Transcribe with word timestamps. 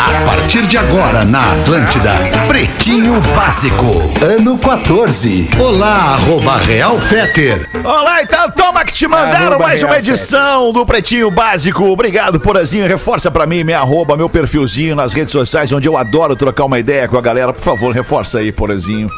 A 0.00 0.24
partir 0.24 0.66
de 0.66 0.78
agora 0.78 1.26
na 1.26 1.52
Atlântida, 1.52 2.12
Pretinho 2.48 3.20
Básico, 3.36 3.84
ano 4.24 4.56
14. 4.56 5.50
Olá, 5.58 6.14
arroba 6.14 6.56
Real 6.56 6.98
Feter. 6.98 7.68
Olá, 7.84 8.22
então 8.22 8.50
toma 8.50 8.82
que 8.82 8.94
te 8.94 9.06
mandaram 9.06 9.48
Arroba 9.48 9.66
mais 9.66 9.82
uma 9.82 9.90
Real 9.90 10.00
edição 10.00 10.72
do 10.72 10.86
Pretinho 10.86 11.30
Básico. 11.30 11.84
Obrigado, 11.84 12.40
Porazinho. 12.40 12.88
Reforça 12.88 13.30
pra 13.30 13.46
mim 13.46 13.62
minha 13.62 13.78
arroba, 13.78 14.16
meu 14.16 14.30
perfilzinho 14.30 14.96
nas 14.96 15.12
redes 15.12 15.32
sociais, 15.32 15.70
onde 15.70 15.86
eu 15.86 15.98
adoro 15.98 16.34
trocar 16.34 16.64
uma 16.64 16.78
ideia 16.78 17.06
com 17.06 17.18
a 17.18 17.22
galera. 17.22 17.52
Por 17.52 17.62
favor, 17.62 17.94
reforça 17.94 18.38
aí, 18.38 18.50
Porazinho. 18.50 19.10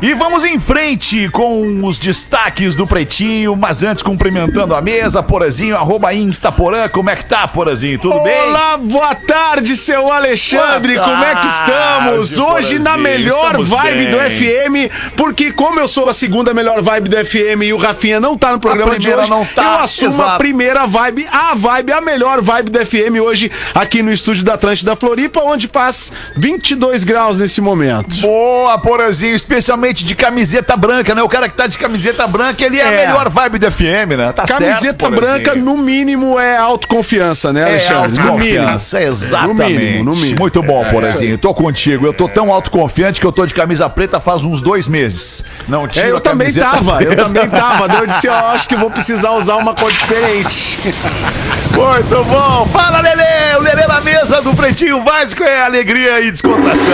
E 0.04 0.14
vamos 0.14 0.44
em 0.44 0.60
frente 0.60 1.30
com 1.30 1.82
os 1.86 1.98
destaques 1.98 2.76
do 2.76 2.86
Pretinho, 2.86 3.56
mas 3.56 3.84
antes 3.84 4.04
cumprimentando 4.04 4.76
a 4.76 4.82
mesa, 4.82 5.24
Porazinho, 5.24 5.78
arroba 5.78 6.14
Instaporã, 6.14 6.90
como 6.90 7.10
é 7.10 7.16
que 7.16 7.26
tá, 7.26 7.48
Porazinho? 7.48 7.98
Tudo 7.98 8.20
bem? 8.20 8.38
Olá, 8.50 8.76
boa 8.76 9.16
tarde, 9.16 9.78
seu 9.78 10.12
Alexandre. 10.12 10.96
Boa 10.96 11.08
Como 11.08 11.24
é 11.24 11.36
que 11.36 11.48
tarde, 11.48 11.48
estamos? 11.48 12.38
Hoje 12.38 12.80
na 12.80 12.98
melhor 12.98 13.64
vibe 13.64 14.08
do 14.08 14.18
bem. 14.18 14.90
FM, 14.90 14.94
porque 15.16 15.54
como 15.54 15.80
eu 15.80 15.88
sou 15.88 16.10
a 16.10 16.14
segunda 16.14 16.54
melhor 16.54 16.82
vibe 16.82 17.08
do 17.08 17.26
FM 17.26 17.64
e 17.64 17.72
o 17.72 17.78
Rafinha 17.78 18.20
não 18.20 18.38
tá 18.38 18.52
no 18.52 18.60
programa 18.60 19.00
de 19.00 19.10
hoje, 19.10 19.30
não 19.30 19.46
tá, 19.46 19.64
eu 19.64 19.84
assumo 19.86 20.22
a 20.22 20.26
exato. 20.26 20.38
primeira 20.38 20.86
vibe, 20.86 21.26
a 21.32 21.56
vibe, 21.56 21.94
a 21.94 22.02
melhor 22.02 22.42
vibe 22.42 22.72
do 22.72 22.86
FM 22.86 23.22
hoje 23.24 23.50
aqui 23.74 24.04
no 24.04 24.12
estúdio 24.12 24.44
da 24.44 24.56
Atlântida 24.56 24.98
Floripa, 24.98 25.40
onde 25.42 25.70
faz 25.70 26.12
22 26.36 27.06
graus 27.06 27.38
nesse 27.38 27.62
momento. 27.62 28.18
Boa, 28.18 28.78
Porazinho, 28.80 29.34
especialmente 29.34 29.93
de 30.02 30.16
camiseta 30.16 30.78
branca, 30.78 31.14
né? 31.14 31.22
O 31.22 31.28
cara 31.28 31.50
que 31.50 31.56
tá 31.58 31.68
de 31.68 31.78
camiseta 31.78 32.26
branca, 32.26 32.64
ele 32.64 32.80
é, 32.80 32.84
É. 32.84 32.88
a 33.04 33.08
melhor 33.08 33.30
vibe 33.30 33.60
do 33.60 33.70
FM, 33.70 34.16
né? 34.18 34.32
Tá 34.32 34.48
certo, 34.48 34.60
Camiseta 34.62 35.10
Porazinho. 35.10 35.22
branca, 35.44 35.56
no 35.56 35.78
mínimo, 35.78 36.40
é 36.40 36.56
autoconfiança, 36.56 37.52
né, 37.52 37.62
É 37.62 37.66
Alexandre? 37.66 38.12
no 38.12 38.34
mínimo. 38.38 38.62
autoconfiança, 38.62 39.02
exatamente. 39.04 39.74
No 39.74 39.80
mínimo, 39.80 40.04
no 40.06 40.16
mínimo. 40.16 40.36
Muito 40.40 40.64
bom, 40.64 40.86
Porazinho. 40.86 41.38
Tô 41.38 41.54
contigo. 41.54 42.06
Eu 42.06 42.14
tô 42.14 42.30
tão 42.30 42.54
autoconfiante 42.54 43.20
que 43.20 43.28
eu 43.28 43.32
tô 43.32 43.46
de 43.46 43.54
camisa 43.54 43.90
preta 43.90 44.20
faz 44.20 44.44
uns 44.44 44.62
dois 44.62 44.88
meses. 44.88 45.44
Não 45.68 45.88
tiro 45.88 46.06
É, 46.06 46.12
eu 46.12 46.22
também 46.22 46.48
camiseta 46.48 46.70
tava, 46.78 47.04
eu 47.04 47.16
também 47.16 47.50
tava. 47.50 47.88
Daí 47.88 47.98
eu 48.00 48.08
disse, 48.08 48.28
ó, 48.30 48.52
acho 48.54 48.68
que 48.68 48.76
vou 48.76 48.90
precisar 48.90 49.32
usar 49.32 49.56
uma 49.58 49.74
cor 49.74 49.92
diferente. 49.92 50.78
Muito 51.76 52.24
bom. 52.26 52.66
Fala, 52.68 53.02
Lelê. 53.02 53.56
O 53.58 53.62
Lelê 53.62 53.88
na 53.88 54.00
mesa 54.02 54.42
do 54.42 54.54
Pretinho 54.56 55.02
Básico 55.02 55.44
é 55.44 55.64
alegria 55.64 56.22
e 56.22 56.32
descontração. 56.32 56.94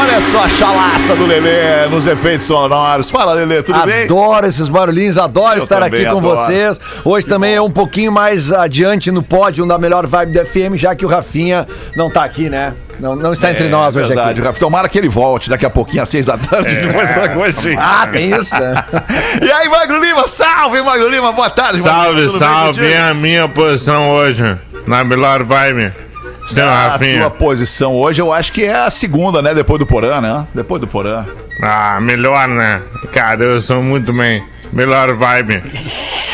Olha 0.00 0.20
só 0.20 0.44
a 0.44 0.48
chalaça 0.48 1.16
do 1.16 1.26
Lelê 1.26 1.86
nos 1.90 2.06
efeitos 2.06 2.29
sonoros. 2.38 3.10
Fala, 3.10 3.32
Lelê, 3.32 3.62
tudo 3.62 3.80
bem? 3.86 4.04
Adoro 4.04 4.46
esses 4.46 4.68
barulhinhos, 4.68 5.18
adoro 5.18 5.58
Eu 5.58 5.64
estar 5.64 5.82
aqui 5.82 6.04
com 6.04 6.18
adoro. 6.18 6.36
vocês. 6.36 6.78
Hoje 7.04 7.26
também 7.26 7.54
é 7.54 7.60
um 7.62 7.70
pouquinho 7.70 8.12
mais 8.12 8.52
adiante 8.52 9.10
no 9.10 9.22
pódio 9.22 9.66
da 9.66 9.78
melhor 9.78 10.06
vibe 10.06 10.32
do 10.38 10.46
FM, 10.46 10.74
já 10.76 10.94
que 10.94 11.04
o 11.04 11.08
Rafinha 11.08 11.66
não 11.96 12.10
tá 12.10 12.22
aqui, 12.24 12.48
né? 12.50 12.74
Não, 13.00 13.16
não 13.16 13.32
está 13.32 13.50
entre 13.50 13.68
nós 13.70 13.96
hoje 13.96 14.04
É 14.04 14.08
verdade, 14.08 14.30
aqui. 14.32 14.40
Rafa. 14.42 14.60
Tomara 14.60 14.86
que 14.88 14.98
ele 14.98 15.08
volte 15.08 15.48
daqui 15.48 15.64
a 15.64 15.70
pouquinho, 15.70 16.02
às 16.02 16.08
seis 16.10 16.26
da 16.26 16.36
tarde. 16.36 16.68
gente. 17.62 17.78
Ah, 17.78 18.06
tem 18.12 18.30
isso, 18.30 18.54
né? 18.54 18.84
E 19.40 19.50
aí, 19.50 19.68
Magro 19.70 19.98
Lima, 20.04 20.28
salve, 20.28 20.82
Magro 20.82 21.08
Lima, 21.08 21.32
boa 21.32 21.48
tarde. 21.48 21.80
Magro 21.80 21.90
Salve, 21.90 22.28
bem 22.28 22.38
salve. 22.38 22.92
É 22.92 23.00
a 23.08 23.14
minha 23.14 23.48
posição 23.48 24.10
hoje. 24.10 24.44
Na 24.86 25.02
melhor 25.02 25.44
vibe. 25.44 25.92
A 26.58 26.98
tua 26.98 27.30
posição 27.30 27.94
hoje, 27.94 28.20
eu 28.20 28.32
acho 28.32 28.52
que 28.52 28.64
é 28.64 28.72
a 28.74 28.90
segunda, 28.90 29.40
né? 29.42 29.54
Depois 29.54 29.78
do 29.78 29.86
Porã, 29.86 30.20
né? 30.20 30.46
Depois 30.54 30.80
do 30.80 30.86
Porã. 30.86 31.24
Ah, 31.62 31.98
melhor, 32.00 32.48
né? 32.48 32.80
Cara, 33.12 33.44
eu 33.44 33.60
sou 33.60 33.82
muito 33.82 34.12
bem. 34.12 34.42
Melhor 34.72 35.12
vibe. 35.14 35.62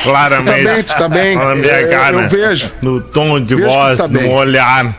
Claramente. 0.03 0.65
Tá 0.65 0.73
bem, 0.75 0.83
tu 0.83 0.95
tá 0.95 1.09
bem. 1.09 1.37
Na 1.37 1.55
minha 1.55 1.73
Eu- 1.81 1.87
eu- 1.87 1.91
cara. 1.99 2.17
eu 2.17 2.29
vejo. 2.29 2.73
No 2.83 3.01
tom 3.01 3.41
de 3.43 3.55
Vejo 3.57 3.67
que 3.69 3.75
voz, 3.75 3.99
tá 3.99 4.09
no 4.09 4.19
bem. 4.21 4.33
olhar. 4.33 4.95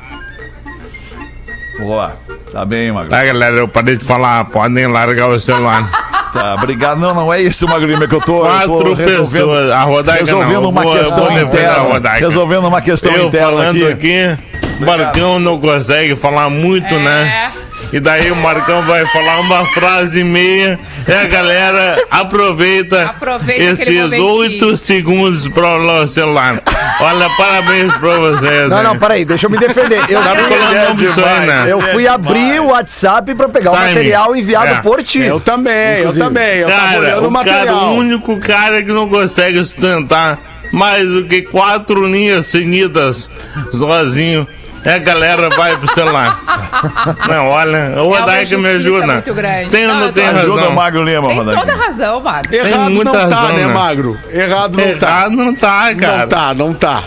Boa. 1.79 2.17
Tá 2.51 2.65
bem, 2.65 2.91
Magro. 2.91 3.09
Tá, 3.09 3.23
galera? 3.23 3.57
Eu 3.57 3.67
parei 3.67 3.95
de 3.97 4.03
falar. 4.03 4.45
Podem 4.45 4.87
largar 4.87 5.29
o 5.29 5.39
celular. 5.39 6.06
Tá, 6.39 6.55
obrigado. 6.55 6.99
Não, 6.99 7.13
não 7.13 7.33
é 7.33 7.41
isso, 7.41 7.67
Magro 7.67 7.87
Lima, 7.87 8.07
que 8.07 8.15
eu 8.15 8.21
tô, 8.21 8.45
eu 8.45 8.67
tô 8.67 8.77
Quatro 8.77 8.93
resolvendo, 8.93 9.31
pessoas. 9.31 9.71
A 9.71 9.81
Rodaica 9.81 10.19
resolvendo 10.25 10.61
não. 10.61 10.69
uma 10.69 10.81
vou- 10.83 10.97
questão 10.97 11.31
interna. 11.39 12.09
Resolvendo 12.19 12.67
uma 12.67 12.81
questão 12.81 13.11
Eu 13.13 13.25
interna 13.27 13.47
falando 13.47 13.87
aqui. 13.87 14.23
aqui, 14.31 14.37
o 14.81 14.85
Marcão 14.85 15.39
não 15.39 15.59
consegue 15.59 16.15
falar 16.15 16.49
muito, 16.49 16.93
né? 16.95 17.51
E 17.93 17.99
daí 18.01 18.29
o 18.31 18.35
Marcão 18.37 18.81
vai 18.81 19.05
falar 19.05 19.39
uma 19.39 19.65
frase 19.67 20.19
e 20.19 20.23
meia 20.23 20.77
e 21.07 21.11
a 21.11 21.25
galera 21.25 21.97
aproveita, 22.11 23.03
Aproveita 23.03 23.63
esses 23.63 24.11
oito 24.11 24.75
segundos 24.77 25.47
para 25.47 25.77
o 25.77 26.07
celular. 26.07 26.61
Olha, 26.99 27.29
parabéns 27.37 27.93
pra 27.93 28.17
vocês. 28.17 28.69
Não, 28.69 28.77
hein? 28.79 28.83
não, 28.83 28.97
peraí, 28.99 29.23
deixa 29.23 29.45
eu 29.45 29.49
me 29.49 29.57
defender. 29.57 29.99
Eu, 30.09 30.21
Tá 30.21 30.35
fui- 30.35 31.23
aí, 31.23 31.47
né? 31.47 31.65
eu 31.69 31.81
fui 31.81 32.07
abrir 32.07 32.59
o 32.59 32.67
WhatsApp 32.71 33.33
pra 33.35 33.47
pegar 33.47 33.71
o 33.71 33.75
Timing. 33.75 33.87
material 33.93 34.35
enviado 34.35 34.67
É. 34.67 34.81
por 34.81 35.01
ti. 35.01 35.19
Eu 35.21 35.39
também, 35.39 35.99
Inclusive. 36.01 36.19
eu 36.21 36.27
também. 36.27 36.57
Eu 36.57 36.67
tava 36.69 36.81
Cara, 36.81 36.97
olhando 36.99 37.23
o 37.23 37.27
o, 37.29 37.31
cara, 37.33 37.53
material. 37.55 37.75
o 37.89 37.93
único 37.95 38.39
cara 38.39 38.83
que 38.83 38.91
não 38.91 39.07
consegue 39.07 39.59
sustentar 39.59 40.37
mais 40.73 41.07
do 41.07 41.23
que 41.25 41.41
quatro 41.43 42.05
linhas 42.05 42.47
seguidas 42.47 43.29
sozinho. 43.71 44.45
É 44.83 44.93
a 44.93 44.97
galera 44.99 45.49
vai 45.49 45.75
pro 45.77 45.93
celular. 45.93 46.39
Não, 47.27 47.47
olha, 47.49 48.01
o 48.01 48.07
uma 48.07 48.19
Rodaica 48.19 48.57
me 48.57 48.61
injustiça 48.61 48.77
ajuda. 48.97 49.13
muito 49.13 49.33
grande. 49.33 49.69
Tem 49.69 49.85
ou 49.87 49.93
Não, 49.93 49.99
não 50.01 50.11
tem 50.13 50.29
tô- 50.29 50.37
Ajuda 50.37 50.51
o 50.53 50.55
razão? 50.57 50.71
Magro 50.75 51.03
Lima, 51.03 51.27
Tem 51.27 51.45
toda 51.45 51.75
razão, 51.75 52.21
Magro. 52.21 52.55
Errado 52.55 52.89
não 52.91 53.03
tá, 53.11 53.19
razão, 53.23 53.53
né, 53.53 53.65
né? 53.65 53.73
Magro? 53.73 54.19
Errado 54.29 54.77
não 54.77 54.97
tá. 54.97 55.07
Errado 55.09 55.31
não 55.31 55.55
tá, 55.55 55.95
cara. 55.95 56.17
Não 56.17 56.27
tá, 56.27 56.53
não 56.53 56.73
tá. 56.73 57.03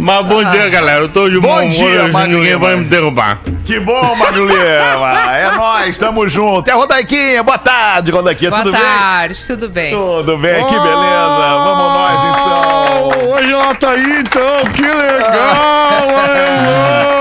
Mas 0.00 0.26
bom 0.26 0.42
dia, 0.42 0.68
galera. 0.70 1.04
Eu 1.04 1.08
tô 1.08 1.28
de 1.28 1.38
bom, 1.38 1.48
Bom 1.48 1.60
humor, 1.60 1.70
dia, 1.70 2.02
hoje 2.04 2.12
Magro 2.12 2.38
ninguém 2.38 2.56
vai 2.56 2.76
me 2.76 2.84
derrubar. 2.84 3.38
Que 3.64 3.78
bom, 3.78 4.14
Magro 4.16 4.46
Lima. 4.46 5.20
É 5.30 5.50
nóis, 5.56 5.98
tamo 5.98 6.26
junto. 6.28 6.68
É 6.68 6.72
Rodaiquinha, 6.74 7.42
boa 7.42 7.58
tarde, 7.58 8.10
Rodaiquinha. 8.10 8.50
Boa 8.50 8.62
Tudo 8.62 8.72
tarde, 8.78 9.46
tudo 9.46 9.68
bem? 9.68 9.90
bem? 9.90 9.94
Tudo 9.94 10.38
bem, 10.38 10.64
que 10.66 10.72
beleza. 10.72 11.54
Vamos 11.64 11.92
nós, 11.92 12.18
então. 12.24 13.08
Oh, 13.28 13.34
hoje 13.34 13.52
ela 13.52 13.74
tá 13.74 13.90
aí, 13.90 14.20
então. 14.20 14.72
Que 14.72 14.82
legal, 14.82 16.08
alemão. 16.24 17.19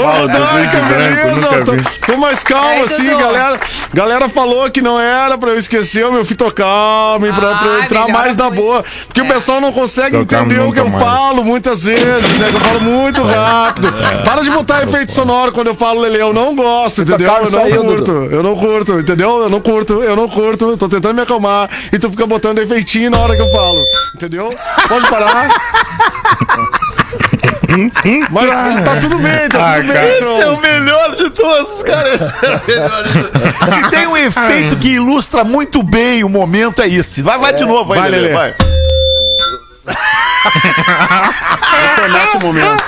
Ô, 0.00 0.06
Ah, 0.08 0.22
o 0.22 0.28
branco, 0.28 0.76
beleza? 0.88 1.64
Tô, 2.06 2.16
mais 2.16 2.42
calmo, 2.42 2.68
Aí, 2.68 2.82
assim, 2.82 3.04
Dudu. 3.04 3.18
galera. 3.18 3.58
Galera 3.94 4.28
falou 4.28 4.70
que 4.70 4.80
não 4.80 4.98
era 5.00 5.36
pra 5.36 5.50
eu 5.50 5.58
esquecer 5.58 6.06
o 6.06 6.12
meu 6.12 6.24
fito 6.24 6.50
calmo, 6.52 7.26
pra, 7.26 7.34
pra 7.58 7.66
eu 7.66 7.74
Ah, 7.80 7.84
entrar 7.84 8.00
melhora 8.06 8.12
mais 8.12 8.36
na 8.36 8.50
boa. 8.50 8.84
Porque 9.06 9.20
o 9.20 9.24
É. 9.24 9.28
pessoal 9.28 9.60
não 9.60 9.72
consegue 9.72 10.16
entender 10.16 10.60
o 10.60 10.72
que 10.72 10.80
eu 10.80 10.88
mais. 10.88 11.02
falo 11.04 11.44
muitas 11.44 11.84
vezes, 11.84 12.38
né? 12.38 12.50
que 12.50 12.56
Eu 12.56 12.60
falo 12.60 12.80
muito 12.80 13.22
rápido. 13.22 13.92
Para 14.24 14.42
de 14.42 14.50
botar 14.50 14.82
efeito 14.82 15.12
sonoro 15.12 15.52
quando 15.52 15.68
eu 15.68 15.74
falo, 15.74 16.00
Lele. 16.00 16.18
Eu 16.18 16.32
não 16.32 16.54
gosto, 16.54 17.02
entendeu? 17.02 17.32
Eu 17.32 17.42
não 17.44 17.50
saiu, 17.50 17.82
curto. 17.84 18.12
Eu 18.30 18.42
não 18.42 18.56
curto, 18.56 18.98
entendeu? 19.00 19.42
Eu 19.42 19.50
não 19.50 19.60
curto, 19.60 20.02
eu 20.02 20.16
não 20.16 20.28
curto. 20.28 20.76
Tô 20.76 20.88
tentando 20.88 21.14
me 21.14 21.22
acalmar 21.22 21.68
e 21.92 21.98
tu 21.98 22.10
fica 22.10 22.26
botando 22.26 22.58
efeitinho 22.58 23.10
na 23.10 23.18
hora 23.18 23.34
que 23.34 23.42
eu 23.42 23.50
falo. 23.50 23.84
Entendeu? 24.16 24.52
Pode 24.88 25.08
parar. 25.08 25.48
Mas 28.30 28.84
tá 28.84 28.96
tudo 29.00 29.18
bem, 29.18 29.48
tá 29.48 29.74
Ah, 29.74 29.76
tudo 29.80 29.92
cara. 29.92 30.00
bem. 30.06 30.18
Esse 30.18 30.40
é 30.42 30.46
o 30.48 30.60
melhor 30.60 31.16
de 31.16 31.30
todos, 31.30 31.82
cara. 31.82 32.14
Esse 32.14 32.32
é 32.44 32.48
o 32.48 32.60
melhor 32.66 33.04
de 33.04 33.12
todos. 33.24 33.74
Se 33.74 33.90
tem 33.90 34.06
um 34.06 34.16
efeito 34.16 34.76
que 34.76 34.88
ilustra 34.90 35.44
muito 35.44 35.82
bem 35.82 36.22
o 36.24 36.28
momento, 36.28 36.82
é 36.82 36.88
esse. 36.88 37.22
Vai, 37.22 37.38
vai 37.38 37.52
de 37.52 37.64
novo 37.64 37.92
aí, 37.92 38.00
Vai, 38.00 38.10
Lelê, 38.10 38.22
Lelê. 38.28 38.34
vai. 38.34 38.54
Esse 41.84 42.00
é 42.00 42.04
o 42.04 42.08
nosso 42.08 42.38
momento. 42.40 42.84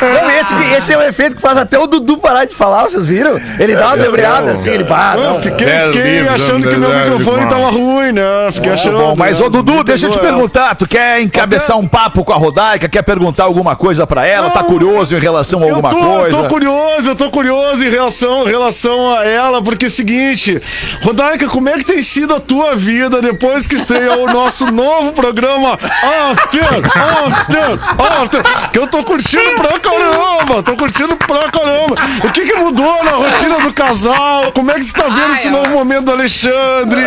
Não, 0.00 0.30
esse, 0.30 0.74
esse 0.76 0.92
é 0.92 0.98
o 0.98 1.02
efeito 1.02 1.36
que 1.36 1.42
faz 1.42 1.56
até 1.56 1.78
o 1.78 1.86
Dudu 1.86 2.18
parar 2.18 2.44
de 2.44 2.54
falar, 2.54 2.84
vocês 2.84 3.06
viram? 3.06 3.40
Ele 3.58 3.74
dá 3.74 3.88
uma 3.88 3.96
debreada 3.96 4.52
assim, 4.52 4.70
ele 4.70 4.84
para. 4.84 5.20
Eu 5.20 5.40
fiquei, 5.40 5.66
É 5.66 5.86
fiquei 5.86 6.28
achando 6.28 6.68
que 6.68 6.76
meu 6.76 6.92
é 6.92 7.04
microfone 7.04 7.46
tava 7.48 7.70
ruim, 7.70 8.12
né? 8.12 8.22
Fiquei 8.52 8.72
achando. 8.72 8.98
Bom, 8.98 9.16
mas, 9.16 9.40
ô 9.40 9.48
Dudu, 9.48 9.82
deixa 9.84 10.06
eu 10.06 10.10
te 10.10 10.18
perguntar. 10.18 10.74
Tu 10.74 10.86
quer 10.86 11.20
encabeçar 11.20 11.76
um 11.78 11.86
papo 11.88 12.24
com 12.24 12.32
a 12.32 12.36
Rodaica? 12.36 12.88
Quer 12.88 13.02
perguntar 13.02 13.44
alguma 13.44 13.74
coisa 13.76 14.06
pra 14.06 14.26
ela? 14.26 14.50
Tá 14.50 14.62
Não. 14.62 14.68
curioso 14.68 15.16
em 15.16 15.20
relação 15.20 15.60
a 15.60 15.66
Eu 15.66 15.76
alguma 15.76 15.90
tô, 15.90 15.96
coisa? 15.96 16.36
tô 16.36 16.44
curioso, 16.48 17.08
eu 17.10 17.16
tô 17.16 17.30
curioso 17.30 17.84
em 17.84 17.90
relação, 17.90 18.42
em 18.46 18.50
relação 18.50 19.16
a 19.16 19.24
ela, 19.24 19.62
porque 19.62 19.86
é 19.86 19.88
o 19.88 19.90
seguinte, 19.90 20.60
Rodaica, 21.02 21.46
como 21.48 21.68
é 21.68 21.74
que 21.78 21.84
tem 21.84 22.02
sido 22.02 22.34
a 22.34 22.40
tua 22.40 22.74
vida 22.76 23.20
depois 23.22 23.66
que 23.66 23.76
estreou 23.76 24.24
o 24.28 24.32
nosso 24.32 24.66
novo 24.72 25.12
programa 25.12 25.78
After, 25.84 26.62
After, 26.64 27.78
After, 28.22 28.70
que 28.70 28.78
eu 28.78 28.86
tô 28.86 29.02
curtindo 29.04 29.54
pra 29.56 29.78
caramba, 29.78 30.62
tô 30.62 30.76
curtindo 30.76 31.16
pra 31.16 31.50
caramba. 31.50 31.96
O 32.24 32.30
que 32.32 32.46
que 32.46 32.54
mudou 32.56 33.02
na 33.04 33.12
rotina 33.12 33.58
do 33.60 33.72
casal? 33.72 34.52
Como 34.52 34.70
é 34.70 34.74
que 34.74 34.84
você 34.84 34.92
tá 34.92 35.04
vendo 35.04 35.20
Ai, 35.26 35.32
esse 35.32 35.46
eu- 35.46 35.52
novo 35.52 35.70
momento 35.70 36.04
do 36.06 36.12
Alexandre? 36.12 37.02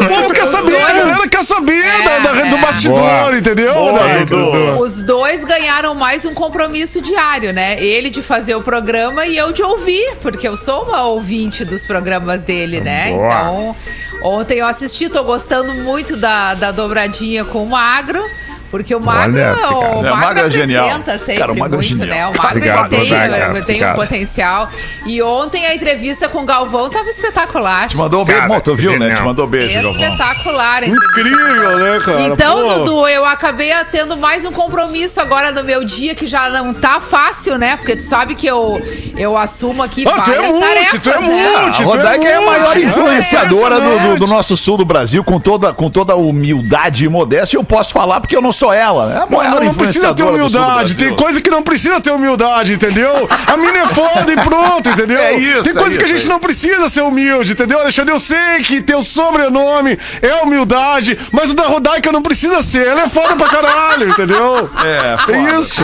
o 0.00 0.08
povo 0.08 0.32
quer 0.32 0.46
saber, 0.46 0.76
a 0.76 0.86
dois- 0.92 0.98
galera 0.98 1.28
quer 1.28 1.44
saber 1.44 1.84
É, 1.84 2.02
da, 2.02 2.18
da- 2.32 2.32
do 2.50 2.56
é. 2.56 2.60
bastidor, 2.60 2.98
Boa. 2.98 3.36
entendeu, 3.36 3.74
Boa? 3.74 4.24
Dudu. 4.26 4.80
Os 4.80 5.02
dois 5.02 5.44
ganharam 5.44 5.94
mais 5.94 6.24
um 6.24 6.34
compromisso 6.34 7.00
diário, 7.00 7.52
né? 7.52 7.76
Ele 7.82 8.10
de 8.10 8.22
fazer 8.22 8.54
o 8.54 8.62
programa 8.62 9.26
e 9.26 9.36
eu 9.36 9.52
de 9.52 9.62
ouvir, 9.62 10.16
porque 10.22 10.46
eu 10.46 10.56
sou 10.56 10.84
uma 10.84 11.02
ouvinte 11.04 11.64
dos 11.64 11.86
programas 11.86 12.42
dele, 12.42 12.80
né? 12.80 13.10
Boa. 13.10 13.26
Então, 13.26 13.76
ontem 14.22 14.58
eu 14.58 14.66
assisti, 14.66 15.08
tô 15.08 15.22
gostando 15.24 15.74
muito 15.74 16.16
da, 16.16 16.54
da 16.54 16.70
dobradinha 16.72 17.44
com 17.44 17.62
o 17.64 17.68
Magro. 17.68 18.05
Agro 18.06 18.35
Porque 18.70 18.94
o 18.94 19.00
Magro, 19.04 19.34
Olha, 19.36 19.52
o 19.52 19.56
cara. 19.56 19.70
Magro, 19.94 20.06
É, 20.06 20.10
Magro 20.10 20.46
é 20.46 20.50
genial. 20.50 20.86
apresenta 20.86 21.18
sempre 21.18 21.36
Cara, 21.36 21.52
o 21.52 21.58
Magro 21.58 21.74
é 21.74 21.78
muito, 21.78 21.88
genial. 21.96 22.08
né? 22.08 22.26
O 22.26 22.36
Magro 22.36 22.46
Obrigado, 22.56 22.88
tem, 22.90 23.64
tem 23.64 23.86
um 23.86 23.94
potencial. 23.94 24.68
E 25.06 25.22
ontem 25.22 25.66
a 25.66 25.74
entrevista 25.74 26.28
com 26.28 26.42
o 26.42 26.44
Galvão 26.44 26.90
tava 26.90 27.08
espetacular. 27.08 27.88
Te 27.88 27.96
mandou 27.96 28.22
um 28.22 28.24
beijo. 28.24 28.40
Cara, 28.48 28.60
tu 28.60 28.74
viu, 28.74 28.90
né? 28.92 28.98
genial. 29.06 29.18
Te 29.18 29.24
mandou 29.24 29.46
beijo, 29.46 29.72
Galvão. 29.82 29.92
Espetacular. 29.92 30.82
a. 30.82 30.86
Incrível, 30.86 31.78
né, 31.78 31.98
cara? 32.04 32.20
Então, 32.22 32.62
Pô. 32.62 32.74
Dudu, 32.74 33.08
eu 33.08 33.24
acabei 33.24 33.70
tendo 33.90 34.16
mais 34.16 34.44
um 34.44 34.52
compromisso 34.52 35.20
agora 35.20 35.52
no 35.52 35.62
meu 35.64 35.84
dia 35.84 36.14
que 36.14 36.26
já 36.26 36.48
não 36.50 36.74
tá 36.74 37.00
fácil, 37.00 37.56
né? 37.58 37.76
Porque 37.76 37.96
tu 37.96 38.02
sabe 38.02 38.34
que 38.34 38.46
eu, 38.46 38.80
eu 39.16 39.36
assumo 39.36 39.82
aqui 39.82 40.04
Ah, 40.06 40.22
tu 40.22 40.30
é 40.30 40.34
várias 40.34 40.46
multi, 40.52 40.66
tarefas, 40.66 41.02
tu 41.02 41.10
é 41.10 41.20
né? 41.20 41.54
A 41.56 41.60
multi. 41.62 41.82
Rodaica 41.82 42.24
é 42.28 42.34
a 42.34 42.40
maior 42.40 42.74
multi, 42.74 42.86
influenciadora 42.86 43.76
do, 43.76 43.80
do- 43.80 43.86
do 43.86 43.94
impressionante. 43.96 44.28
nosso 44.30 44.56
sul 44.56 44.76
do 44.76 44.84
Brasil, 44.84 45.22
com 45.24 45.38
toda, 45.40 45.72
com 45.72 45.88
toda 45.90 46.12
a 46.12 46.16
humildade 46.16 47.04
e 47.04 47.08
modéstia. 47.08 47.56
Eu 47.56 47.64
posso 47.64 47.92
falar 47.92 48.20
porque 48.20 48.36
eu 48.36 48.42
não 48.42 48.52
sou 48.52 48.65
ela. 48.72 49.12
É 49.12 49.16
a 49.18 49.26
Não, 49.26 49.38
maior 49.38 49.62
não 49.64 49.74
precisa 49.74 50.14
ter 50.14 50.22
humildade. 50.22 50.94
Tem 50.96 51.14
coisa 51.14 51.40
que 51.40 51.50
não 51.50 51.62
precisa 51.62 52.00
ter 52.00 52.10
humildade, 52.10 52.72
entendeu? 52.74 53.28
A 53.46 53.56
mina 53.56 53.78
é 53.78 53.86
foda 53.86 54.32
e 54.32 54.36
pronto, 54.36 54.88
entendeu? 54.88 55.18
É 55.18 55.34
isso, 55.38 55.62
Tem 55.62 55.72
é 55.72 55.74
coisa 55.74 55.96
que 55.98 56.04
a 56.04 56.06
isso, 56.06 56.16
gente 56.16 56.26
é 56.26 56.28
não 56.32 56.40
precisa 56.40 56.88
ser 56.88 57.02
humilde, 57.02 57.52
entendeu, 57.52 57.80
Alexandre? 57.80 58.12
Eu 58.12 58.20
sei 58.20 58.60
que 58.64 58.80
teu 58.80 59.02
sobrenome 59.02 59.98
é 60.22 60.34
humildade, 60.42 61.18
mas 61.32 61.50
o 61.50 61.54
da 61.54 61.64
Rodaica 61.64 62.10
não 62.12 62.22
precisa 62.22 62.62
ser. 62.62 62.86
Ela 62.86 63.02
é 63.02 63.08
foda 63.08 63.36
pra 63.36 63.48
caralho, 63.48 64.08
entendeu? 64.08 64.68
É, 64.84 65.16
foda. 65.18 65.36
É 65.38 65.58
isso. 65.60 65.82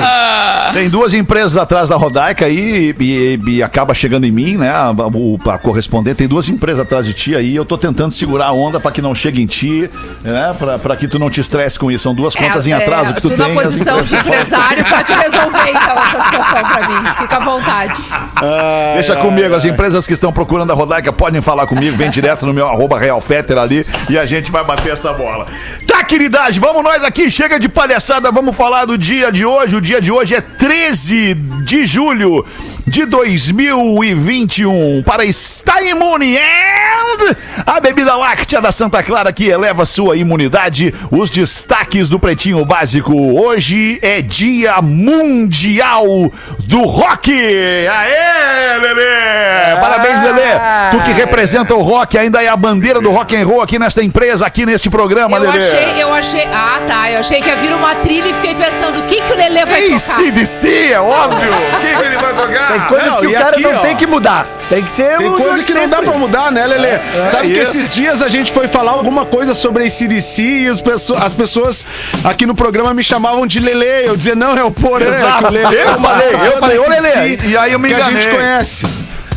Tem 0.72 0.88
duas 0.88 1.14
empresas 1.14 1.56
atrás 1.56 1.88
da 1.88 1.96
Rodaica 1.96 2.46
aí 2.46 2.94
e, 2.98 3.04
e- 3.04 3.50
e 3.56 3.62
acaba 3.62 3.94
chegando 3.94 4.24
em 4.24 4.30
mim, 4.30 4.56
né? 4.56 4.70
A, 4.70 4.90
o- 4.92 5.38
a 5.46 5.58
correspondente. 5.58 6.16
Tem 6.16 6.28
duas 6.28 6.48
empresas 6.48 6.80
atrás 6.80 7.04
de 7.06 7.12
ti 7.14 7.34
aí. 7.36 7.54
Eu 7.54 7.64
tô 7.64 7.76
tentando 7.76 8.12
segurar 8.12 8.46
a 8.46 8.52
onda 8.52 8.78
pra 8.80 8.90
que 8.90 9.02
não 9.02 9.14
chegue 9.14 9.40
em 9.42 9.46
ti, 9.46 9.90
né? 10.22 10.54
Pra, 10.58 10.78
pra 10.78 10.96
que 10.96 11.06
tu 11.08 11.18
não 11.18 11.30
te 11.30 11.40
estresse 11.40 11.78
com 11.78 11.90
isso. 11.90 12.02
São 12.04 12.14
duas 12.14 12.34
contas 12.34 12.61
em 12.66 12.72
atraso 12.72 13.14
que 13.14 13.20
tu 13.20 13.30
tu 13.30 13.36
tem. 13.36 13.38
na 13.38 13.46
as 13.46 13.52
posição 13.68 14.02
de 14.02 14.14
empresas- 14.14 14.46
empresário 14.48 14.84
pode 14.84 15.12
resolver 15.12 15.70
então 15.70 16.02
essa 16.02 16.24
situação 16.24 16.62
pra 16.68 16.88
mim. 16.88 17.08
Fica 17.20 17.36
à 17.36 17.40
vontade. 17.40 18.02
Deixa 18.94 19.16
comigo, 19.16 19.54
as 19.54 19.64
empresas 19.64 20.06
que 20.06 20.12
estão 20.12 20.32
procurando 20.32 20.70
a 20.72 20.74
Rodaica 20.74 21.12
podem 21.12 21.40
falar 21.40 21.66
comigo, 21.66 21.96
vem 21.96 22.10
direto 22.10 22.46
no 22.46 22.52
meu 22.52 22.66
arroba 22.68 22.98
realfetter 22.98 23.58
ali 23.58 23.86
e 24.08 24.18
a 24.18 24.24
gente 24.24 24.50
vai 24.50 24.64
bater 24.64 24.92
essa 24.92 25.12
bola. 25.12 25.46
Tá, 25.86 26.02
queridade, 26.04 26.58
vamos 26.60 26.82
nós 26.82 27.02
aqui, 27.04 27.30
chega 27.30 27.58
de 27.58 27.68
palhaçada, 27.68 28.30
vamos 28.30 28.54
falar 28.56 28.84
do 28.84 28.98
dia 28.98 29.30
de 29.32 29.44
hoje. 29.44 29.76
O 29.76 29.80
dia 29.80 30.00
de 30.00 30.10
hoje 30.10 30.34
é 30.34 30.40
13 30.40 31.34
de 31.34 31.86
julho 31.86 32.44
de 32.86 33.06
2021 33.06 35.02
para 35.04 35.24
estar 35.24 35.82
imune 35.82 36.36
and 36.38 36.42
a 37.66 37.80
bebida 37.80 38.14
láctea 38.16 38.60
da 38.60 38.72
Santa 38.72 39.02
Clara 39.02 39.32
que 39.32 39.46
eleva 39.48 39.84
sua 39.86 40.16
imunidade. 40.16 40.92
Os 41.10 41.30
destaques 41.30 42.08
do 42.08 42.18
Pretinho 42.18 42.64
Básico. 42.64 43.12
Hoje 43.14 43.98
é 44.02 44.20
dia 44.22 44.80
mundial 44.82 46.04
do 46.60 46.82
rock. 46.82 47.30
Aê, 47.32 48.78
Lelê! 48.78 49.80
Parabéns, 49.80 50.22
Lelê. 50.24 50.42
Tu 50.90 51.02
que 51.02 51.12
representa 51.12 51.74
o 51.74 51.82
rock, 51.82 52.16
ainda 52.18 52.42
é 52.42 52.48
a 52.48 52.56
bandeira 52.56 53.00
do 53.00 53.10
rock 53.10 53.36
and 53.36 53.46
roll 53.46 53.60
aqui 53.62 53.78
nesta 53.78 54.02
empresa, 54.02 54.46
aqui 54.46 54.64
neste 54.66 54.88
programa, 54.90 55.36
Eu 55.36 55.42
Lelê. 55.42 55.58
achei, 55.58 56.02
eu 56.02 56.12
achei. 56.14 56.48
Ah, 56.52 56.80
tá. 56.88 57.10
Eu 57.10 57.20
achei 57.20 57.40
que 57.42 57.48
ia 57.48 57.56
vir 57.56 57.72
uma 57.72 57.94
trilha 57.96 58.28
e 58.28 58.34
fiquei 58.34 58.54
pensando 58.54 59.00
o 59.00 59.02
que, 59.06 59.20
que 59.20 59.32
o 59.32 59.36
Lelê 59.36 59.64
vai 59.66 59.82
tocar. 59.82 60.18
ACDC, 60.20 60.92
é 60.92 61.00
óbvio. 61.00 61.50
O 61.52 61.80
que, 61.80 61.94
que 61.96 62.02
ele 62.06 62.16
vai 62.16 62.34
tocar? 62.34 62.71
Tem 62.72 62.80
coisas 62.88 63.08
não, 63.10 63.16
que 63.18 63.26
o 63.26 63.32
cara 63.32 63.48
aqui, 63.50 63.62
não 63.62 63.74
ó, 63.74 63.78
tem 63.78 63.96
que 63.96 64.06
mudar. 64.06 64.46
Tem 64.68 64.82
que 64.82 64.90
ser 64.90 65.18
Tem 65.18 65.28
o 65.28 65.36
coisa 65.36 65.62
que 65.62 65.74
não 65.74 65.88
dá 65.88 66.02
pra 66.02 66.12
mudar, 66.12 66.50
né, 66.50 66.66
Lelê? 66.66 66.98
Sabe 67.30 67.52
que 67.52 67.58
isso. 67.58 67.70
esses 67.76 67.94
dias 67.94 68.22
a 68.22 68.28
gente 68.28 68.52
foi 68.52 68.68
falar 68.68 68.92
alguma 68.92 69.26
coisa 69.26 69.52
sobre 69.54 69.84
esse 69.86 70.08
DC 70.08 70.42
e 70.42 70.68
os 70.70 70.80
pesso- 70.80 71.14
as 71.14 71.34
pessoas 71.34 71.84
aqui 72.24 72.46
no 72.46 72.54
programa 72.54 72.94
me 72.94 73.04
chamavam 73.04 73.46
de 73.46 73.60
Lelê. 73.60 74.08
Eu 74.08 74.16
dizia, 74.16 74.34
não, 74.34 74.56
é 74.56 74.64
o 74.64 74.70
Porã. 74.70 75.06
Exato. 75.06 75.38
que 75.38 75.44
o 75.44 75.50
Lelê 75.50 75.76
Eu 75.82 75.90
é 75.90 75.96
falei, 75.98 76.28
eu 76.34 76.58
falei, 76.58 76.78
ô, 76.78 76.82
AC/DC 76.84 77.00
Lelê, 77.00 77.38
e 77.44 77.56
aí 77.56 77.72
eu 77.72 77.78
me 77.78 77.88
que 77.88 77.94
a 77.94 78.00
gente 78.04 78.26
enganei. 78.26 78.30
conhece. 78.36 78.86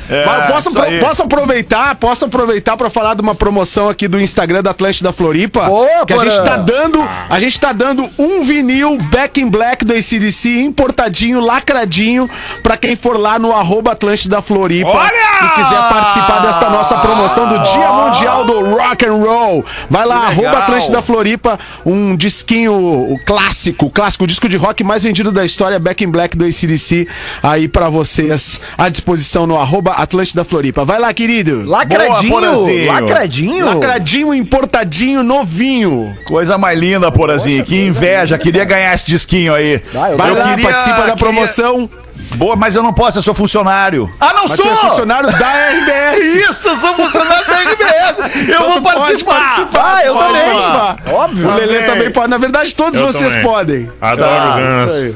É, 0.10 0.26
Mas 0.26 0.48
posso, 0.48 0.82
aí. 0.82 1.00
posso 1.00 1.24
aproveitar, 1.24 1.96
posso 1.96 2.26
aproveitar 2.26 2.78
para 2.78 2.90
falar 2.90 3.16
de 3.16 3.22
uma 3.22 3.34
promoção 3.34 3.90
aqui 3.90 4.08
do 4.08 4.20
Instagram 4.20 4.62
da 4.62 4.72
Atlântida 4.72 5.12
Floripa, 5.12 5.66
Boa, 5.66 6.06
que 6.06 6.14
a 6.14 6.18
gente 6.20 6.44
tá 6.44 6.58
dando, 6.58 7.08
a 7.30 7.40
gente 7.40 7.60
tá 7.60 7.74
dando 7.74 8.10
um 8.18 8.44
vinil 8.44 8.98
Back 8.98 9.42
in 9.42 9.50
Black 9.50 9.84
do 9.84 9.94
ACDC 9.94 10.62
importadinho, 10.62 11.40
lacradinho, 11.40 12.30
pra 12.62 12.78
quem 12.78 12.96
for 12.96 13.18
lá 13.18 13.40
no 13.40 13.52
arroba 13.52 13.92
Atlântida 13.92 14.42
Floripa 14.42 14.90
Olha! 14.90 15.46
e 15.46 15.50
quiser 15.56 15.90
participar 15.90 16.40
desta 16.42 16.70
nossa 16.70 16.98
promoção 17.00 17.48
do 17.48 17.60
Dia 17.64 17.92
Mundial 17.92 18.46
do 18.46 18.76
Rock 18.76 19.06
and 19.06 19.14
Roll. 19.14 19.66
Vai 19.90 20.06
lá, 20.06 20.28
arroba 20.28 20.60
Atlântida 20.60 21.02
Floripa, 21.02 21.60
um 21.86 22.16
disquinho 22.16 22.74
o 22.74 23.20
clássico, 23.26 23.88
o 23.88 23.90
clássico, 23.90 24.24
o 24.24 24.28
disco 24.28 24.48
de 24.48 24.58
rock 24.58 24.84
mais 24.84 25.04
vendido 25.04 25.32
da 25.32 25.46
história, 25.46 25.80
Back 25.80 26.04
in 26.04 26.10
Black 26.10 26.38
do 26.38 26.46
ACDC, 26.46 27.08
aí 27.42 27.68
pra 27.68 27.90
vocês 27.90 28.60
à 28.78 28.90
disposição 28.90 29.48
no 29.48 29.58
arroba 29.60 29.95
Atlântida 29.96 30.44
Floripa. 30.44 30.84
Vai 30.86 31.00
lá, 31.00 31.14
querido. 31.14 31.64
Boa, 31.64 31.78
Lacradinho, 31.80 32.30
Porazinho. 32.32 32.88
lacradinho. 32.94 33.66
Lacradinho, 33.66 34.34
importadinho, 34.34 35.24
novinho. 35.24 36.16
Coisa 36.28 36.58
mais 36.58 36.78
linda, 36.78 37.12
Porazinho. 37.12 37.64
Que 37.66 37.86
inveja. 37.86 38.38
Queria 38.38 38.66
ganhar 38.66 38.94
esse 38.94 39.06
disquinho 39.08 39.54
aí. 39.54 39.82
Vai, 39.94 40.14
eu 40.14 40.18
Vai 40.18 40.30
Eu 40.32 40.36
lá, 40.38 40.50
queria- 40.50 40.70
participa 40.70 40.96
da 40.98 41.02
queria- 41.04 41.16
promoção. 41.18 41.90
Boa, 42.36 42.56
mas 42.56 42.76
eu 42.76 42.82
não 42.82 42.92
posso, 42.94 43.20
eu 43.20 43.22
sou 43.22 43.34
funcionário. 43.36 44.12
Ah, 44.20 44.34
não 44.34 44.48
Mas 44.48 44.58
sou! 44.58 44.66
tu 44.66 44.72
é 44.72 44.76
funcionário 44.90 45.32
da 45.32 45.48
RBS. 45.70 46.22
Isso, 46.50 46.68
eu 46.70 46.78
sou 46.78 46.94
funcionário 46.96 47.46
da 47.48 47.56
RBS. 47.62 48.50
Eu 48.50 48.60
vou 48.62 48.72
Tu 48.78 48.82
pode 48.82 48.98
participar. 49.00 49.34
participar, 49.36 49.96
Ah, 49.98 50.06
eu 50.06 50.14
pode 50.16 50.28
também. 50.34 50.44
participar. 50.44 50.98
Óbvio. 51.14 51.48
O 51.50 51.54
Lelê 51.56 51.84
Também. 51.84 52.12
pode. 52.12 52.30
Na 52.30 52.38
verdade, 52.38 52.74
todos 52.76 53.00
Eu 53.00 53.06
vocês 53.08 53.32
também. 53.34 53.48
podem. 53.48 53.92
Adoro 54.02 54.30
Tá, 54.32 54.58
ganso. 54.58 55.16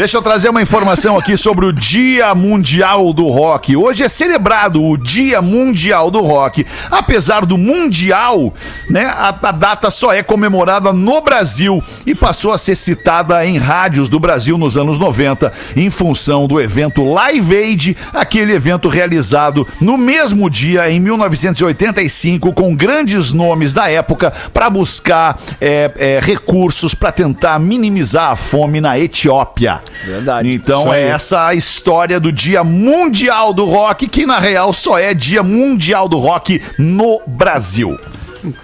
Deixa 0.00 0.16
eu 0.16 0.22
trazer 0.22 0.48
uma 0.48 0.62
informação 0.62 1.18
aqui 1.18 1.36
sobre 1.36 1.66
o 1.66 1.74
Dia 1.74 2.34
Mundial 2.34 3.12
do 3.12 3.28
Rock. 3.28 3.76
Hoje 3.76 4.02
é 4.02 4.08
celebrado 4.08 4.82
o 4.82 4.96
Dia 4.96 5.42
Mundial 5.42 6.10
do 6.10 6.22
Rock. 6.22 6.66
Apesar 6.90 7.44
do 7.44 7.58
Mundial, 7.58 8.54
né, 8.88 9.04
a, 9.04 9.28
a 9.28 9.52
data 9.52 9.90
só 9.90 10.10
é 10.10 10.22
comemorada 10.22 10.90
no 10.90 11.20
Brasil 11.20 11.84
e 12.06 12.14
passou 12.14 12.50
a 12.50 12.56
ser 12.56 12.76
citada 12.76 13.44
em 13.44 13.58
rádios 13.58 14.08
do 14.08 14.18
Brasil 14.18 14.56
nos 14.56 14.78
anos 14.78 14.98
90, 14.98 15.52
em 15.76 15.90
função 15.90 16.46
do 16.46 16.58
evento 16.58 17.04
Live 17.04 17.54
Aid, 17.54 17.96
aquele 18.14 18.54
evento 18.54 18.88
realizado 18.88 19.68
no 19.82 19.98
mesmo 19.98 20.48
dia, 20.48 20.90
em 20.90 20.98
1985, 20.98 22.54
com 22.54 22.74
grandes 22.74 23.34
nomes 23.34 23.74
da 23.74 23.90
época, 23.90 24.32
para 24.54 24.70
buscar 24.70 25.38
é, 25.60 25.90
é, 25.94 26.20
recursos 26.22 26.94
para 26.94 27.12
tentar 27.12 27.58
minimizar 27.58 28.30
a 28.30 28.36
fome 28.36 28.80
na 28.80 28.98
Etiópia. 28.98 29.82
Verdade. 30.04 30.50
Então 30.50 30.92
é 30.92 31.08
essa 31.08 31.46
a 31.46 31.54
história 31.54 32.18
do 32.18 32.32
Dia 32.32 32.64
Mundial 32.64 33.52
do 33.52 33.64
Rock, 33.64 34.08
que 34.08 34.26
na 34.26 34.38
real 34.38 34.72
só 34.72 34.98
é 34.98 35.12
Dia 35.14 35.42
Mundial 35.42 36.08
do 36.08 36.18
Rock 36.18 36.60
no 36.78 37.20
Brasil. 37.26 37.98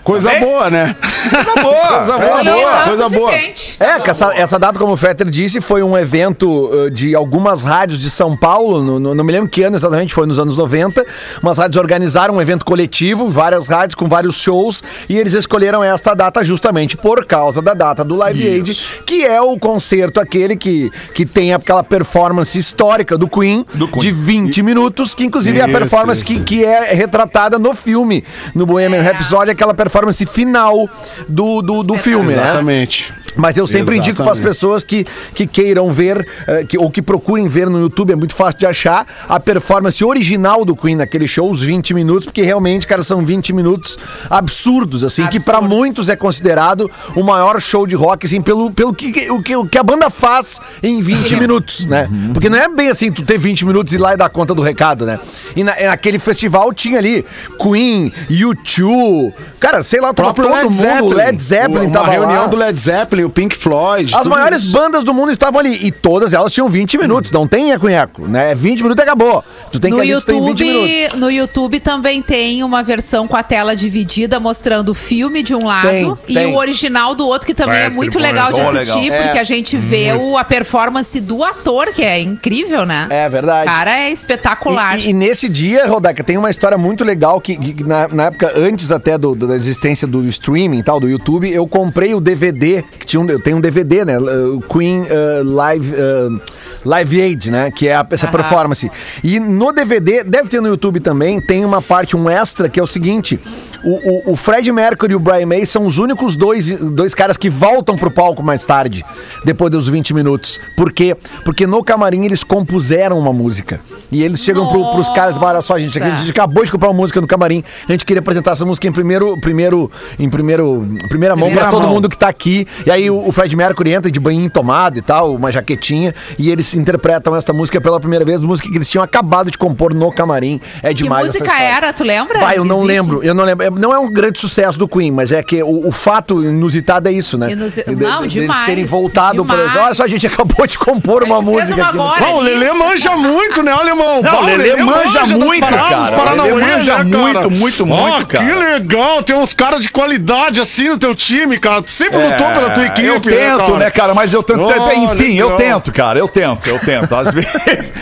Coisa 0.03 0.31
boa, 0.41 0.71
né? 0.71 0.97
Coisa 1.33 1.63
boa, 1.63 1.89
Coisa 1.99 2.19
boa, 2.19 2.43
E 2.43 2.45
boa, 2.45 2.83
coisa 2.87 3.09
boa. 3.09 3.31
É, 3.35 4.01
que 4.01 4.11
essa, 4.11 4.33
essa 4.35 4.59
data, 4.59 4.79
como 4.79 4.93
o 4.93 4.97
Fetter 4.97 5.29
disse, 5.29 5.61
foi 5.61 5.83
um 5.83 5.97
evento 5.97 6.49
uh, 6.73 6.91
de 6.91 7.15
algumas 7.15 7.63
rádios 7.63 7.99
de 7.99 8.11
São 8.11 8.37
Paulo, 8.37 8.83
no, 8.83 8.99
no- 8.99 9.15
não 9.15 9.25
me 9.25 9.33
lembro 9.33 9.49
que 9.49 9.63
ano 9.63 9.77
exatamente, 9.77 10.15
foi 10.15 10.27
nos 10.27 10.39
anos 10.39 10.57
90. 10.57 11.05
Umas 11.43 11.59
rádios 11.59 11.77
organizaram 11.81 12.35
um 12.37 12.41
evento 12.43 12.65
coletivo, 12.65 13.29
várias 13.31 13.67
rádios 13.69 13.95
com 13.95 14.09
vários 14.09 14.37
shows, 14.37 14.83
e 15.09 15.17
eles 15.19 15.33
escolheram 15.35 15.83
esta 15.85 16.15
data 16.15 16.45
justamente 16.45 16.97
por 16.97 17.25
causa 17.27 17.61
da 17.61 17.75
data 17.75 18.03
do 18.05 18.15
Live 18.17 18.47
Aid, 18.47 18.75
que 19.05 19.25
é 19.25 19.41
o 19.41 19.59
concerto 19.59 20.21
aquele 20.21 20.57
que, 20.57 20.91
que 21.15 21.27
tem 21.27 21.53
aquela 21.53 21.83
performance 21.85 22.59
histórica 22.59 23.17
do 23.19 23.29
Queen, 23.29 23.65
Do 23.75 23.89
Queen. 23.89 24.03
de 24.03 24.13
20 24.13 24.63
minutos, 24.63 25.15
que 25.15 25.25
inclusive 25.25 25.59
é 25.59 25.63
a 25.65 25.69
Isso, 25.69 25.79
performance 25.79 26.23
isso. 26.23 26.45
que, 26.45 26.57
que 26.59 26.65
é 26.65 26.93
retratada 26.95 27.59
no 27.59 27.75
filme, 27.75 28.25
no 28.55 28.65
Bohemian 28.67 28.99
É. 28.99 29.03
Rhapsody, 29.03 29.51
aquela 29.51 29.66
performance 29.75 30.25
final 30.27 30.89
do, 31.29 31.63
do, 31.63 31.83
do 31.83 31.95
filme, 31.99 32.35
né? 32.35 32.43
Exatamente. 32.43 33.15
Mas 33.37 33.57
eu 33.57 33.67
sempre 33.67 33.97
indico 33.97 34.17
para 34.23 34.33
as 34.33 34.39
Exatamente. 34.39 34.55
pessoas 34.55 34.85
que, 34.85 35.05
que 35.35 35.47
queiram 35.47 35.93
ver, 35.93 36.27
eh, 36.47 36.65
que, 36.65 36.79
ou 36.79 36.91
que 36.91 37.03
procurem 37.03 37.47
ver 37.49 37.69
no 37.69 37.79
YouTube, 37.81 38.13
é 38.13 38.17
muito 38.17 38.35
fácil 38.35 38.59
de 38.59 38.67
achar, 38.67 39.07
a 39.29 39.39
performance 39.39 40.03
original 40.05 40.65
do 40.65 40.75
Queen 40.75 40.97
naquele 40.97 41.29
show, 41.29 41.51
os 41.51 41.63
20 41.63 41.93
minutos, 41.95 42.25
porque 42.27 42.43
realmente, 42.43 42.87
cara, 42.87 43.03
são 43.03 43.25
20 43.25 43.53
minutos 43.53 43.99
absurdos, 44.31 45.05
assim, 45.05 45.27
que 45.29 45.39
para 45.41 45.59
Absurdos. 45.59 45.77
muitos 45.79 46.09
é 46.09 46.17
considerado 46.17 46.91
o 47.15 47.23
maior 47.23 47.61
show 47.61 47.87
de 47.87 47.95
rock, 47.95 48.27
assim, 48.27 48.41
pelo, 48.41 48.71
pelo 48.71 48.93
que, 48.95 49.31
o, 49.31 49.43
que, 49.43 49.57
o 49.57 49.67
que 49.67 49.79
a 49.79 49.83
banda 49.83 50.09
faz 50.11 50.61
em 50.83 51.01
20 51.01 51.37
minutos, 51.37 51.87
né? 51.87 52.09
Porque 52.33 52.49
não 52.49 52.59
é 52.59 52.69
bem 52.69 52.89
assim, 52.91 53.11
tu 53.13 53.23
ter 53.23 53.39
20 53.39 53.65
minutos 53.67 53.93
e 53.93 53.97
ir 53.97 53.99
lá 53.99 54.15
e 54.15 54.17
dar 54.17 54.29
conta 54.31 54.55
do 54.55 54.63
recado, 54.63 55.05
né? 55.07 55.19
E 55.55 55.63
na- 55.63 55.75
naquele 55.87 56.19
festival 56.19 56.73
tinha 56.73 56.99
ali 56.99 57.25
Queen, 57.61 58.13
U2, 58.31 59.33
cara, 59.61 59.83
sei 59.83 60.01
lá, 60.01 60.11
O 60.11 60.15
todo 60.15 60.43
Led 60.43 60.65
mundo, 60.65 60.75
Zeppelin. 60.75 61.15
Led 61.15 61.43
Zeppelin 61.43 61.87
Uma 61.87 61.93
tava 61.93 62.11
reunião 62.11 62.43
lá. 62.43 62.47
do 62.47 62.57
Led 62.57 62.81
Zeppelin, 62.81 63.26
o 63.27 63.31
Pink 63.31 63.57
Floyd. 63.57 64.15
As 64.15 64.27
maiores 64.27 64.63
isso. 64.63 64.73
bandas 64.73 65.05
do 65.05 65.13
mundo 65.13 65.31
estavam 65.33 65.61
ali 65.61 65.87
e 65.87 65.91
todas 65.93 66.33
elas 66.33 66.53
tinham 66.53 66.69
20 66.69 66.99
minutos. 66.99 67.31
Não 67.31 67.47
tem 67.47 67.73
eco 67.73 67.87
né? 68.27 68.55
20 68.55 68.83
minutos 68.83 69.01
e 69.01 69.03
acabou. 69.07 69.45
Tu 69.73 69.79
tem 69.81 69.91
No 69.91 69.97
que 70.01 70.03
ali, 70.13 70.21
tu 70.21 70.27
tem 70.27 70.45
20 70.45 70.65
minutos. 70.65 70.91
YouTube, 70.91 71.21
no 71.21 71.31
YouTube 71.31 71.81
também 71.81 72.23
tem 72.23 72.63
uma 72.63 72.83
versão 72.83 73.27
com 73.27 73.37
a 73.37 73.43
tela 73.43 73.75
dividida 73.77 74.39
mostrando 74.41 74.91
o 74.91 74.95
filme 74.95 75.43
de 75.43 75.55
um 75.55 75.65
lado 75.65 75.89
Tem, 75.89 76.17
e 76.29 76.35
tem. 76.35 76.47
o 76.47 76.57
original 76.57 77.15
do 77.15 77.27
outro, 77.27 77.47
que 77.47 77.55
também 77.55 77.79
É, 77.79 77.85
é 77.85 77.89
muito 77.89 78.19
legal 78.19 78.53
de 78.53 78.61
assistir, 78.61 79.11
legal. 79.11 79.23
porque 79.25 79.39
É. 79.39 79.41
a 79.41 79.45
gente 79.45 79.77
vê 79.77 80.13
o, 80.13 80.37
a 80.39 80.45
performance 80.45 81.21
do 81.21 81.43
ator, 81.45 81.93
que 81.93 82.03
é 82.03 82.21
incrível, 82.21 82.85
né? 82.87 83.07
É 83.11 83.29
verdade. 83.29 83.69
O 83.69 83.73
cara 83.73 83.99
é 84.01 84.11
espetacular. 84.11 84.99
E, 84.99 85.07
e- 85.07 85.11
e 85.11 85.13
nesse 85.13 85.49
dia, 85.49 85.87
Rodaca, 85.87 86.23
tem 86.25 86.37
uma 86.39 86.51
história 86.51 86.77
muito 86.79 87.05
legal 87.05 87.41
que, 87.41 87.57
que 87.57 87.85
na, 87.85 88.09
na 88.09 88.25
época, 88.25 88.53
antes 88.57 88.91
até 88.91 89.17
do- 89.19 89.35
do- 89.35 89.47
da 89.47 89.55
existência 89.55 90.07
do 90.07 90.25
streaming 90.29 90.79
e 90.79 90.83
tal, 90.83 90.99
do 91.01 91.09
YouTube, 91.09 91.51
eu 91.51 91.67
comprei 91.67 92.15
o 92.15 92.21
DVD, 92.21 92.85
que 93.07 93.11
tinha 93.11 93.21
um, 93.21 93.27
tenho 93.41 93.57
um 93.57 93.61
DVD, 93.61 94.05
né? 94.05 94.19
uh, 94.19 94.61
Queen 94.69 95.03
uh, 95.03 95.43
Live, 95.45 95.95
uh, 95.95 96.41
Live 96.85 97.23
Aid, 97.23 97.51
né? 97.51 97.71
Que 97.71 97.87
é 97.89 97.95
a- 97.95 98.07
essa 98.11 98.27
performance. 98.27 98.91
E 99.23 99.39
no 99.39 99.73
DVD, 99.73 100.25
deve 100.25 100.49
ter 100.49 100.61
no 100.61 100.69
YouTube 100.69 100.99
também, 101.01 101.41
tem 101.41 101.65
uma 101.65 101.81
parte, 101.81 102.17
um 102.17 102.29
extra, 102.29 102.69
que 102.69 102.81
é 102.81 102.83
o 102.83 102.87
seguinte: 102.87 103.39
o, 103.87 104.31
o, 104.31 104.33
o 104.33 104.37
Fred 104.37 104.71
Mercury 104.73 105.13
e 105.13 105.17
o 105.17 105.21
Brian 105.21 105.47
May 105.47 105.65
são 105.65 105.87
os 105.87 105.99
únicos 105.99 106.35
dois, 106.35 106.69
dois 106.81 107.15
caras 107.15 107.37
que 107.37 107.49
voltam 107.49 107.97
pro 107.97 108.11
palco 108.11 108.43
mais 108.43 108.67
tarde, 108.67 109.05
depois 109.45 109.71
dos 109.71 109.89
20 109.89 110.13
minutos. 110.13 110.59
Por 110.77 110.93
quê? 110.93 111.17
Porque 111.45 111.67
no 111.67 111.83
camarim 111.85 112.25
eles 112.25 112.43
compuseram 112.43 113.19
uma 113.19 113.33
música. 113.33 113.81
E 114.11 114.23
eles 114.23 114.41
chegam 114.41 114.67
pro, 114.69 114.91
pros 114.93 115.09
caras 115.11 115.37
e 115.37 115.39
olha 115.39 115.63
só, 115.63 115.79
gente, 115.79 115.99
a 116.03 116.17
gente 116.17 116.31
acabou 116.31 116.65
de 116.65 116.73
comprar 116.73 116.89
uma 116.89 116.95
música 116.97 117.21
no 117.21 117.27
camarim, 117.27 117.63
a 117.89 117.93
gente 117.93 118.05
queria 118.05 118.21
apresentar 118.21 118.53
essa 118.53 118.65
música 118.65 118.87
em 118.89 118.93
primeiro, 118.93 119.39
primeiro, 119.41 119.91
em 120.19 120.29
primeiro, 120.29 120.85
em 120.85 121.09
primeira 121.09 121.37
mão 121.37 121.47
Primeira 121.47 121.69
pra 121.69 121.71
todo 121.71 121.85
mão. 121.85 121.95
mundo 121.95 122.09
que 122.09 122.19
tá 122.19 122.29
aqui. 122.29 122.67
E 122.85 122.91
aí 122.91 123.09
o, 123.09 123.29
o 123.29 123.33
Fred 123.33 123.55
Mercury 123.55 123.93
entra 123.93 124.11
de 124.11 124.19
banho 124.19 124.51
tomado 124.51 124.99
e 124.99 125.03
tal, 125.03 125.35
uma 125.35 125.53
jaquetinha, 125.53 126.15
e 126.39 126.51
eles 126.51 126.75
interpretam 126.75 127.37
esta 127.37 127.53
música 127.53 127.81
pela 127.81 128.01
primeira 128.01 128.25
vez, 128.25 128.43
música 128.43 128.69
que 128.69 128.77
eles 128.77 128.91
tinham 128.91 129.05
acabado 129.05 129.51
de 129.51 129.57
compor 129.59 129.95
no 129.95 130.11
camarim. 130.13 130.61
É 130.83 130.89
que 130.89 130.95
demais 131.05 131.29
essa 131.29 131.39
música 131.39 131.59
era, 131.61 131.93
tu 131.93 132.03
lembra? 132.03 132.41
Pai, 132.41 132.59
eu 132.59 132.65
não 132.65 132.79
Existe? 132.79 132.93
lembro, 132.93 133.23
eu 133.23 133.35
não 133.35 133.45
lembro. 133.45 133.76
É, 133.77 133.81
Não 133.81 133.93
é 133.93 133.99
um 133.99 134.11
grande 134.11 134.39
sucesso 134.39 134.79
do 134.79 134.89
Queen, 134.89 135.11
mas 135.11 135.31
é 135.33 135.43
que 135.43 135.63
o, 135.63 135.89
o 135.89 135.93
fato 135.93 136.43
inusitado 136.43 137.09
é 137.09 137.13
isso, 137.13 137.37
né? 137.39 137.53
Inusi- 137.53 137.85
De- 137.85 137.95
de- 137.95 138.03
não, 138.03 138.19
deles 138.21 138.33
demais, 138.33 138.67
terem 138.67 138.85
voltado 138.85 139.45
para. 139.45 139.63
Olha 139.85 139.95
só, 139.95 140.05
a 140.05 140.09
gente 140.09 140.27
acabou 140.27 140.67
de 140.67 140.79
compor 140.79 141.23
uma 141.23 141.41
música 141.43 141.75
uma 141.75 141.89
aqui. 141.89 141.99
agora. 141.99 142.21
Não, 142.21 142.37
o 142.37 142.41
Lelê 142.41 142.73
manja 142.73 143.17
muito, 143.17 143.63
né, 143.63 143.73
alemão? 143.73 144.23
Não, 144.23 144.31
Pá, 144.31 144.37
o 144.39 144.45
Lelê 144.47 144.77
manja 144.77 145.21
das 145.21 145.31
muito, 145.31 145.61
paradas, 145.67 146.11
cara. 146.11 146.33
O 146.33 146.43
Lelê 146.43 146.53
manja 146.55 147.05
né, 147.05 147.11
cara? 147.33 147.49
muito, 147.49 147.51
muito, 147.51 147.83
Ó, 147.85 147.87
muito, 147.87 148.27
Que 148.27 148.37
cara. 148.37 148.57
legal, 148.73 149.23
tem 149.23 149.37
uns 149.37 149.53
caras 149.53 149.83
de 149.83 149.89
qualidade 149.91 150.61
assim 150.61 150.89
no 150.89 150.99
teu 150.99 151.15
time, 151.15 151.59
cara. 151.59 151.83
Tu 151.83 151.91
sempre 151.91 152.17
lutou 152.19 152.47
pela 152.49 152.71
tua 152.71 152.87
equipe, 152.87 153.07
É, 153.07 153.11
eu 153.11 153.59
tento, 153.59 153.77
né, 153.77 153.91
cara? 153.91 154.15
Mas 154.15 154.33
eu 154.33 154.43
tento. 154.43 154.61
Olha, 154.61 154.97
enfim, 154.97 155.35
eu 155.37 155.51
legal. 155.51 155.57
tento, 155.57 155.93
cara. 155.93 156.19
Eu 156.19 156.29
tento, 156.29 156.69
eu 156.69 156.79
tento. 156.79 157.15
Às 157.15 157.31
vezes. 157.35 157.93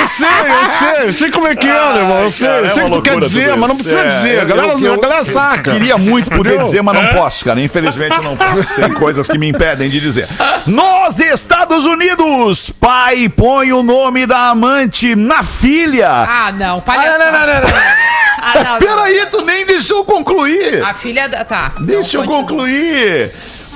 Eu 0.00 0.08
sei, 0.08 0.28
eu 0.28 0.68
sei, 0.78 1.08
eu 1.08 1.12
sei 1.12 1.30
como 1.30 1.46
é 1.46 1.54
que 1.56 1.66
é, 1.66 1.78
alemão. 1.78 2.22
Eu 2.22 2.30
sei, 2.30 2.46
cara, 2.48 2.60
eu 2.60 2.64
é 2.66 2.68
sei 2.70 2.82
uma 2.84 2.88
que 2.90 2.96
tu 2.96 3.02
quer 3.02 3.20
dizer, 3.20 3.56
mas 3.56 3.68
não 3.68 3.76
precisa 3.76 4.00
É, 4.00 4.04
dizer. 4.06 4.40
A 4.40 4.44
galera, 4.44 4.72
eu- 4.72 4.78
eu- 4.80 4.94
a 4.94 4.96
galera 4.98 5.24
saca. 5.24 5.72
Queria 5.72 5.98
muito 5.98 6.30
poder 6.30 6.50
Entendeu? 6.50 6.64
dizer, 6.66 6.82
mas 6.82 6.94
não 6.94 7.06
posso, 7.14 7.44
cara. 7.44 7.60
Infelizmente 7.60 8.16
eu 8.16 8.22
não 8.22 8.36
posso. 8.36 8.74
Tem 8.74 8.92
coisas 8.94 9.26
que 9.28 9.38
me 9.38 9.48
impedem 9.48 9.88
de 9.90 10.00
dizer. 10.00 10.28
Nos 10.66 11.18
Estados 11.18 11.84
Unidos, 11.86 12.70
pai 12.70 13.28
põe 13.28 13.72
o 13.72 13.82
nome 13.82 14.26
da 14.26 14.50
amante 14.50 15.14
na 15.16 15.42
filha. 15.42 16.08
Ah, 16.10 16.52
não, 16.52 16.80
palhaçada. 16.80 17.24
Ah, 17.24 17.32
não, 17.32 17.38
não, 17.40 17.46
não, 17.46 17.60
não. 17.62 17.78
Ah, 18.40 18.52
não, 18.54 18.72
não. 18.74 18.78
Peraí, 18.78 19.26
tu 19.32 19.42
nem 19.42 19.66
deixou 19.66 20.04
concluir. 20.04 20.80
A 20.84 20.94
filha 20.94 21.28
da... 21.28 21.44
Tá. 21.44 21.72
Deixa 21.80 22.18
eu 22.18 22.22
então 22.22 22.36
continua. 22.42 22.64
concluir. 22.66 23.32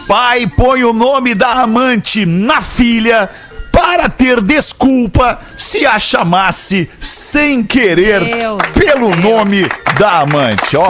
Pai 0.07 0.47
põe 0.47 0.85
o 0.85 0.93
nome 0.93 1.35
da 1.35 1.49
amante 1.62 2.25
na 2.25 2.62
filha 2.62 3.29
para 3.73 4.09
ter 4.09 4.41
desculpa 4.41 5.41
se 5.73 5.87
a 5.87 5.99
chamasse 5.99 6.87
sem 7.00 7.62
querer 7.62 8.21
Meu 8.21 8.59
pelo 8.75 9.11
Deus. 9.11 9.25
nome 9.25 9.67
da 9.99 10.21
amante. 10.21 10.76
Ó. 10.76 10.87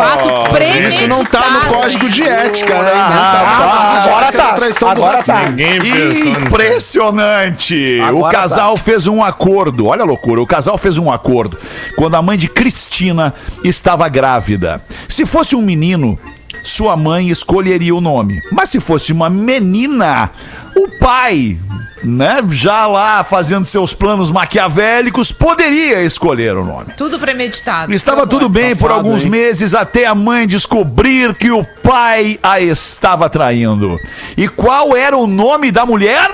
Isso 0.89 1.07
não 1.07 1.25
tá 1.25 1.51
no 1.51 1.61
código 1.73 2.09
de 2.11 2.23
ética, 2.23 2.83
né? 2.83 2.93
Não 2.93 3.01
Ah, 3.01 4.01
de 4.03 4.09
agora 4.09 4.33
tá, 4.33 4.53
traição 4.55 4.95
do 4.95 5.05
agora 5.05 5.23
tá. 5.23 5.41
Pensou 5.43 5.53
nisso. 5.53 6.29
Impressionante! 6.41 8.01
o 8.12 8.29
casal 8.29 8.77
fez 8.77 9.07
um 9.07 9.23
acordo. 9.23 9.87
Olha 9.87 10.03
a 10.03 10.07
loucura. 10.07 10.41
O 10.41 10.47
casal 10.47 10.77
fez 10.77 10.99
um 10.99 11.12
acordo 11.12 11.57
quando 11.97 12.17
a 12.17 12.23
mãe 12.23 12.37
de 12.37 12.49
Cristina 12.49 13.33
estava 13.62 14.09
grávida. 14.09 14.83
Se 15.09 15.25
fosse 15.25 15.55
um 15.55 15.62
menino, 15.62 16.19
sua 16.62 16.97
mãe 16.97 17.28
escolheria 17.28 17.95
o 17.95 18.00
nome. 18.00 18.40
Mas 18.50 18.71
se 18.71 18.81
fosse 18.81 19.12
uma 19.12 19.28
menina, 19.28 20.31
o 20.76 20.88
pai, 20.99 21.59
né, 22.02 22.38
já 22.50 22.87
lá 22.87 23.23
fazendo 23.25 23.64
seus 23.64 23.92
planos 23.92 24.31
maquiavélicos, 24.31 25.33
poderia 25.33 26.02
escolher 26.02 26.57
o 26.57 26.64
nome. 26.64 26.92
Tudo 26.97 27.19
premeditado. 27.19 27.92
Estava 27.92 28.26
tudo 28.26 28.49
bem 28.49 28.75
por 28.75 28.90
Safado, 28.90 29.07
alguns 29.07 29.25
hein? 29.25 29.31
meses 29.31 29.75
até 29.75 30.07
a 30.07 30.14
mãe 30.14 30.47
descobrir 30.47 31.35
que 31.35 31.50
o 31.50 31.64
pai 31.83 32.38
a 32.42 32.61
estava 32.61 33.28
traindo. 33.28 33.99
E 34.37 34.49
qual 34.49 34.97
era 34.97 35.16
o 35.16 35.26
nome 35.26 35.71
da 35.71 35.85
mulher? 35.85 36.31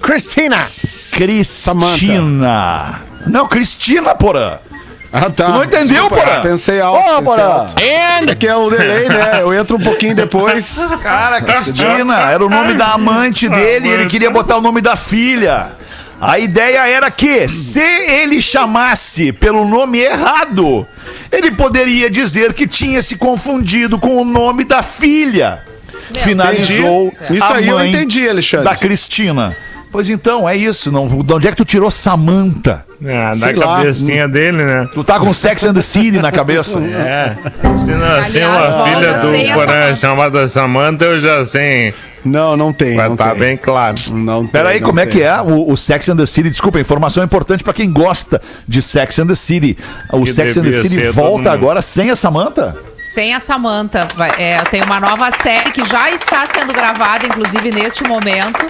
Cristina! 0.00 0.58
Cristina. 1.12 3.02
Não, 3.26 3.46
Cristina, 3.46 4.14
porã. 4.14 4.58
Ah, 5.12 5.28
tá. 5.30 5.44
Tu 5.44 5.52
não 5.52 5.64
entendeu, 5.64 5.86
Desculpa, 5.88 6.16
Porã? 6.16 6.40
Pensei 6.40 6.80
alto. 6.80 7.22
Porã! 7.22 7.42
alto. 7.42 7.74
É 7.78 8.34
que 8.34 8.46
é 8.46 8.56
o 8.56 8.70
delay, 8.70 9.08
né? 9.08 9.42
Eu 9.42 9.52
entro 9.52 9.76
um 9.76 9.80
pouquinho 9.80 10.14
depois. 10.14 10.78
Cara, 11.02 11.42
Cristina 11.42 12.30
era 12.30 12.44
o 12.44 12.48
nome 12.48 12.72
da 12.74 12.92
amante 12.92 13.48
dele 13.48 13.88
e 13.88 13.92
ele 13.92 14.06
queria 14.06 14.30
botar 14.30 14.56
o 14.56 14.60
nome 14.62 14.80
da 14.80 14.96
filha. 14.96 15.72
A 16.18 16.38
ideia 16.38 16.88
era 16.88 17.10
que, 17.10 17.48
se 17.48 17.80
ele 17.80 18.40
chamasse 18.40 19.32
pelo 19.32 19.64
nome 19.66 19.98
errado, 19.98 20.86
ele 21.32 21.50
poderia 21.50 22.08
dizer 22.08 22.52
que 22.52 22.66
tinha 22.66 23.02
se 23.02 23.16
confundido 23.16 23.98
com 23.98 24.16
o 24.16 24.24
nome 24.24 24.64
da 24.64 24.82
filha. 24.82 25.62
Finalizou 26.14 27.10
do 27.10 27.16
céu. 27.26 27.36
Isso 27.36 27.52
aí 27.52 27.68
eu 27.68 27.84
entendi, 27.84 28.28
Alexandre. 28.28 28.64
da 28.64 28.76
Cristina. 28.76 29.56
Pois 29.92 30.08
então, 30.08 30.48
é 30.48 30.56
isso. 30.56 30.90
Não, 30.90 31.06
de 31.06 31.34
onde 31.34 31.46
é 31.46 31.50
que 31.50 31.56
tu 31.56 31.66
tirou 31.66 31.90
Samantha? 31.90 32.82
É, 33.04 33.36
da 33.36 33.52
cabecinha 33.52 34.26
dele, 34.26 34.64
né? 34.64 34.88
Tu 34.94 35.04
tá 35.04 35.20
com 35.20 35.32
Sex 35.34 35.64
and 35.64 35.74
the 35.74 35.82
City 35.82 36.18
na 36.18 36.32
cabeça. 36.32 36.80
É. 37.02 37.34
Se 37.76 37.90
nascer 37.90 38.46
uma 38.46 38.84
filha 38.84 39.12
do 39.14 39.48
Samantha. 39.48 39.96
chamada 39.96 40.48
Samantha, 40.48 41.04
eu 41.04 41.20
já 41.20 41.44
sei. 41.44 41.92
Não, 42.24 42.56
não 42.56 42.72
tem. 42.72 42.96
Vai 42.96 43.06
não 43.06 43.14
estar 43.14 43.30
tem. 43.32 43.40
bem 43.40 43.56
claro. 43.56 43.96
Não 44.12 44.42
tem, 44.42 44.50
Peraí, 44.50 44.80
não 44.80 44.86
como 44.86 45.00
é 45.00 45.06
tem. 45.06 45.16
que 45.16 45.22
é 45.22 45.40
o, 45.40 45.70
o 45.70 45.76
Sex 45.76 46.08
and 46.08 46.16
the 46.16 46.26
City? 46.26 46.48
Desculpa, 46.48 46.78
informação 46.78 47.22
importante 47.24 47.64
pra 47.64 47.72
quem 47.74 47.92
gosta 47.92 48.40
de 48.66 48.80
Sex 48.80 49.18
and 49.18 49.26
the 49.26 49.34
City. 49.34 49.76
O 50.12 50.22
Que 50.22 50.32
Sex 50.32 50.56
and 50.56 50.62
the 50.62 50.72
City 50.72 51.08
volta 51.08 51.50
agora 51.50 51.82
sem 51.82 52.10
a 52.10 52.16
Samantha? 52.16 52.76
Sem 53.00 53.34
a 53.34 53.40
Samantha. 53.40 54.06
É, 54.38 54.58
tem 54.70 54.82
uma 54.82 55.00
nova 55.00 55.30
série 55.42 55.70
que 55.72 55.84
já 55.84 56.10
está 56.10 56.46
sendo 56.46 56.72
gravada, 56.72 57.26
inclusive 57.26 57.70
neste 57.72 58.04
momento. 58.04 58.64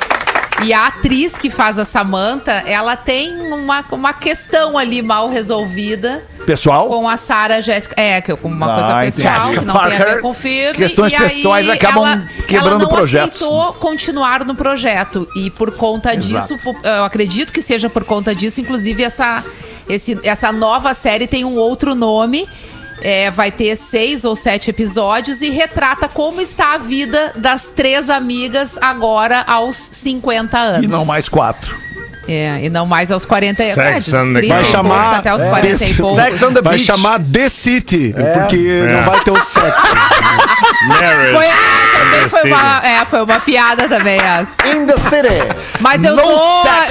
E 0.65 0.73
a 0.73 0.87
atriz 0.87 1.37
que 1.37 1.51
faz 1.51 1.79
a 1.79 1.85
Samantha, 1.85 2.53
ela 2.67 2.95
tem 2.97 3.37
uma, 3.53 3.85
uma 3.91 4.13
questão 4.13 4.79
ali 4.79 5.03
mal 5.03 5.29
resolvida 5.29 6.23
Pessoal? 6.47 6.87
com 6.89 7.09
a 7.09 7.17
Sarah 7.17 7.61
Jéssica. 7.61 7.95
É, 8.01 8.21
que 8.21 8.31
é 8.31 8.39
uma 8.45 8.67
Ah, 8.67 8.79
coisa 8.79 9.01
pessoal, 9.17 9.35
Jessica 9.41 9.59
que 9.61 9.65
não 9.67 9.75
tem 9.75 9.83
a 9.83 9.89
Parker. 9.89 10.07
ver 10.15 10.21
com 10.21 10.31
o 10.31 10.35
filme. 10.35 10.75
Questões 10.75 11.13
e 11.13 11.17
aí 11.17 11.23
pessoais 11.23 11.69
acabam 11.69 12.07
ela, 12.07 12.23
quebrando 12.47 12.69
ela 12.71 12.79
não 12.79 12.89
projetos. 12.89 13.43
aceitou 13.43 13.73
continuar 13.75 14.45
no 14.45 14.55
projeto. 14.55 15.27
E 15.37 15.51
por 15.51 15.73
conta 15.73 16.17
disso, 16.17 16.57
po- 16.59 16.77
eu 16.85 17.05
acredito 17.05 17.53
que 17.53 17.61
seja 17.63 17.91
por 17.91 18.05
conta 18.05 18.33
disso, 18.33 18.61
inclusive 18.61 19.03
essa, 19.03 19.43
esse, 19.89 20.17
essa 20.23 20.53
nova 20.53 20.95
série 20.95 21.27
tem 21.27 21.45
um 21.45 21.57
outro 21.57 21.95
nome. 21.97 22.47
É, 23.03 23.31
vai 23.31 23.51
ter 23.51 23.77
seis 23.77 24.25
ou 24.25 24.37
sete 24.37 24.71
episódios 24.71 25.43
e 25.43 25.51
retrata 25.51 26.09
como 26.09 26.41
está 26.41 26.75
a 26.75 26.79
vida 26.79 27.33
das 27.37 27.67
três 27.67 28.09
amigas 28.09 28.79
agora 28.81 29.43
aos 29.47 29.77
50 29.77 30.59
anos. 30.59 30.85
E 30.85 30.87
não 30.87 31.05
mais 31.05 31.29
quatro. 31.29 31.77
É, 32.29 32.61
e 32.65 32.71
não 32.71 32.87
mais 32.87 33.11
aos 33.11 33.25
40 33.25 33.65
e 33.65 33.75
Sex 33.75 33.79
é, 33.79 34.01
dos 34.01 34.15
and 34.15 34.33
the 34.33 34.41
30 34.41 34.55
Vai 34.55 34.65
chamar- 34.65 35.17
até 35.17 35.35
os 35.35 35.43
é, 35.43 35.49
40 35.51 35.85
e 35.85 35.95
poucos. 35.95 36.23
Sex 36.23 36.43
on 36.43 36.53
the 36.53 36.63
Vai 36.63 36.75
Beach. 36.77 36.85
chamar 36.87 37.21
The 37.21 37.49
City, 37.49 38.15
porque 38.15 38.87
não 38.93 39.03
vai 39.03 39.21
ter 39.25 39.31
o 39.33 39.37
sexo. 39.45 39.63
Foi, 41.33 41.47
ah, 41.47 42.29
foi 42.29 42.51
uma, 42.51 42.81
é, 42.85 43.05
foi 43.07 43.23
uma 43.23 43.39
piada 43.41 43.89
também 43.89 44.19
essa. 44.21 44.67
In 44.69 44.87
the 44.87 44.97
City. 44.99 45.63
Mas 45.81 46.05
eu 46.05 46.17
No 46.17 46.23
tô, 46.23 46.29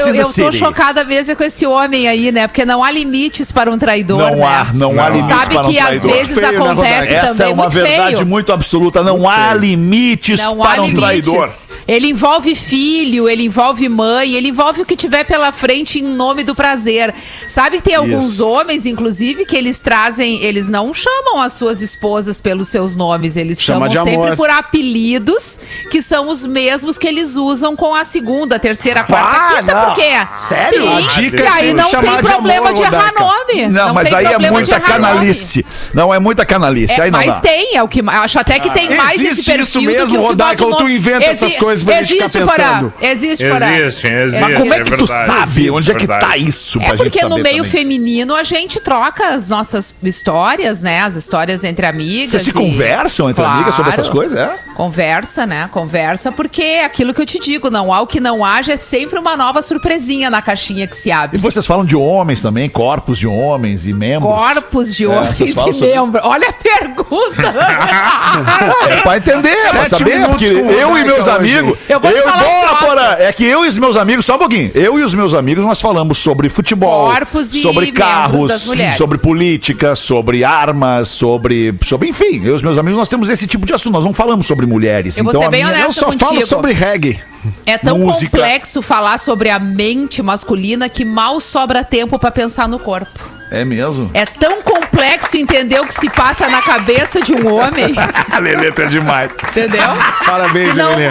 eu, 0.08 0.16
eu 0.16 0.24
tô 0.26 0.32
City. 0.32 0.58
chocada 0.58 1.04
mesmo 1.04 1.36
com 1.36 1.44
esse 1.44 1.66
homem 1.66 2.08
aí, 2.08 2.32
né? 2.32 2.48
Porque 2.48 2.64
não 2.66 2.84
há 2.84 2.90
limites 2.92 3.52
para 3.52 3.70
um 3.72 3.78
traidor, 3.78 4.18
Não 4.32 4.36
né? 4.38 4.46
há, 4.46 4.68
não, 4.74 4.92
há 4.92 5.10
Não. 5.10 5.16
limites 5.18 5.28
Sabe 5.36 5.54
para 5.56 5.68
um 5.68 5.72
que 5.72 5.80
às 5.80 5.86
traidor. 5.88 6.12
vezes 6.12 6.34
Feio, 6.34 6.42
né, 6.52 6.58
acontece 6.58 7.08
também 7.08 7.18
Essa 7.18 7.44
é 7.44 7.48
uma 7.48 7.56
muito 7.64 7.74
verdade 7.74 8.16
feio. 8.16 8.26
muito 8.26 8.54
absoluta. 8.54 9.04
Não 9.04 9.30
há 9.30 9.54
limites 9.54 10.40
Não 10.42 10.58
para 10.58 10.80
há 10.82 10.84
um 10.84 10.86
limites. 10.88 11.02
traidor. 11.04 11.50
Ele 11.88 12.08
envolve 12.10 12.56
filho, 12.56 13.28
ele 13.30 13.46
envolve 13.46 13.88
mãe, 13.90 14.34
ele 14.34 14.50
envolve 14.50 14.82
o 14.82 14.86
que 14.86 14.96
tiver 14.96 15.21
pela 15.24 15.52
frente 15.52 16.00
em 16.00 16.04
nome 16.04 16.44
do 16.44 16.54
prazer. 16.56 17.14
Sabe 17.48 17.78
que 17.78 17.84
tem 17.84 17.96
alguns 17.96 18.34
Isso. 18.36 18.48
homens, 18.48 18.86
inclusive, 18.86 19.46
que 19.46 19.56
eles 19.56 19.80
trazem, 19.80 20.42
eles 20.44 20.68
não 20.70 20.94
chamam 20.94 21.42
as 21.42 21.54
suas 21.54 21.82
esposas 21.82 22.40
pelos 22.40 22.68
seus 22.68 22.96
nomes, 22.96 23.36
eles 23.36 23.62
Chama 23.62 23.90
chamam 23.90 24.06
sempre 24.06 24.26
amor. 24.28 24.38
por 24.38 24.50
apelidos 24.50 25.60
que 25.90 26.02
são 26.02 26.28
os 26.30 26.46
mesmos 26.46 26.98
que 26.98 27.08
eles 27.08 27.36
usam 27.36 27.76
com 27.76 27.94
a 27.94 28.04
segunda, 28.04 28.58
terceira, 28.60 29.04
quarta, 29.04 29.32
Ah, 29.32 29.60
quinta, 29.62 29.74
não. 29.74 29.86
por 29.86 29.96
quê? 29.96 30.12
Sério? 30.48 30.82
Sim. 30.84 30.98
A 30.98 31.02
dica 31.22 31.44
e 31.44 31.48
aí 31.48 31.74
não 31.74 31.90
tem 31.90 32.02
chamar 32.02 32.22
de 32.22 32.28
problema 32.30 32.70
amor, 32.70 32.74
de, 32.74 32.82
errar 32.82 33.14
nome. 33.20 33.68
Não, 33.70 33.94
mas 33.94 34.10
tem 34.10 34.18
aí 34.18 34.26
é 34.26 34.30
problema 34.30 34.62
de 34.64 34.72
muita 34.72 34.80
canalice. 34.86 35.66
Não, 35.94 36.14
é 36.14 36.20
muita 36.20 36.46
canalice. 36.46 36.94
É, 37.00 37.04
aí 37.04 37.12
não 37.12 37.20
mas 37.20 37.28
dá. 37.28 37.40
tem, 37.42 37.76
é 37.76 37.84
o 37.84 37.88
que 37.88 38.02
acho 38.08 38.40
até 38.40 38.60
que 38.60 38.70
tem 38.72 38.96
mais 38.96 39.20
esse 39.20 39.32
Existe 39.32 39.46
perfil 39.52 39.64
isso 39.64 39.80
do 39.80 39.86
mesmo, 39.86 40.08
que 40.08 40.14
o 40.18 40.22
que 40.22 40.28
Rodaica, 40.28 40.66
ou 40.66 40.76
tu 40.76 40.90
inventa 40.90 41.26
essas 41.26 41.56
coisas 41.56 41.84
pra 41.84 42.02
gente 42.04 42.14
ficar 42.14 42.26
existe, 42.26 42.40
pensando? 42.56 42.94
Existe, 43.02 43.50
Porã. 43.50 43.70
Existe, 43.72 44.08
existe. 44.08 44.40
Mas 44.42 44.58
como 44.58 44.74
é 44.74 44.78
é 44.80 44.84
que 44.84 44.98
tu. 44.98 45.06
Sabe? 45.26 45.70
Onde 45.72 45.92
é 45.92 45.96
que 45.96 46.08
tá 46.08 46.38
isso 46.38 46.80
pra 46.80 46.88
É 46.90 46.98
gente 46.98 47.04
porque 47.12 47.24
no 47.26 47.30
saber 47.32 47.44
meio 47.44 47.58
também? 47.64 47.72
feminino 47.72 48.36
a 48.36 48.44
gente 48.44 48.80
troca 48.80 49.30
as 49.36 49.50
nossas 49.50 49.94
histórias, 50.04 50.82
né? 50.82 51.02
As 51.02 51.16
histórias 51.16 51.64
entre 51.64 51.86
amigas. 51.86 52.32
Vocês 52.32 52.44
se 52.44 52.50
e- 52.50 52.54
conversam 52.54 53.30
entre 53.30 53.42
Claro. 53.44 53.58
amigas 53.58 53.76
sobre 53.76 53.92
essas 53.92 54.10
coisas? 54.10 54.38
É? 54.38 54.56
Conversa, 54.82 55.46
né? 55.46 55.70
Conversa, 55.72 56.32
porque 56.32 56.64
é 56.64 56.86
aquilo 56.86 57.14
que 57.14 57.22
eu 57.22 57.26
te 57.28 57.38
digo, 57.40 57.70
não 57.70 57.94
há 57.94 58.02
o 58.02 58.08
que 58.08 58.20
não 58.20 58.44
haja, 58.44 58.74
é 58.74 58.78
sempre 58.78 59.20
uma 59.20 59.38
nova 59.38 59.62
surpresinha 59.62 60.28
na 60.28 60.42
caixinha 60.42 60.88
que 60.88 60.98
se 60.98 61.10
E 61.10 61.12
abre. 61.12 61.38
vocês 61.38 61.68
falam 61.68 61.86
de 61.86 61.96
homens 61.96 62.42
também, 62.42 62.68
corpos 62.68 63.20
de 63.20 63.28
homens 63.28 63.86
e 63.86 63.94
membros. 63.94 64.34
Corpos 64.34 64.96
de 64.96 65.04
É, 65.06 65.08
homens 65.08 65.54
falam 65.54 65.70
e 65.70 65.74
sobre- 65.76 65.94
membros. 65.96 66.22
Olha 66.26 66.50
a 66.50 66.54
pergunta! 66.54 67.54
É 68.92 69.02
pra 69.02 69.18
entender, 69.18 69.70
pra 69.72 69.86
saber, 69.90 70.26
porque 70.28 70.46
eu 70.46 70.98
e 70.98 71.04
meus 71.06 71.28
amigos. 71.28 71.78
Eu 71.88 72.00
vou 72.00 72.12
te 72.12 72.22
falar 72.22 72.38
Boa, 72.44 72.68
troço. 72.68 72.86
Porã, 72.86 73.16
É 73.20 73.32
que 73.34 73.44
eu 73.46 73.66
e 73.66 73.68
os 73.68 73.78
meus 73.78 73.96
amigos, 73.98 74.26
só 74.26 74.36
um 74.36 74.40
pouquinho. 74.40 74.72
Eu 74.74 74.98
e 75.00 75.04
os 75.04 75.14
meus 75.14 75.34
amigos, 75.34 75.64
nós 75.64 75.80
falamos 75.82 76.18
sobre 76.18 76.50
futebol, 76.50 77.06
Corpos 77.12 77.54
e 77.54 77.62
sobre 77.62 77.92
carros, 77.92 78.48
das 78.48 78.66
mulheres. 78.66 78.98
sobre 78.98 79.18
política, 79.20 79.96
sobre 79.96 80.44
armas, 80.44 81.10
sobre. 81.10 81.74
sobre 81.84 82.10
enfim, 82.10 82.42
eu 82.44 82.52
e 82.54 82.56
os 82.56 82.64
meus 82.64 82.78
amigos, 82.78 82.98
nós 82.98 83.10
temos 83.10 83.30
esse 83.30 83.46
tipo 83.46 83.66
de 83.66 83.74
assunto. 83.74 83.94
Nós 83.94 84.06
não 84.06 84.14
falamos 84.14 84.48
sobre 84.48 84.66
mulheres. 84.72 85.18
Eu 85.18 85.24
vou 85.24 85.32
então 85.32 85.42
ser 85.42 85.48
a 85.48 85.52
bem 85.52 85.66
minha- 85.66 85.80
Eu 85.80 85.94
só 85.94 86.06
contigo. 86.06 86.26
falo 86.26 86.48
sobre 86.48 86.74
reggae. 86.74 87.22
É 87.66 87.78
tão 87.78 87.98
Música. 88.00 88.30
complexo 88.38 88.82
falar 88.82 89.18
sobre 89.20 89.50
a 89.50 89.58
mente 89.60 90.22
masculina 90.22 90.88
que 90.88 91.04
mal 91.04 91.40
sobra 91.42 91.84
tempo 91.84 92.18
pra 92.20 92.32
pensar 92.32 92.68
no 92.68 92.80
corpo. 92.80 93.20
É 93.52 93.66
mesmo? 93.66 94.10
É 94.14 94.26
tão 94.26 94.62
complexo 94.62 95.36
entender 95.36 95.80
o 95.82 95.86
que 95.86 95.94
se 95.94 96.10
passa 96.10 96.48
na 96.48 96.62
cabeça 96.62 97.22
de 97.22 97.34
um 97.34 97.54
homem, 97.54 97.94
A 98.32 98.38
Leleta 98.40 98.84
é 98.84 98.86
demais. 98.86 99.34
entendeu? 99.50 99.82
Parabéns, 100.26 100.74
Lelê. 100.74 101.10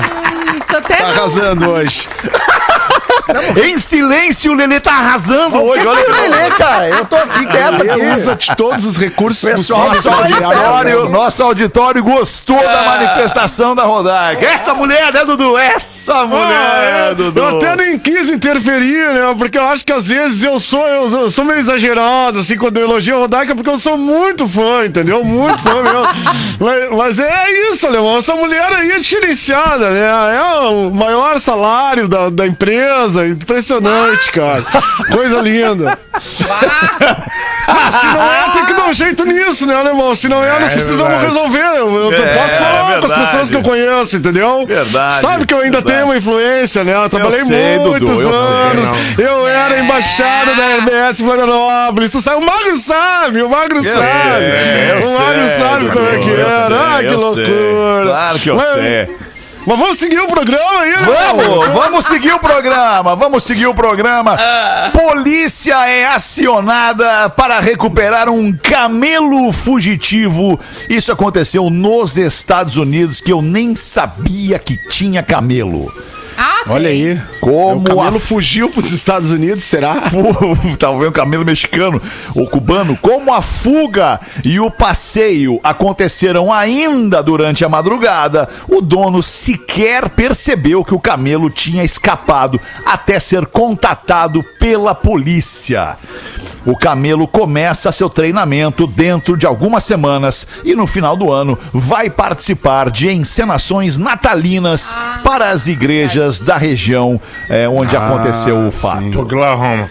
tô 0.71 0.77
até 0.79 0.97
Tá 0.97 1.03
não- 1.09 1.11
arrasando 1.11 1.69
hoje. 1.71 2.09
Em 3.65 3.79
silêncio, 3.79 4.53
o 4.53 4.55
Lelê 4.55 4.81
tá 4.81 4.93
arrasando 4.93 5.63
hoje. 5.63 5.87
Olha 5.87 6.05
que 6.05 6.11
Lelê, 6.11 6.51
cara, 6.51 6.89
eu 6.89 7.05
tô 7.07 7.17
aqui 7.17 7.47
quieto 7.47 7.83
aqui. 7.83 8.03
usa 8.17 8.35
de 8.37 8.57
todos 8.57 8.85
os 8.85 8.97
recursos 8.97 9.41
Pessoal, 9.49 9.89
Nosso 9.89 10.09
auditório, 10.09 11.09
nosso 11.09 11.43
auditório 11.43 12.03
gostou 12.03 12.61
da 12.63 12.83
manifestação 12.85 13.75
da 13.75 13.85
Rodaica. 13.85 14.45
Essa 14.47 14.75
mulher, 14.75 15.13
né, 15.13 15.25
Dudu? 15.25 15.57
Essa 15.57 16.25
mulher, 16.27 16.51
Ah, 16.51 17.07
eu, 17.11 17.15
Dudu. 17.15 17.41
eu 17.41 17.57
até 17.57 17.77
nem 17.77 17.99
quis 17.99 18.29
interferir, 18.29 19.09
né? 19.13 19.35
Porque 19.37 19.59
eu 19.59 19.67
acho 19.67 19.85
que 19.85 19.93
às 19.93 20.07
vezes 20.07 20.43
eu 20.43 20.59
sou, 20.61 20.87
eu, 20.87 21.31
sou- 21.31 21.45
meio 21.45 21.59
exagerado, 21.59 22.39
assim, 22.41 22.57
quando 22.57 22.77
eu 22.77 22.85
elogio 22.85 23.17
a 23.17 23.21
Rodaica, 23.21 23.55
porque 23.55 23.71
eu 23.71 23.79
sou 23.79 23.97
muito 23.97 24.47
fã, 24.49 24.85
entendeu? 24.85 25.25
Muito 25.25 25.59
fã 25.63 25.83
mesmo. 25.83 26.07
mas, 26.61 26.91
mas 26.97 27.19
é 27.19 27.45
isso, 27.73 27.87
Alemão. 27.87 28.19
Essa 28.19 28.35
mulher 28.35 28.71
aí 28.73 28.93
é 28.93 28.99
diferenciada, 28.99 29.91
né? 29.91 30.11
É 30.37 30.61
o 30.69 30.91
maior 30.91 31.39
salário 31.41 32.07
da, 32.09 32.29
da 32.29 32.47
empresa. 32.47 33.00
Impressionante, 33.07 34.33
cara. 34.33 34.63
Coisa 35.11 35.41
linda. 35.41 35.99
Se 38.01 38.07
não 38.07 38.23
é, 38.23 38.51
tem 38.53 38.67
que 38.67 38.73
dar 38.75 38.85
um 38.89 38.93
jeito 38.95 39.25
nisso, 39.25 39.67
né, 39.67 39.75
alemão? 39.75 40.15
Se 40.17 40.29
não 40.29 40.43
é, 40.45 40.59
nós 40.59 40.71
É 40.71 40.75
precisamos 40.75 41.03
verdade. 41.15 41.27
resolver. 41.27 41.79
Eu, 41.79 41.95
eu 41.95 42.13
É, 42.13 42.35
posso 42.39 42.55
falar 42.57 43.01
com 43.01 43.07
as 43.07 43.13
pessoas 43.13 43.51
que 43.51 43.57
eu 43.57 43.63
conheço, 43.63 44.17
entendeu? 44.17 44.67
Verdade, 44.67 45.21
Sabe 45.21 45.47
que 45.47 45.55
eu 45.55 45.59
ainda 45.61 45.79
verdade. 45.79 45.95
tenho 45.97 46.07
uma 46.07 46.17
influência, 46.17 46.83
né? 46.85 46.95
Eu 46.97 47.09
trabalhei 47.09 47.45
sei, 47.45 47.77
Dudu, 47.79 47.91
muitos 47.91 48.21
eu 48.21 48.33
sei, 48.33 48.41
anos. 48.41 48.89
eu 49.19 49.47
era 49.47 49.79
embaixada 49.81 50.55
da 50.55 50.77
RBS 50.79 51.19
Florianópolis. 51.21 52.11
Tu 52.11 52.21
sabe, 52.21 52.37
o 52.43 52.47
Magro 52.47 52.77
sabe, 52.77 53.43
o 53.43 53.49
Magro 53.49 53.83
sabe. 53.83 53.95
sei, 53.95 54.91
eu 55.01 55.09
o 55.09 55.19
Magro 55.21 55.49
sabe 55.49 55.89
como 55.91 56.09
é 56.09 56.19
que 56.19 56.29
eu 56.29 56.41
era. 56.41 56.97
ah, 56.97 56.99
que 57.01 57.07
eu 57.07 57.21
loucura. 57.21 58.03
Claro 58.05 58.39
que 58.41 58.51
eu 58.51 58.57
mas, 58.57 58.67
sei. 58.73 59.17
Mas 59.67 59.79
vamos 59.79 59.99
seguir 59.99 60.19
o 60.21 60.27
programa 60.27 60.81
aí, 60.81 60.91
né? 60.91 61.07
Vamos, 61.07 61.69
vamos 61.69 62.07
seguir 62.07 62.33
o 62.33 62.39
programa, 62.39 63.15
vamos 63.15 63.43
seguir 63.43 63.67
o 63.67 63.75
programa. 63.75 64.37
Polícia 64.93 65.89
é 65.89 66.07
acionada 66.07 67.29
para 67.31 67.61
recuperar 67.61 68.31
um 68.31 68.53
camelo 68.53 69.53
fugitivo. 69.53 70.59
Isso 70.89 71.13
aconteceu 71.13 71.69
nos 71.69 72.17
Estados 72.17 72.77
Unidos, 72.77 73.21
que 73.21 73.33
eu 73.33 73.43
nem 73.43 73.75
sabia 73.75 74.59
que 74.59 74.77
tinha 74.89 75.23
camelo. 75.23 75.93
Ah. 76.37 76.60
Olha 76.67 76.91
aí. 76.91 77.21
Como 77.41 77.81
o 77.81 77.85
camelo 77.85 78.17
a 78.17 78.21
fugiu 78.21 78.69
pros 78.71 78.93
Estados 78.93 79.31
Unidos, 79.31 79.65
será? 79.65 79.97
talvez 80.79 81.09
um 81.09 81.13
camelo 81.13 81.45
mexicano 81.45 82.01
ou 82.35 82.47
cubano, 82.47 82.97
como 82.97 83.33
a 83.33 83.41
fuga 83.41 84.21
e 84.45 84.61
o 84.61 84.71
passeio 84.71 85.59
aconteceram 85.63 86.53
ainda 86.53 87.23
durante 87.23 87.65
a 87.65 87.69
madrugada, 87.69 88.49
o 88.69 88.81
dono 88.81 89.23
sequer 89.23 90.09
percebeu 90.11 90.85
que 90.85 90.95
o 90.95 91.01
camelo 91.01 91.49
tinha 91.49 91.83
escapado 91.83 92.61
até 92.85 93.19
ser 93.19 93.47
contatado 93.47 94.43
pela 94.59 94.95
polícia. 94.95 95.97
O 96.67 96.77
camelo 96.77 97.27
começa 97.27 97.91
seu 97.91 98.11
treinamento 98.11 98.87
dentro 98.87 99.37
de 99.37 99.47
algumas 99.47 99.83
semanas 99.83 100.47
e 100.63 100.75
no 100.75 100.87
final 100.87 101.17
do 101.17 101.33
ano 101.33 101.59
vai 101.73 102.11
participar 102.11 102.91
de 102.91 103.11
encenações 103.11 103.97
natalinas 103.97 104.95
para 105.25 105.51
as 105.51 105.67
igrejas 105.67 106.41
da 106.41 106.50
região 106.57 107.21
eh, 107.49 107.69
onde 107.69 107.97
aconteceu 107.97 108.57
o 108.67 108.71
fato. 108.71 109.21
Oklahoma. 109.21 109.89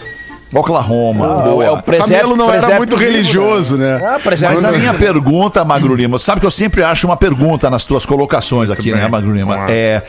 Oklahoma. 0.54 1.28
Boa. 1.44 1.64
É 1.66 1.70
o 1.72 1.82
presépio- 1.82 2.16
Camelo 2.16 2.36
não 2.36 2.52
era 2.52 2.78
muito 2.78 2.98
vivo, 2.98 3.12
religioso, 3.12 3.78
né? 3.78 4.02
Ah, 4.04 4.20
Mas 4.24 4.64
a 4.64 4.72
minha 4.72 4.94
pergunta, 4.96 5.64
Magro 5.64 5.94
Lima, 5.94 6.18
sabe 6.18 6.40
que 6.42 6.48
eu 6.48 6.52
sempre 6.52 6.82
acho 6.84 7.06
uma 7.06 7.16
pergunta 7.16 7.70
nas 7.70 7.86
tuas 7.86 8.04
colocações 8.06 8.70
aqui, 8.72 8.92
né. 8.92 9.08
Magro 9.08 9.32
Lima? 9.34 9.70
É. 9.70 10.02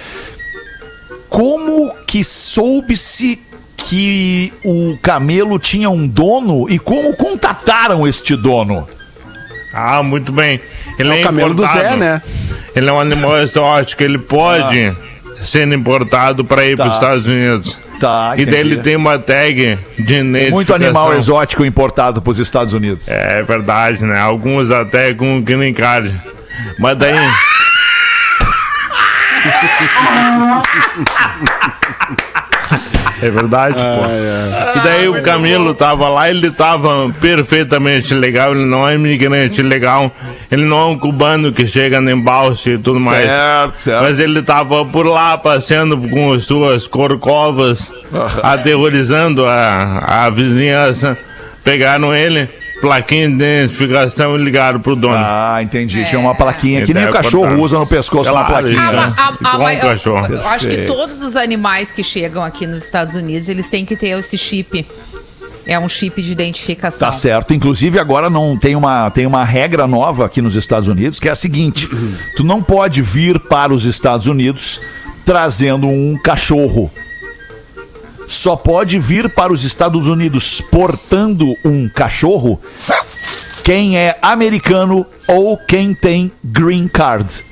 como 1.29 1.93
que 2.07 2.25
soube-se 2.25 3.39
que 3.77 4.53
o 4.65 4.97
camelo 5.03 5.59
tinha 5.59 5.89
um 5.91 6.07
dono 6.07 6.69
e 6.69 6.79
como 6.79 7.15
contataram 7.15 8.07
este 8.07 8.35
dono? 8.37 8.89
Ah, 9.73 10.03
muito 10.03 10.33
bem. 10.33 10.61
Ele 10.99 11.11
É 11.13 11.19
é, 11.19 11.21
o 11.21 11.25
camelo 11.25 11.55
do 11.55 11.63
importado. 11.63 11.91
Zé, 11.91 11.97
né? 11.97 12.23
Ele 12.75 12.89
é 12.89 12.93
um 12.93 13.01
animal 13.01 13.39
exótico, 13.41 14.03
ele 14.03 14.19
pode 14.19 14.97
ser 15.43 15.67
importado 15.73 16.45
para 16.45 16.65
ir 16.65 16.77
Tá. 16.77 16.85
para 16.85 16.91
os 16.91 16.95
Estados 16.97 17.27
Unidos. 17.27 17.79
Tá, 18.01 18.33
e 18.35 18.47
daí 18.47 18.61
entendi. 18.61 18.75
ele 18.75 18.83
tem 18.83 18.97
uma 18.97 19.19
tag 19.19 19.79
de. 19.99 20.23
Muito 20.51 20.75
animal 20.75 21.13
exótico 21.15 21.65
importado 21.67 22.23
para 22.23 22.31
os 22.31 22.39
Estados 22.39 22.73
Unidos. 22.73 23.09
É 23.09 23.43
verdade, 23.43 24.03
né? 24.03 24.19
Alguns 24.19 24.71
até 24.71 25.13
com 25.13 25.41
green 25.43 25.75
card. 25.75 26.11
Mas 26.79 26.97
daí. 26.97 27.15
É 33.23 33.31
verdade, 33.31 33.75
pô. 33.75 34.79
E 34.79 34.83
daí 34.83 35.09
o 35.09 35.23
Camilo 35.23 35.75
tava 35.75 36.09
lá, 36.09 36.31
ele 36.31 36.51
tava 36.51 37.11
perfeitamente 37.21 38.15
legal, 38.15 38.53
ele 38.53 38.65
não 38.65 38.89
é 38.89 38.95
imigrante 38.95 39.63
legal, 39.63 40.11
ele 40.51 40.65
não 40.65 40.79
é 40.79 40.87
um 40.87 40.99
cubano 40.99 41.53
que 41.53 41.67
chega 41.67 41.99
em 41.99 42.21
balsa 42.21 42.71
e 42.71 42.79
tudo 42.79 42.99
mais. 42.99 43.27
Certo, 43.27 43.77
certo. 43.77 44.03
Mas 44.03 44.19
ele 44.19 44.43
tava 44.43 44.85
por 44.85 45.07
lá 45.07 45.37
passeando 45.37 45.97
com 45.99 46.33
as 46.33 46.45
suas 46.45 46.87
corcovas, 46.87 47.91
aterrorizando 48.43 49.47
a, 49.47 50.27
a 50.27 50.31
vizinhança. 50.31 51.19
Pegaram 51.63 52.15
ele, 52.15 52.49
plaquinha 52.81 53.29
de 53.29 53.35
identificação 53.35 54.37
ligaram 54.37 54.81
pro 54.81 54.97
dono. 54.97 55.15
Ah, 55.17 55.63
entendi. 55.63 56.05
Tinha 56.07 56.21
uma 56.21 56.35
plaquinha 56.35 56.85
que 56.85 56.95
nem 56.95 57.09
o 57.09 57.13
cachorro 57.13 57.61
usa 57.61 57.79
no 57.79 57.87
pescoço 57.87 58.31
uma 58.33 58.45
plaquinha. 58.45 58.81
Ah, 58.81 59.13
ah, 59.17 59.35
ah, 59.45 59.77
cachorro. 59.77 60.27
eu, 60.27 60.37
eu 60.37 60.49
acho 60.49 60.69
que 60.69 60.87
todos 60.87 61.23
os 61.23 61.37
animais 61.37 61.93
que 61.93 62.03
chegam 62.03 62.43
aqui 62.43 62.67
nos 62.67 62.83
Estados 62.83 63.15
Unidos, 63.15 63.49
eles 63.49 63.69
têm 63.69 63.85
que 63.85 63.97
ter 63.97 64.19
esse 64.19 64.37
chip. 64.37 64.87
É 65.67 65.79
um 65.79 65.89
chip 65.89 66.21
de 66.23 66.33
identificação. 66.33 66.99
Tá 66.99 67.13
certo. 67.13 67.55
Inclusive, 67.55 67.99
agora 67.99 68.29
não 68.29 68.57
tem 68.57 68.75
uma, 68.75 69.11
tem 69.11 69.27
uma 69.27 69.45
regra 69.45 69.87
nova 69.87 70.25
aqui 70.25 70.41
nos 70.41 70.57
Estados 70.57 70.89
Unidos 70.89 71.21
que 71.21 71.29
é 71.29 71.33
a 71.33 71.37
seguinte: 71.37 71.89
tu 72.37 72.43
não 72.43 72.63
pode 72.63 73.03
vir 73.03 73.39
para 73.39 73.73
os 73.73 73.85
Estados 73.85 74.27
Unidos 74.27 74.81
trazendo 75.25 75.87
um 75.87 76.19
cachorro. 76.25 76.91
Só 78.31 78.55
pode 78.55 78.97
vir 79.01 79.29
para 79.29 79.53
os 79.53 79.65
Estados 79.65 80.07
Unidos 80.07 80.61
portando 80.71 81.53
um 81.65 81.89
cachorro 81.89 82.61
quem 83.65 83.99
é 83.99 84.17
americano 84.23 85.05
ou 85.27 85.59
quem 85.59 85.93
tem 85.93 86.31
green 86.43 86.87
card. 86.87 87.45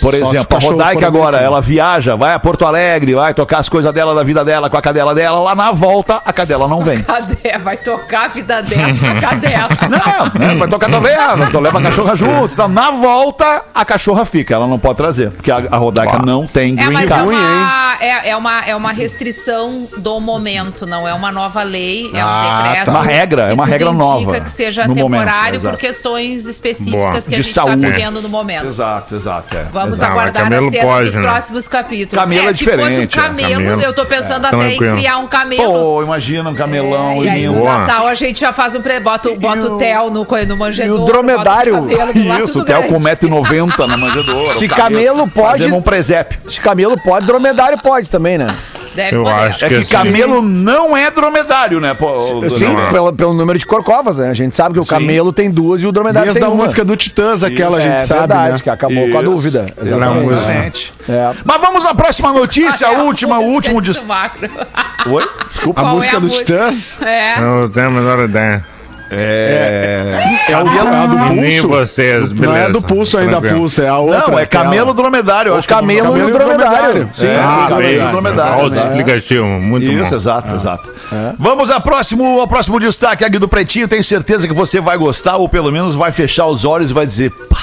Por 0.00 0.14
Só 0.14 0.26
exemplo, 0.30 0.56
a 0.56 0.60
Rodaica 0.60 1.06
agora, 1.06 1.38
ela 1.38 1.60
viaja, 1.60 2.16
vai 2.16 2.32
a 2.34 2.38
Porto 2.38 2.64
Alegre, 2.64 3.14
vai 3.14 3.34
tocar 3.34 3.58
as 3.58 3.68
coisas 3.68 3.92
dela, 3.92 4.14
da 4.14 4.22
vida 4.22 4.44
dela 4.44 4.70
com 4.70 4.76
a 4.76 4.82
cadela 4.82 5.14
dela. 5.14 5.40
Lá 5.40 5.54
na 5.54 5.72
volta, 5.72 6.20
a 6.24 6.32
cadela 6.32 6.66
não 6.66 6.82
vem. 6.82 7.02
Cadê? 7.02 7.58
Vai 7.58 7.76
tocar 7.76 8.26
a 8.26 8.28
vida 8.28 8.62
dela 8.62 8.92
com 8.98 9.06
a 9.06 9.20
cadela. 9.20 9.68
Não, 9.90 10.46
né? 10.48 10.54
vai 10.54 10.68
tocar 10.68 10.88
também, 10.90 11.12
então 11.48 11.60
leva 11.60 11.78
a 11.78 11.82
cachorra 11.82 12.14
junto. 12.16 12.52
Então, 12.54 12.68
na 12.68 12.90
volta, 12.90 13.62
a 13.74 13.84
cachorra 13.84 14.24
fica. 14.24 14.54
Ela 14.54 14.66
não 14.66 14.78
pode 14.78 14.96
trazer, 14.96 15.30
porque 15.30 15.50
a, 15.50 15.56
a 15.70 15.76
Rodaica 15.76 16.18
não 16.18 16.46
tem 16.46 16.72
É, 16.78 16.84
green 16.86 17.02
é 17.02 17.06
card. 17.06 17.28
uma, 17.28 17.96
é, 18.00 18.30
é 18.30 18.36
uma, 18.36 18.60
é 18.66 18.76
uma 18.76 18.92
restrição 18.92 19.88
do 19.98 20.20
momento, 20.20 20.86
não 20.86 21.06
é 21.06 21.12
uma 21.14 21.30
nova 21.32 21.62
lei, 21.62 22.06
é 22.14 22.24
um 22.24 22.28
Ah, 22.28 22.62
decreto. 22.68 22.84
tá. 22.86 22.90
Uma 22.92 23.02
regra, 23.02 23.42
é 23.50 23.52
uma 23.52 23.66
regra 23.66 23.92
nova 23.92 24.40
que 24.40 24.50
seja 24.50 24.86
no 24.86 24.94
momento, 24.94 25.20
temporário 25.20 25.56
exato. 25.58 25.74
por 25.74 25.80
questões 25.80 26.46
específicas 26.46 26.92
Boa. 27.00 27.12
que 27.12 27.18
a 27.18 27.20
De 27.22 27.36
gente 27.36 27.48
está 27.48 27.64
vivendo 27.64 28.22
no 28.22 28.28
momento. 28.28 28.66
Exato, 28.66 29.14
exato. 29.14 29.56
É. 29.56 29.64
Vamos 29.72 29.89
Exato. 29.96 30.12
aguardar 30.12 30.42
Camelo 30.44 30.66
as 30.68 30.72
cenas 30.74 30.86
pode, 30.94 31.06
dos 31.06 31.14
né? 31.16 31.22
próximos 31.22 31.68
capítulos. 31.68 32.24
Camelo 32.24 32.48
é 32.48 32.52
se 32.52 32.64
fosse 32.64 32.76
um 32.76 32.76
diferente, 32.78 33.18
é. 33.18 33.22
camelo, 33.22 33.52
Camelo. 33.52 33.82
eu 33.82 33.92
tô 33.94 34.06
pensando 34.06 34.44
É, 34.44 34.48
até 34.48 34.56
tranquilo. 34.58 34.92
em 34.94 34.98
criar 34.98 35.18
um 35.18 35.26
camelo. 35.26 35.72
Pô, 35.72 36.02
imagina 36.02 36.50
um 36.50 36.54
camelão 36.54 37.12
É, 37.12 37.16
e 37.18 37.28
aí 37.28 37.40
lindo. 37.42 37.52
no 37.54 37.58
Boa. 37.60 37.78
Natal 37.78 38.06
a 38.06 38.14
gente 38.14 38.40
já 38.40 38.52
faz 38.52 38.74
um 38.74 38.82
pre... 38.82 39.00
bota, 39.00 39.34
bota 39.34 39.66
o 39.72 39.78
Theo 39.78 40.10
no, 40.10 40.24
no 40.46 40.56
manjedouro. 40.56 41.04
dromedário. 41.04 41.76
bota 41.82 41.94
o 42.18 42.26
lado 42.28 42.42
Isso, 42.44 42.60
o 42.60 42.64
Theo 42.64 42.82
com 42.84 43.00
1,90m 43.00 43.86
na 43.86 43.96
manjedoura. 43.96 44.58
Se 44.58 44.68
camelo 44.68 45.26
pode- 45.28 45.50
Fazemos 45.60 45.78
um 45.78 45.82
presépio. 45.82 46.38
Se 46.48 46.60
camelo 46.60 46.96
pode, 47.02 47.26
dromedário 47.26 47.78
pode 47.78 48.10
também, 48.10 48.38
né? 48.38 48.46
Deve 48.94 49.16
Eu 49.16 49.22
poder. 49.22 49.36
acho 49.36 49.64
É 49.64 49.68
que 49.68 49.74
assim, 49.76 49.90
camelo 49.90 50.42
não 50.42 50.96
é 50.96 51.10
dromedário, 51.10 51.78
né? 51.80 51.94
Pô, 51.94 52.20
Sim, 52.50 52.76
é. 52.76 52.90
pelo, 52.90 53.12
pelo 53.12 53.32
número 53.32 53.58
de 53.58 53.64
corcovas, 53.64 54.16
né? 54.16 54.30
A 54.30 54.34
gente 54.34 54.56
sabe 54.56 54.74
que 54.74 54.80
o 54.80 54.84
camelo 54.86 55.32
tem 55.32 55.50
duas 55.50 55.80
e 55.82 55.86
o 55.86 55.92
dromedário 55.92 56.26
Desde 56.32 56.40
tem 56.40 56.48
a 56.48 56.52
uma. 56.52 56.64
música 56.64 56.84
do 56.84 56.96
Titãs, 56.96 57.44
aquela 57.44 57.78
a 57.78 57.80
é 57.80 57.84
gente 57.84 58.06
sabe, 58.06 58.20
verdade, 58.20 58.52
né? 58.54 58.58
que 58.62 58.70
acabou 58.70 59.08
com 59.10 59.16
a 59.18 59.22
Isso. 59.22 59.30
dúvida. 59.30 59.66
Exatamente. 59.80 60.32
Exatamente. 60.32 60.92
É. 61.08 61.30
Mas 61.44 61.60
vamos 61.60 61.86
à 61.86 61.94
próxima 61.94 62.32
notícia, 62.32 62.88
a 62.88 62.92
É, 62.94 63.02
última, 63.02 63.38
o 63.38 63.44
último 63.44 63.80
de. 63.80 63.90
Oi? 63.90 65.24
Desculpa. 65.48 65.80
A 65.80 65.84
Qual 65.84 65.92
é 65.92 65.96
música 65.96 66.16
a 66.16 66.20
do 66.20 66.26
música? 66.26 66.44
Titãs 66.44 66.98
É. 67.00 67.40
Não 67.40 67.68
tenho 67.68 67.86
a 67.86 67.90
menor 67.90 68.24
ideia. 68.24 68.64
É. 69.12 70.22
é, 70.48 70.56
o, 70.56 70.68
é 70.68 70.78
a 70.80 71.06
do 71.06 71.34
nem 71.34 71.60
pulso. 71.60 71.68
vocês, 71.68 72.30
Não 72.30 72.44
é 72.44 72.54
beleza. 72.58 72.72
do 72.72 72.82
pulso 72.82 73.18
ainda, 73.18 73.32
Tranquilo. 73.32 73.58
pulso, 73.58 73.82
é 73.82 73.88
a 73.88 73.98
outra. 73.98 74.28
Não, 74.28 74.38
é 74.38 74.46
camelo 74.46 74.94
dromedário. 74.94 75.50
eu 75.50 75.56
acho 75.56 75.66
é 75.66 75.68
camelo 75.68 75.98
e 76.16 76.20
camelo 76.20 76.24
o 76.24 76.28
e 76.28 76.30
o 76.30 76.32
dromedário. 76.38 77.10
Sim. 77.12 77.26
É, 77.26 77.38
Ah, 77.40 77.66
camelo 77.68 78.08
e 78.08 78.10
dromedário. 78.10 78.62
Alto 78.62 78.74
né? 78.76 78.82
explicativo, 78.86 79.44
muito 79.46 79.84
Isso, 79.86 80.10
bom. 80.10 80.16
exato, 80.16 80.54
exato. 80.54 80.90
Vamos 81.38 81.70
ao 81.70 81.80
próximo, 81.80 82.40
ao 82.40 82.46
próximo 82.46 82.78
destaque 82.78 83.24
aqui 83.24 83.38
do 83.38 83.48
Pretinho. 83.48 83.88
Tenho 83.88 84.04
certeza 84.04 84.46
que 84.46 84.54
você 84.54 84.80
vai 84.80 84.96
gostar, 84.96 85.36
ou 85.38 85.48
pelo 85.48 85.72
menos 85.72 85.94
vai 85.96 86.12
fechar 86.12 86.46
os 86.46 86.64
olhos 86.64 86.90
e 86.90 86.94
vai 86.94 87.04
dizer: 87.04 87.30
pá, 87.48 87.58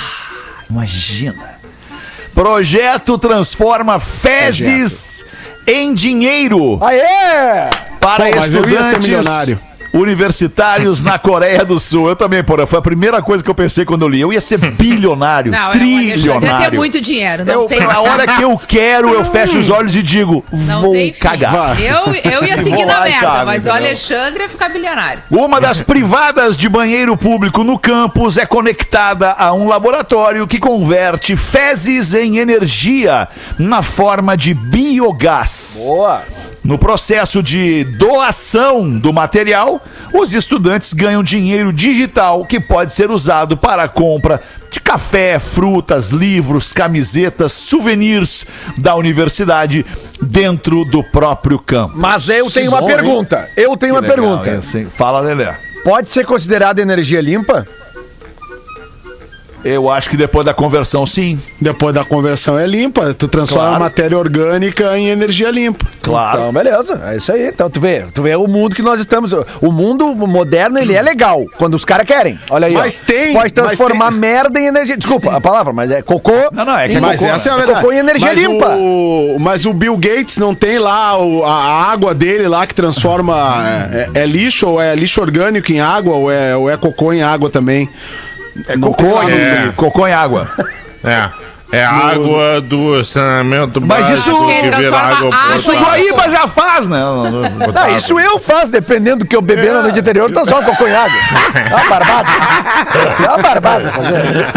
imagina. 0.70 1.58
Projeto 2.34 3.18
transforma 3.18 4.00
fezes 4.00 5.26
em 5.66 5.94
dinheiro 5.94 6.78
Aê! 6.84 7.70
para 8.00 8.26
Pô, 8.26 8.36
mas 8.38 8.54
eu 8.54 8.62
ia 8.62 8.84
ser 8.84 9.00
estudantes 9.00 9.08
milionário. 9.08 9.60
Universitários 10.00 11.02
na 11.02 11.18
Coreia 11.20 11.64
do 11.66 11.80
Sul. 11.80 12.10
Eu 12.10 12.16
também, 12.16 12.44
porra, 12.44 12.66
foi 12.66 12.80
a 12.80 12.82
primeira 12.82 13.22
coisa 13.22 13.44
que 13.44 13.50
eu 13.50 13.56
pensei 13.56 13.86
quando 13.86 14.04
eu 14.04 14.10
li. 14.10 14.22
Eu 14.22 14.32
ia 14.34 14.42
ser 14.42 14.58
bilionário, 14.58 15.52
Não, 15.52 15.58
é, 15.58 15.62
o 15.62 15.66
Alexandre 15.66 15.98
ia 16.00 16.16
ter 16.16 16.22
trilionário. 16.22 16.80
muito 16.80 17.02
dinheiro. 17.02 17.46
Não 17.46 17.54
Eu, 17.54 17.66
tem 17.68 17.82
a 17.82 18.00
hora 18.02 18.28
que 18.28 18.42
eu 18.42 18.58
quero, 18.58 19.14
eu 19.14 19.24
fecho 19.26 19.58
os 19.58 19.70
olhos 19.70 19.96
e 19.96 20.04
digo, 20.04 20.44
não 20.52 20.82
vou 20.82 20.94
cagar. 21.20 21.80
Eu, 21.82 22.14
eu 22.32 22.44
ia 22.44 22.56
seguir 22.64 22.86
na 22.86 23.02
merda, 23.02 23.46
mas 23.46 23.66
o? 23.66 23.72
Alexandre 23.72 24.44
ia 24.44 24.50
ficar 24.50 24.70
bilionário. 24.70 25.22
Uma 25.30 25.60
das 25.62 25.82
privadas 25.82 26.58
de 26.58 26.68
banheiro 26.70 27.16
público 27.18 27.64
no 27.64 27.78
campus 27.80 28.38
é 28.38 28.46
conectada 28.46 29.32
a 29.32 29.54
um 29.54 29.68
laboratório 29.68 30.48
que 30.48 30.60
converte 30.60 31.36
fezes 31.36 32.14
em 32.14 32.38
energia 32.38 33.28
na 33.58 33.82
forma 33.82 34.36
de 34.36 34.54
biogás. 34.54 35.84
Boa! 35.86 36.24
No 36.68 36.78
processo 36.78 37.42
de 37.42 37.86
doação 37.86 39.00
do 39.00 39.14
material, 39.14 39.82
os 40.12 40.34
estudantes 40.34 40.92
ganham 40.92 41.24
dinheiro 41.24 41.72
digital 41.72 42.46
que 42.46 42.60
pode 42.60 42.92
ser 42.92 43.10
usado 43.10 43.56
para 43.56 43.84
a 43.84 43.88
compra 43.88 44.42
de 44.70 44.82
café, 44.82 45.40
frutas, 45.40 46.10
livros, 46.10 46.74
camisetas, 46.74 47.54
souvenirs 47.54 48.46
da 48.78 48.96
universidade 48.96 49.86
dentro 50.22 50.84
do 50.84 51.02
próprio 51.02 51.58
campus. 51.58 51.98
Mas 51.98 52.28
eu 52.28 52.52
tenho 52.52 52.72
uma 52.72 52.86
pergunta. 52.86 53.50
Eu 53.56 53.78
tenho 53.78 53.94
Que 53.94 54.00
uma 54.00 54.02
legal, 54.02 54.42
pergunta. 54.44 54.90
Fala, 54.98 55.22
Lelé. 55.22 55.58
Pode 55.86 56.10
ser 56.10 56.26
considerada 56.26 56.82
energia 56.82 57.22
limpa? 57.22 57.66
Eu 59.66 59.90
acho 59.90 60.10
que 60.10 60.16
depois 60.16 60.46
da 60.46 60.54
conversão, 60.54 61.06
sim. 61.06 61.42
Depois 61.60 61.94
da 61.94 62.06
conversão 62.06 62.58
é 62.58 62.66
limpa, 62.66 63.14
tu 63.14 63.28
transforma 63.28 63.64
Claro. 63.70 63.76
a 63.76 63.80
matéria 63.80 64.18
orgânica 64.18 64.98
em 64.98 65.08
energia 65.10 65.50
limpa. 65.52 65.86
Claro. 66.02 66.40
Então, 66.40 66.54
beleza. 66.54 67.02
É 67.12 67.18
isso 67.18 67.32
aí. 67.32 67.48
Então, 67.48 67.70
tu 67.70 67.82
vê, 67.82 68.06
tu 68.14 68.22
vê 68.24 68.36
o 68.36 68.48
mundo 68.48 68.76
que 68.76 68.82
nós 68.82 69.00
estamos. 69.00 69.34
O 69.62 69.72
mundo 69.72 70.16
moderno, 70.16 70.78
ele 70.80 70.94
é 70.94 71.02
legal. 71.02 71.44
Quando 71.58 71.74
os 71.74 71.84
caras 71.84 72.06
querem. 72.06 72.40
Olha 72.50 72.68
aí. 72.68 72.74
Mas 72.74 73.02
ó. 73.04 73.08
tem- 73.08 73.34
Pode 73.34 73.52
transformar 73.52 74.10
tem- 74.12 74.20
merda 74.20 74.60
em 74.60 74.68
energia. 74.68 74.96
Desculpa 74.96 75.36
a 75.36 75.42
palavra, 75.42 75.74
mas 75.74 75.92
é 75.92 76.02
cocô. 76.02 76.32
Não, 76.54 76.64
não, 76.64 76.78
é 76.78 76.88
que 76.88 76.96
é 76.96 77.00
Mas 77.02 77.20
cocô, 77.20 77.34
essa 77.34 77.50
é 77.50 77.52
a 77.52 77.58
verdade. 77.58 77.80
Cocô 77.82 77.92
em 77.92 77.98
energia 77.98 78.28
mas 78.28 78.38
limpa. 78.40 78.70
O, 78.78 79.38
mas 79.40 79.66
o 79.66 79.74
Bill 79.74 79.98
Gates 79.98 80.38
não 80.38 80.54
tem 80.56 80.80
lá 80.80 81.18
o- 81.18 81.44
a 81.44 81.92
água 81.92 82.14
dele 82.14 82.48
lá 82.48 82.66
que 82.66 82.74
transforma. 82.76 83.36
É, 83.92 84.10
é- 84.16 84.22
é 84.22 84.26
lixo 84.26 84.68
ou 84.68 84.82
é 84.82 84.96
lixo 84.96 85.20
orgânico 85.20 85.72
em 85.72 85.80
água 85.82 86.16
ou 86.16 86.32
é, 86.32 86.56
ou 86.56 86.70
é 86.70 86.78
cocô 86.78 87.12
em 87.12 87.22
água 87.24 87.50
também? 87.50 87.90
É 88.68 88.78
cocô, 88.78 89.24
no- 89.24 89.30
É. 89.30 89.72
cocô 89.76 90.08
em 90.08 90.14
água. 90.14 90.48
É. 91.04 91.30
É 91.72 91.84
a 91.84 91.92
água 91.92 92.62
do 92.62 93.04
saneamento 93.04 93.82
Mas 93.82 94.08
isso- 94.10 94.32
básico 94.32 94.48
Que 94.48 94.62
que 94.70 94.76
vira 94.78 94.98
água 94.98 95.36
água 95.36 95.58
Isso 95.58 95.72
o. 95.72 95.76
Guaíba 95.78 96.30
já 96.30 96.48
faz, 96.48 96.88
né? 96.88 97.00
Ah, 97.76 97.92
isso 97.92 98.18
eu 98.20 98.40
faço, 98.40 98.72
dependendo 98.72 99.18
do 99.18 99.26
que 99.26 99.36
eu 99.36 99.42
beber 99.42 99.74
na 99.74 99.82
noite 99.82 100.00
anterior, 100.00 100.32
tá 100.32 100.46
só 100.46 100.58
água. 100.58 100.74
É 101.56 101.76
uma 101.76 101.90
barbada. 101.90 102.30
É 103.24 103.28
uma 103.28 103.38
barbada 103.38 103.92
fazer. 103.92 104.48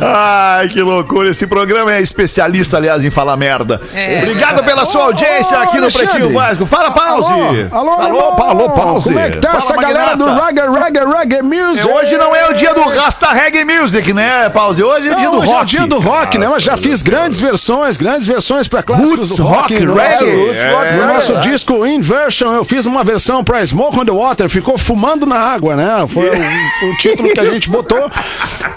Ai, 0.02 0.68
que 0.68 0.82
loucura. 0.82 1.30
Esse 1.30 1.46
programa 1.46 1.92
é 1.92 2.00
especialista, 2.00 2.76
aliás, 2.76 3.04
em 3.04 3.10
falar 3.10 3.36
merda. 3.36 3.80
É. 3.94 4.18
Obrigado 4.22 4.64
pela 4.64 4.84
sua 4.84 5.04
audiência 5.04 5.58
ô, 5.58 5.62
aqui 5.62 5.76
no 5.76 5.84
Alexandre. 5.84 6.08
Pretinho 6.08 6.34
Básico. 6.34 6.66
Fala, 6.66 6.90
Pause. 6.90 7.32
Alô, 7.70 7.90
alô, 7.90 8.02
alô, 8.02 8.42
alô, 8.42 8.70
Pause. 8.70 9.08
Como 9.08 9.18
é 9.18 9.30
que 9.30 9.38
tá 9.38 9.48
Fala, 9.48 9.58
essa 9.62 9.76
galera 9.76 10.16
do 10.16 10.26
Magnata. 10.26 10.70
Reggae, 10.70 10.78
Reggae, 10.78 11.16
Reggae 11.18 11.42
Music? 11.42 11.86
Hoje 11.88 12.16
não 12.16 12.34
é 12.34 12.48
o 12.48 12.54
dia 12.54 12.74
do 12.74 12.82
Rasta 12.82 13.28
Reggae 13.32 13.64
Music, 13.64 14.12
né, 14.12 14.48
Pause? 14.48 14.82
Hoje 14.82 15.08
é 15.08 15.19
dia 15.20 15.30
do 15.30 15.38
hoje 15.38 15.48
é 15.50 15.54
o 15.54 15.56
rock. 15.58 15.66
dia 15.66 15.86
do 15.86 15.98
rock, 15.98 16.38
né? 16.38 16.48
Mas 16.48 16.62
já 16.62 16.76
fiz 16.76 17.02
grandes 17.02 17.40
versões, 17.40 17.96
grandes 17.96 18.26
versões 18.26 18.66
pra 18.68 18.82
clássicos 18.82 19.10
Roots 19.18 19.36
do 19.36 19.42
rock. 19.44 19.74
rock, 19.74 19.98
reggae. 19.98 20.50
É, 20.58 20.96
no 20.96 21.06
nosso 21.14 21.32
é. 21.36 21.40
disco 21.40 21.86
Inversion, 21.86 22.52
eu 22.54 22.64
fiz 22.64 22.86
uma 22.86 23.04
versão 23.04 23.42
pra 23.44 23.64
Smoke 23.64 23.98
on 23.98 24.04
the 24.04 24.12
Water, 24.12 24.48
ficou 24.48 24.76
fumando 24.78 25.26
na 25.26 25.36
água, 25.38 25.76
né? 25.76 26.06
Foi 26.08 26.28
o, 26.30 26.90
o 26.90 26.96
título 26.98 27.32
que 27.32 27.40
a 27.40 27.50
gente 27.50 27.68
botou. 27.70 28.10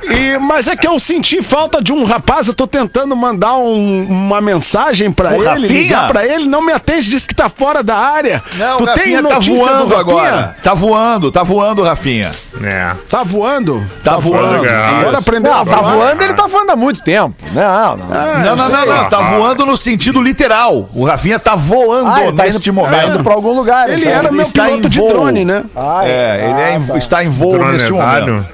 E, 0.03 0.37
mas 0.37 0.67
é 0.67 0.75
que 0.75 0.87
eu 0.87 0.99
senti 0.99 1.41
falta 1.41 1.81
de 1.81 1.91
um 1.93 2.03
rapaz, 2.03 2.47
eu 2.47 2.53
tô 2.53 2.67
tentando 2.67 3.15
mandar 3.15 3.55
um- 3.55 4.05
uma 4.09 4.41
mensagem 4.41 5.11
pra 5.11 5.29
O 5.31 5.35
ele, 5.35 5.45
Rafinha? 5.45 5.67
ligar 5.67 6.07
pra 6.09 6.25
ele, 6.25 6.45
não 6.45 6.61
me 6.61 6.73
atende, 6.73 7.09
disse 7.09 7.25
que 7.27 7.33
tá 7.35 7.49
fora 7.49 7.81
da 7.81 7.97
área. 7.97 8.43
Não, 8.55 8.77
tu 8.77 8.83
o 8.83 8.87
Rafinha 8.87 9.23
tá 9.23 9.39
voando 9.39 9.95
agora. 9.95 10.55
Tá 10.61 10.73
voando, 10.73 11.31
tá 11.31 11.43
voando, 11.43 11.83
Rafinha. 11.83 12.31
É. 12.61 12.91
Tá 13.09 13.23
voando? 13.23 13.83
Tá 14.03 14.17
voando. 14.17 14.61
legal. 14.61 14.95
Agora 14.99 15.17
aprendeu 15.17 15.51
Não, 15.51 15.61
a 15.61 15.65
tá 15.65 15.81
voando, 15.81 16.23
ele 16.23 16.32
tá 16.35 16.47
voando 16.47 16.71
há 16.71 16.75
muito 16.75 17.01
tempo. 17.03 17.33
Não, 17.51 17.97
não. 17.97 18.07
Não, 18.07 18.55
não, 18.55 18.69
não, 18.69 18.85
não. 18.85 19.09
Tá 19.09 19.21
voando 19.21 19.65
no 19.65 19.75
sentido 19.77 20.21
literal. 20.21 20.89
O 20.93 21.05
Rafinha 21.05 21.39
tá 21.39 21.55
voando 21.55 22.09
Ah, 22.09 22.23
ele 22.23 22.33
tá 22.37 22.43
neste 22.43 22.69
indo, 22.69 22.81
tá 22.81 22.89
momento. 22.91 23.09
indo 23.15 23.23
pra 23.23 23.33
algum 23.33 23.53
lugar. 23.53 23.89
Ele 23.89 24.01
então. 24.05 24.13
era 24.19 24.31
meu 24.31 24.41
está 24.43 24.65
piloto 24.65 24.89
de 24.89 24.99
voo. 24.99 25.09
drone, 25.09 25.45
né? 25.45 25.63
Ah, 25.75 26.01
É, 26.03 26.49
ele 26.49 26.61
é 26.61 26.75
em- 26.75 26.83
tá. 26.85 26.97
está 26.97 27.23
em 27.23 27.29
voo 27.29 27.57
neste 27.57 27.87
Dronedário. 27.87 28.33
momento. 28.33 28.49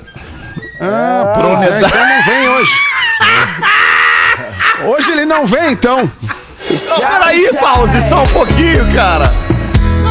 Ah, 0.82 1.34
pois 1.42 1.62
é, 1.62 1.82
então 1.82 2.08
não 2.08 2.24
vem 2.24 2.50
hoje. 2.50 2.72
Hoje 4.86 5.12
ele 5.12 5.26
não 5.26 5.46
vem, 5.46 5.72
então. 5.74 6.10
Não, 6.90 6.98
peraí, 7.00 7.50
pause, 7.60 8.02
só 8.04 8.24
um 8.24 8.28
pouquinho, 8.28 8.94
cara. 8.96 9.32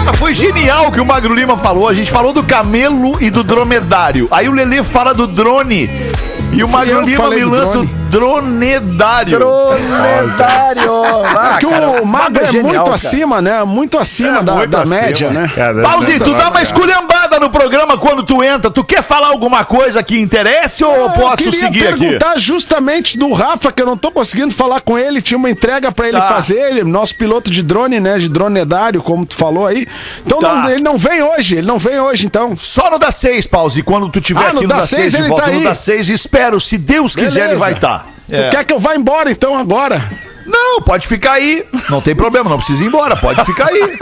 Cara, 0.04 0.12
foi 0.18 0.34
genial 0.34 0.88
o 0.88 0.92
que 0.92 1.00
o 1.00 1.06
Magro 1.06 1.34
Lima 1.34 1.56
falou. 1.56 1.88
A 1.88 1.94
gente 1.94 2.10
falou 2.10 2.32
do 2.32 2.42
camelo 2.42 3.16
e 3.22 3.30
do 3.30 3.42
dromedário. 3.42 4.28
Aí 4.30 4.48
o 4.48 4.52
Lelê 4.52 4.82
fala 4.82 5.14
do 5.14 5.26
drone. 5.26 5.88
E 6.52 6.64
o 6.64 6.68
Magrão 6.68 7.02
Lima 7.02 7.30
me 7.30 7.44
lança 7.44 7.78
dronedário. 8.08 9.38
Dromedário. 9.38 11.02
Ah, 11.24 11.58
Porque 11.60 11.66
cara, 11.66 12.02
o 12.02 12.06
Magro 12.06 12.42
é 12.44 12.46
genial, 12.46 12.64
muito 12.64 12.84
cara. 12.84 12.94
acima, 12.94 13.42
né? 13.42 13.64
Muito 13.64 13.98
acima 13.98 14.38
É, 14.38 14.42
da, 14.42 14.54
muito 14.54 14.70
da 14.70 14.82
acima. 14.82 14.96
média, 15.00 15.30
né? 15.30 15.50
Cara, 15.54 15.82
Pause, 15.82 16.18
tu 16.18 16.32
dá 16.34 16.48
uma 16.50 16.62
esculhambada 16.62 17.38
no 17.38 17.50
programa 17.50 17.96
quando 17.98 18.22
tu 18.22 18.42
entra. 18.42 18.70
Tu 18.70 18.82
quer 18.84 19.02
falar 19.02 19.28
alguma 19.28 19.64
coisa 19.64 20.02
que 20.02 20.18
interesse 20.18 20.84
ou 20.84 20.94
Eu 20.94 21.10
posso 21.10 21.52
seguir 21.52 21.86
aqui? 21.88 21.98
perguntar 21.98 22.38
justamente 22.38 23.18
do 23.18 23.32
Rafa, 23.32 23.70
que 23.72 23.82
eu 23.82 23.86
não 23.86 23.96
tô 23.96 24.10
conseguindo 24.10 24.54
falar 24.54 24.80
com 24.80 24.98
ele. 24.98 25.20
Tinha 25.22 25.38
uma 25.38 25.50
entrega 25.50 25.90
pra 25.92 26.08
ele 26.08 26.18
Tá. 26.18 26.28
fazer, 26.28 26.58
ele, 26.58 26.84
nosso 26.84 27.14
piloto 27.14 27.50
de 27.50 27.62
drone, 27.62 28.00
né? 28.00 28.18
De 28.18 28.28
dronedário, 28.28 29.02
como 29.02 29.24
tu 29.26 29.36
falou 29.36 29.66
aí. 29.66 29.86
Então 30.24 30.38
Tá. 30.38 30.54
não- 30.54 30.70
ele 30.70 30.82
não 30.82 30.96
vem 30.98 31.22
hoje, 31.22 31.56
ele 31.58 31.66
não 31.66 31.78
vem 31.78 31.98
hoje, 31.98 32.26
então. 32.26 32.56
Só 32.56 32.90
no 32.90 32.98
da 32.98 33.10
6, 33.10 33.46
Pause. 33.46 33.82
Quando 33.82 34.08
tu 34.08 34.20
tiver 34.20 34.40
Ah, 34.40 34.46
aqui 34.48 34.54
no 34.56 34.62
no 34.62 34.68
da 34.68 34.76
da 34.76 34.86
6 34.86 35.00
seis 35.00 35.12
de 35.12 35.18
ele 35.18 35.28
volta, 35.28 35.44
tá 35.44 35.50
no 35.50 35.58
aí. 35.58 35.64
da 35.64 35.74
6, 35.74 36.08
espero. 36.08 36.60
Se 36.60 36.76
Deus 36.78 37.14
quiser, 37.14 37.40
ele 37.40 37.46
Beleza. 37.48 37.64
vai 37.64 37.72
estar. 37.72 37.97
Tu 38.26 38.50
quer 38.50 38.64
que 38.64 38.72
eu 38.72 38.78
vá 38.78 38.94
embora, 38.94 39.30
então, 39.30 39.56
agora? 39.58 40.02
Não, 40.46 40.80
pode 40.82 41.06
ficar 41.06 41.32
aí. 41.32 41.64
Não 41.90 42.00
tem 42.00 42.14
problema, 42.16 42.48
não 42.48 42.56
precisa 42.58 42.82
ir 42.82 42.86
embora. 42.86 43.16
Pode 43.16 43.44
ficar 43.44 43.68
aí. 43.68 43.98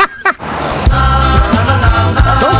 Não, 2.40 2.52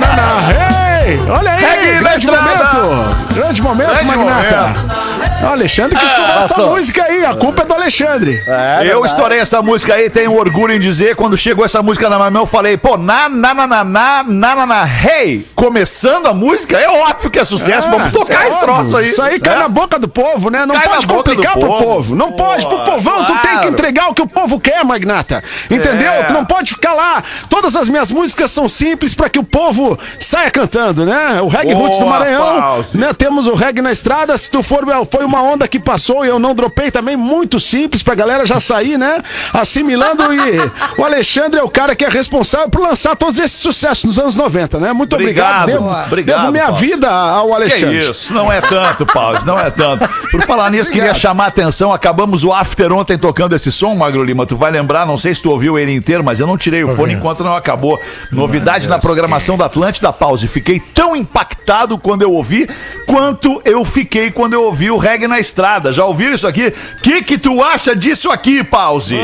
não, 0.00 0.14
não. 0.16 1.02
Ei, 1.04 1.20
olha 1.30 1.52
aí, 1.52 1.98
grande 1.98 2.26
momento. 2.26 3.34
Grande 3.34 3.62
momento, 3.62 3.88
Grande 3.88 4.04
Magnata. 4.06 5.01
O 5.42 5.46
Alexandre 5.46 5.98
que 5.98 6.04
estourou 6.04 6.36
essa 6.38 6.66
música 6.66 7.04
aí, 7.04 7.24
a 7.24 7.34
culpa 7.34 7.62
é 7.62 7.64
do 7.64 7.74
Alexandre. 7.74 8.42
eu 8.84 9.04
estourei 9.04 9.38
essa 9.40 9.60
música 9.60 9.94
aí, 9.94 10.08
tenho 10.08 10.36
orgulho 10.36 10.72
em 10.74 10.80
dizer. 10.80 11.16
Quando 11.16 11.36
chegou 11.36 11.64
essa 11.64 11.82
música 11.82 12.08
na 12.08 12.16
minha 12.16 12.30
mão, 12.30 12.42
eu 12.42 12.46
falei, 12.46 12.76
pô, 12.76 12.96
na, 12.96 13.28
na, 13.28 13.52
na, 13.54 13.66
na, 13.66 13.84
na, 13.84 14.22
na, 14.24 14.54
na, 14.56 14.66
na, 14.66 14.86
hey, 14.86 15.46
começando 15.54 16.26
a 16.26 16.34
música, 16.34 16.78
é 16.78 16.88
óbvio 16.88 17.30
que 17.30 17.38
é 17.38 17.44
sucesso. 17.44 17.88
Vamos 17.88 18.08
Ah, 18.08 18.10
tocar 18.12 18.44
é 18.44 18.48
esse 18.48 18.60
troço 18.60 18.96
aí. 18.96 19.04
Isso 19.06 19.22
aí 19.22 19.40
cai 19.40 19.54
É. 19.54 19.58
na 19.58 19.68
boca 19.68 19.98
do 19.98 20.08
povo, 20.08 20.50
né? 20.50 20.64
Não 20.64 20.74
Cai 20.74 20.88
pode 20.88 21.06
complicar 21.06 21.58
pro 21.58 21.68
povo. 21.78 22.14
Não 22.14 22.32
pode, 22.32 22.66
pro 22.66 22.78
povão, 22.84 23.24
tu 23.24 23.34
tem 23.40 23.58
que 23.60 23.66
entregar 23.66 24.08
o 24.10 24.14
que 24.14 24.22
o 24.22 24.26
povo 24.28 24.60
quer, 24.60 24.84
Magnata. 24.84 25.42
Entendeu? 25.70 26.12
É. 26.12 26.22
Tu 26.24 26.32
não 26.32 26.44
pode 26.44 26.72
ficar 26.72 26.92
lá. 26.94 27.22
Todas 27.48 27.74
as 27.74 27.88
minhas 27.88 28.10
músicas 28.10 28.50
são 28.50 28.68
simples 28.68 29.14
pra 29.14 29.28
que 29.28 29.38
o 29.38 29.44
povo 29.44 29.98
saia 30.18 30.50
cantando, 30.50 31.04
né? 31.04 31.40
O 31.42 31.48
Reggae 31.48 31.74
Boa, 31.74 31.86
Roots 31.86 31.98
do 31.98 32.06
Maranhão, 32.06 32.82
né? 32.94 33.12
Temos 33.12 33.46
o 33.46 33.54
Reggae 33.54 33.82
na 33.82 33.92
estrada. 33.92 34.36
Se 34.38 34.50
tu 34.50 34.62
for, 34.62 34.84
foi 35.10 35.24
uma 35.24 35.31
onda 35.40 35.68
que 35.68 35.78
passou 35.78 36.24
e 36.24 36.28
eu 36.28 36.38
não 36.38 36.54
dropei 36.54 36.90
também, 36.90 37.16
muito 37.16 37.60
simples 37.60 38.02
pra 38.02 38.14
galera 38.14 38.44
já 38.44 38.58
sair, 38.58 38.98
né? 38.98 39.22
Assimilando 39.52 40.22
e 40.34 40.70
o 41.00 41.04
Alexandre 41.04 41.60
é 41.60 41.62
o 41.62 41.68
cara 41.70 41.94
que 41.94 42.04
é 42.04 42.08
responsável 42.08 42.68
por 42.68 42.80
lançar 42.82 43.14
todos 43.16 43.38
esses 43.38 43.58
sucessos 43.58 44.04
nos 44.04 44.18
anos 44.18 44.34
90, 44.36 44.78
né? 44.78 44.92
Muito 44.92 45.14
obrigado. 45.14 45.62
Obrigado, 45.62 45.66
Devo, 45.66 46.06
obrigado, 46.06 46.40
devo 46.40 46.52
minha 46.52 46.66
Fauzi. 46.66 46.80
vida 46.86 47.10
ao 47.10 47.46
Que 47.48 47.54
Alexandre. 47.54 48.10
isso, 48.10 48.34
não 48.34 48.52
é 48.52 48.60
tanto, 48.60 49.06
Pause, 49.06 49.46
não 49.46 49.58
é 49.58 49.70
tanto. 49.70 50.08
Por 50.30 50.42
falar 50.42 50.70
nisso, 50.70 50.90
queria 50.90 51.14
chamar 51.14 51.44
a 51.44 51.48
atenção. 51.48 51.92
Acabamos 51.92 52.44
o 52.44 52.52
after 52.52 52.92
ontem 52.92 53.16
tocando 53.16 53.54
esse 53.54 53.70
som, 53.70 53.94
Magro 53.94 54.24
Lima. 54.24 54.44
Tu 54.44 54.56
vai 54.56 54.70
lembrar, 54.70 55.06
não 55.06 55.16
sei 55.16 55.34
se 55.34 55.42
tu 55.42 55.50
ouviu 55.50 55.78
ele 55.78 55.92
inteiro, 55.94 56.24
mas 56.24 56.40
eu 56.40 56.46
não 56.46 56.56
tirei 56.58 56.82
o 56.82 56.94
fone 56.96 57.14
enquanto 57.14 57.44
não 57.44 57.54
acabou. 57.54 58.00
Novidade 58.30 58.88
na 58.88 58.98
programação 58.98 59.56
da 59.56 59.66
Atlântida 59.66 60.12
Pause. 60.12 60.48
Fiquei 60.48 60.80
tão 60.80 61.14
impactado 61.14 61.98
quando 61.98 62.22
eu 62.22 62.32
ouvi, 62.32 62.68
quanto 63.06 63.60
eu 63.64 63.84
fiquei 63.84 64.30
quando 64.30 64.54
eu 64.54 64.64
ouvi 64.64 64.90
o 64.90 64.96
reggae 64.96 65.21
na 65.28 65.40
estrada. 65.40 65.92
Já 65.92 66.04
ouviram 66.04 66.34
isso 66.34 66.46
aqui? 66.46 66.68
O 66.98 67.02
que, 67.02 67.22
que 67.22 67.38
tu 67.38 67.62
acha 67.62 67.94
disso 67.94 68.30
aqui, 68.30 68.62
Pause? 68.64 69.16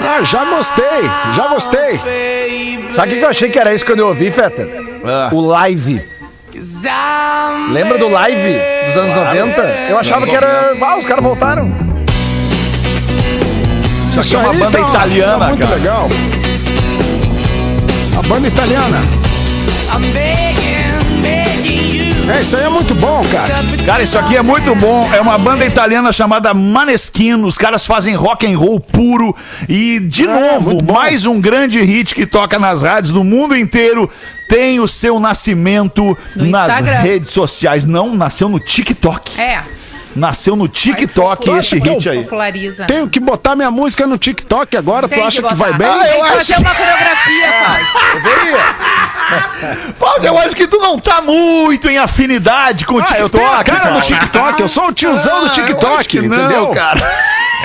Ah, 0.00 0.22
já 0.24 0.44
gostei, 0.44 0.84
já 1.34 1.48
gostei. 1.48 2.00
Sabe 2.92 3.14
o 3.14 3.18
que 3.18 3.24
eu 3.24 3.28
achei 3.28 3.48
que 3.50 3.58
era 3.58 3.72
isso 3.74 3.86
quando 3.86 4.00
eu 4.00 4.08
ouvi, 4.08 4.30
Feta? 4.30 4.66
Ah. 5.04 5.30
O 5.32 5.40
live. 5.46 6.02
Lembra 7.70 7.98
do 7.98 8.08
live 8.08 8.58
dos 8.86 8.96
anos 8.96 9.14
90? 9.14 9.62
Eu 9.90 9.98
achava 9.98 10.26
que 10.26 10.34
era. 10.34 10.72
Ah, 10.80 10.98
os 10.98 11.06
caras 11.06 11.22
voltaram. 11.22 11.72
Isso 14.10 14.20
aqui 14.20 14.34
é 14.34 14.38
uma 14.38 14.52
banda 14.52 14.78
tá- 14.78 14.88
italiana, 14.88 15.38
tá 15.38 15.46
muito 15.48 15.60
cara. 15.62 15.74
legal. 15.76 16.08
A 18.18 18.22
banda 18.22 18.48
italiana. 18.48 19.00
É, 22.30 22.42
isso 22.42 22.56
aí 22.56 22.64
é 22.64 22.68
muito 22.68 22.94
bom, 22.94 23.24
cara. 23.32 23.64
Cara, 23.86 24.02
isso 24.02 24.18
aqui 24.18 24.36
é 24.36 24.42
muito 24.42 24.74
bom. 24.74 25.08
É 25.14 25.20
uma 25.20 25.38
banda 25.38 25.64
italiana 25.64 26.12
chamada 26.12 26.52
Maneskin. 26.52 27.42
Os 27.42 27.56
caras 27.56 27.86
fazem 27.86 28.14
rock 28.14 28.46
and 28.46 28.56
roll 28.58 28.78
puro. 28.78 29.34
E, 29.68 29.98
de 30.00 30.26
novo, 30.26 30.70
muito 30.70 30.84
bom. 30.84 30.92
mais 30.94 31.24
um 31.24 31.40
grande 31.40 31.80
hit 31.80 32.14
que 32.14 32.26
toca 32.26 32.58
nas 32.58 32.82
rádios 32.82 33.12
do 33.14 33.24
mundo 33.24 33.56
inteiro. 33.56 34.10
Tem 34.48 34.78
o 34.78 34.86
seu 34.86 35.18
nascimento 35.18 36.16
No 36.36 36.46
nas 36.46 36.70
Instagram. 36.70 37.00
redes 37.00 37.30
sociais. 37.30 37.84
Não, 37.86 38.14
nasceu 38.14 38.48
no 38.48 38.60
TikTok. 38.60 39.40
É. 39.40 39.62
Nasceu 40.16 40.56
no 40.56 40.66
TikTok 40.68 41.50
esse 41.50 41.78
hit 41.78 42.08
aí. 42.08 42.22
Populariza. 42.22 42.86
Tenho 42.86 43.08
que 43.08 43.20
botar 43.20 43.54
minha 43.54 43.70
música 43.70 44.06
no 44.06 44.18
TikTok 44.18 44.76
agora, 44.76 45.06
Tem 45.08 45.20
tu 45.20 45.26
acha 45.26 45.36
que, 45.36 45.42
botar. 45.42 45.54
vai 45.54 45.72
bem? 45.74 45.86
Ah, 45.88 46.06
eu 46.08 46.16
que 46.16 46.22
acho 46.22 46.32
fazer 46.36 46.54
que- 46.54 46.60
uma 46.60 46.74
coreografia, 46.74 47.52
faz. 47.64 47.88
Mas 50.00 50.24
eu 50.24 50.38
acho 50.38 50.56
que 50.56 50.66
tu 50.66 50.78
não 50.78 50.98
tá 50.98 51.20
muito 51.20 51.88
em 51.88 51.98
afinidade 51.98 52.86
com 52.86 52.94
o 52.94 52.98
Ah, 52.98 53.02
TikTok. 53.02 53.20
eu 53.22 53.28
tenho 53.28 53.52
a 53.52 53.62
cara 53.64 53.80
cara. 53.80 53.94
do 53.94 54.00
TikTok, 54.00 54.60
eu 54.62 54.68
sou 54.68 54.88
o 54.88 54.92
tiozão 54.92 55.40
do 55.40 55.46
Ah, 55.46 55.48
eu 55.48 55.52
TikTok, 55.52 55.96
acho 56.00 56.08
que 56.08 56.18
entendeu? 56.18 56.48
Não, 56.48 56.74
cara. 56.74 57.00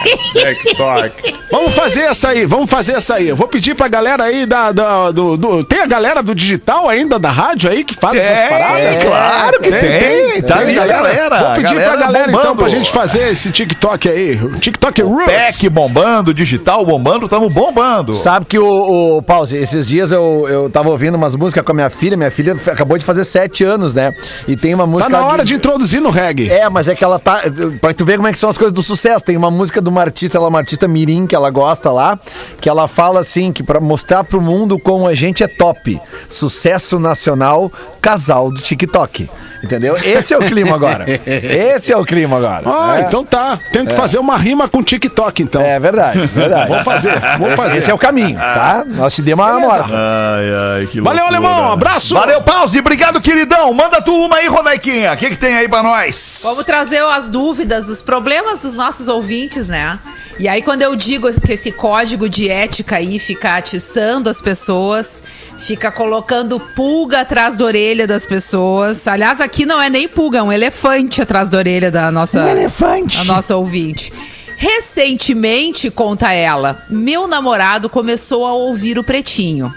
TikTok. 0.03 1.33
Vamos 1.51 1.73
fazer 1.75 2.01
essa 2.01 2.29
aí, 2.29 2.45
vamos 2.45 2.69
fazer 2.69 2.93
essa 2.93 3.15
aí. 3.15 3.27
Eu 3.29 3.35
vou 3.35 3.47
pedir 3.47 3.75
pra 3.75 3.87
galera 3.87 4.23
aí 4.23 4.45
da, 4.45 4.71
da- 4.71 5.11
do, 5.11 5.37
do- 5.37 5.63
Tem 5.63 5.79
a 5.81 5.85
galera 5.85 6.21
do 6.23 6.33
digital 6.33 6.89
ainda, 6.89 7.19
da 7.19 7.29
rádio 7.29 7.69
aí, 7.69 7.83
que 7.83 7.93
faz 7.95 8.17
essas 8.17 8.49
paradas? 8.49 8.79
É, 8.81 8.95
claro 9.05 9.59
que 9.61 9.71
tem. 9.71 10.41
Tá 10.41 10.59
ali 10.59 10.79
a 10.79 10.85
galera. 10.87 11.39
Vou 11.39 11.53
pedir 11.55 11.75
galera 11.75 11.91
pra 11.91 12.05
galera 12.05 12.29
então 12.29 12.41
bombando. 12.41 12.57
pra 12.57 12.69
gente 12.69 12.91
fazer 12.91 13.31
esse 13.31 13.51
TikTok 13.51 14.09
aí. 14.09 14.35
O 14.35 14.59
TikTok 14.59 15.01
Roots. 15.01 15.25
PEC 15.25 15.69
bombando, 15.69 16.33
digital 16.33 16.85
bombando, 16.85 17.27
tamo 17.29 17.49
bombando. 17.49 18.13
Sabe 18.13 18.45
que 18.45 18.57
o, 18.57 19.17
o 19.17 19.21
Pause, 19.21 19.55
esses 19.57 19.87
dias 19.87 20.11
eu, 20.11 20.45
eu 20.49 20.69
tava 20.69 20.89
ouvindo 20.89 21.15
umas 21.15 21.35
músicas 21.35 21.63
com 21.63 21.71
a 21.71 21.75
minha 21.75 21.89
filha. 21.89 22.17
Minha 22.17 22.31
filha 22.31 22.55
acabou 22.67 22.97
de 22.97 23.05
fazer 23.05 23.23
sete 23.23 23.63
anos, 23.63 23.93
né? 23.93 24.11
E 24.47 24.55
tem 24.55 24.73
uma 24.73 24.83
Tá 24.83 24.87
música. 24.87 25.09
na 25.09 25.25
hora 25.25 25.45
de 25.45 25.53
introduzir 25.53 26.01
no 26.01 26.09
reggae. 26.09 26.49
É, 26.49 26.67
mas 26.69 26.87
é 26.87 26.95
que 26.95 27.03
ela 27.03 27.19
tá. 27.19 27.41
Pra 27.79 27.93
tu 27.93 28.03
ver 28.05 28.15
como 28.17 28.27
é 28.27 28.31
que 28.31 28.37
são 28.39 28.49
as 28.49 28.57
coisas 28.57 28.73
do 28.73 28.81
sucesso. 28.83 29.23
Tem 29.23 29.37
uma 29.37 29.51
música 29.51 29.81
de 29.81 29.89
uma 29.93 30.01
artista, 30.01 30.37
ela 30.37 30.47
é 30.47 30.49
uma 30.49 30.59
artista 30.59 30.87
Mirim, 30.87 31.25
que 31.25 31.35
ela 31.35 31.49
gosta 31.49 31.91
lá, 31.91 32.19
que 32.59 32.67
ela 32.67 32.87
fala 32.87 33.19
assim: 33.21 33.53
que 33.53 33.63
pra 33.63 33.79
mostrar 33.79 34.23
pro 34.23 34.41
mundo 34.41 34.79
como 34.79 35.07
a 35.07 35.15
gente 35.15 35.43
é 35.43 35.47
top. 35.47 35.99
Sucesso 36.27 36.99
nacional, 36.99 37.71
casal 38.03 38.51
do 38.51 38.61
TikTok. 38.61 39.29
Entendeu? 39.63 39.95
Esse 39.95 40.33
é 40.33 40.37
o 40.37 40.41
clima 40.41 40.75
agora. 40.75 41.05
Esse 41.25 41.93
é 41.93 41.97
o 41.97 42.03
clima 42.03 42.35
agora. 42.35 42.63
Ah, 42.65 42.99
é. 42.99 43.01
então 43.03 43.23
tá. 43.23 43.57
Tem 43.71 43.85
que 43.85 43.93
fazer 43.93 44.19
uma 44.19 44.35
rima 44.35 44.67
com 44.67 44.83
TikTok, 44.83 45.41
então. 45.41 45.61
É 45.61 45.79
verdade, 45.79 46.27
verdade. 46.27 46.67
Vou 46.67 46.83
fazer, 46.83 47.13
vou 47.39 47.49
fazer. 47.51 47.77
Esse 47.77 47.89
é 47.89 47.93
o 47.93 47.97
caminho, 47.97 48.37
tá? 48.37 48.83
Nós 48.85 49.15
te 49.15 49.21
demos 49.21 49.45
uma 49.45 49.59
moral. 49.61 49.87
Ai, 49.89 50.79
ai, 50.81 50.87
que 50.87 50.99
Valeu, 50.99 51.25
alemão. 51.25 51.71
Abraço. 51.71 52.13
Valeu, 52.13 52.41
Pause. 52.41 52.79
Obrigado, 52.79 53.21
queridão. 53.21 53.73
Manda 53.73 54.01
tu 54.01 54.13
uma 54.13 54.35
aí, 54.35 54.47
Rodaiquinha. 54.47 55.13
O 55.13 55.17
que, 55.17 55.29
que 55.29 55.37
tem 55.37 55.55
aí 55.55 55.69
pra 55.69 55.81
nós? 55.81 56.41
Vamos 56.43 56.65
trazer 56.65 57.01
as 57.01 57.29
dúvidas, 57.29 57.87
os 57.87 58.01
problemas 58.01 58.63
dos 58.63 58.75
nossos 58.75 59.07
ouvintes, 59.07 59.69
né? 59.69 59.97
E 60.39 60.47
aí, 60.47 60.63
quando 60.63 60.81
eu 60.81 60.95
digo 60.95 61.29
que 61.39 61.53
esse 61.53 61.71
código 61.71 62.27
de 62.27 62.49
ética 62.49 62.97
aí 62.97 63.19
fica 63.19 63.55
atiçando 63.55 64.29
as 64.29 64.41
pessoas, 64.41 65.21
fica 65.59 65.91
colocando 65.91 66.59
pulga 66.59 67.21
atrás 67.21 67.55
da 67.55 67.63
orelha 67.63 68.07
das 68.07 68.25
pessoas. 68.25 69.07
Aliás, 69.07 69.39
aqui 69.39 69.65
não 69.65 69.79
é 69.79 69.89
nem 69.89 70.07
pulga, 70.07 70.39
é 70.39 70.43
um 70.43 70.51
elefante 70.51 71.21
atrás 71.21 71.49
da 71.49 71.57
orelha 71.59 71.91
da 71.91 72.11
nossa, 72.11 72.43
um 72.43 72.47
elefante. 72.47 73.17
Da 73.17 73.23
nossa 73.25 73.55
ouvinte. 73.55 74.11
Recentemente, 74.57 75.91
conta 75.91 76.31
ela, 76.31 76.83
meu 76.89 77.27
namorado 77.27 77.89
começou 77.89 78.45
a 78.45 78.53
ouvir 78.53 78.97
o 78.97 79.03
pretinho. 79.03 79.73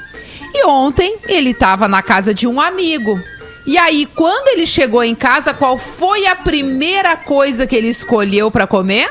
E 0.55 0.65
ontem 0.65 1.17
ele 1.29 1.51
estava 1.51 1.87
na 1.87 2.03
casa 2.03 2.33
de 2.33 2.47
um 2.47 2.59
amigo. 2.61 3.21
E 3.67 3.77
aí, 3.77 4.07
quando 4.07 4.49
ele 4.49 4.67
chegou 4.67 5.03
em 5.03 5.15
casa, 5.15 5.53
qual 5.53 5.77
foi 5.77 6.27
a 6.27 6.37
primeira 6.37 7.17
coisa 7.17 7.67
que 7.67 7.75
ele 7.75 7.89
escolheu 7.89 8.51
para 8.51 8.67
comer? 8.67 9.11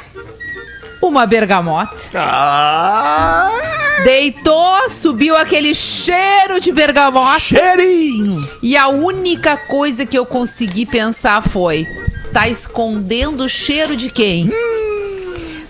Uma 1.02 1.26
bergamota. 1.26 1.96
Ah, 2.16 3.52
Deitou, 4.04 4.90
subiu 4.90 5.36
aquele 5.36 5.74
cheiro 5.74 6.60
de 6.60 6.72
bergamota. 6.72 7.40
cheirinho. 7.40 8.48
E 8.62 8.76
a 8.76 8.88
única 8.90 9.56
coisa 9.58 10.06
que 10.06 10.18
eu 10.18 10.26
consegui 10.26 10.86
pensar 10.86 11.42
foi: 11.48 11.88
tá 12.34 12.48
escondendo 12.48 13.46
o 13.46 13.50
cheiro 13.50 13.96
de 13.96 14.10
quem? 14.10 14.52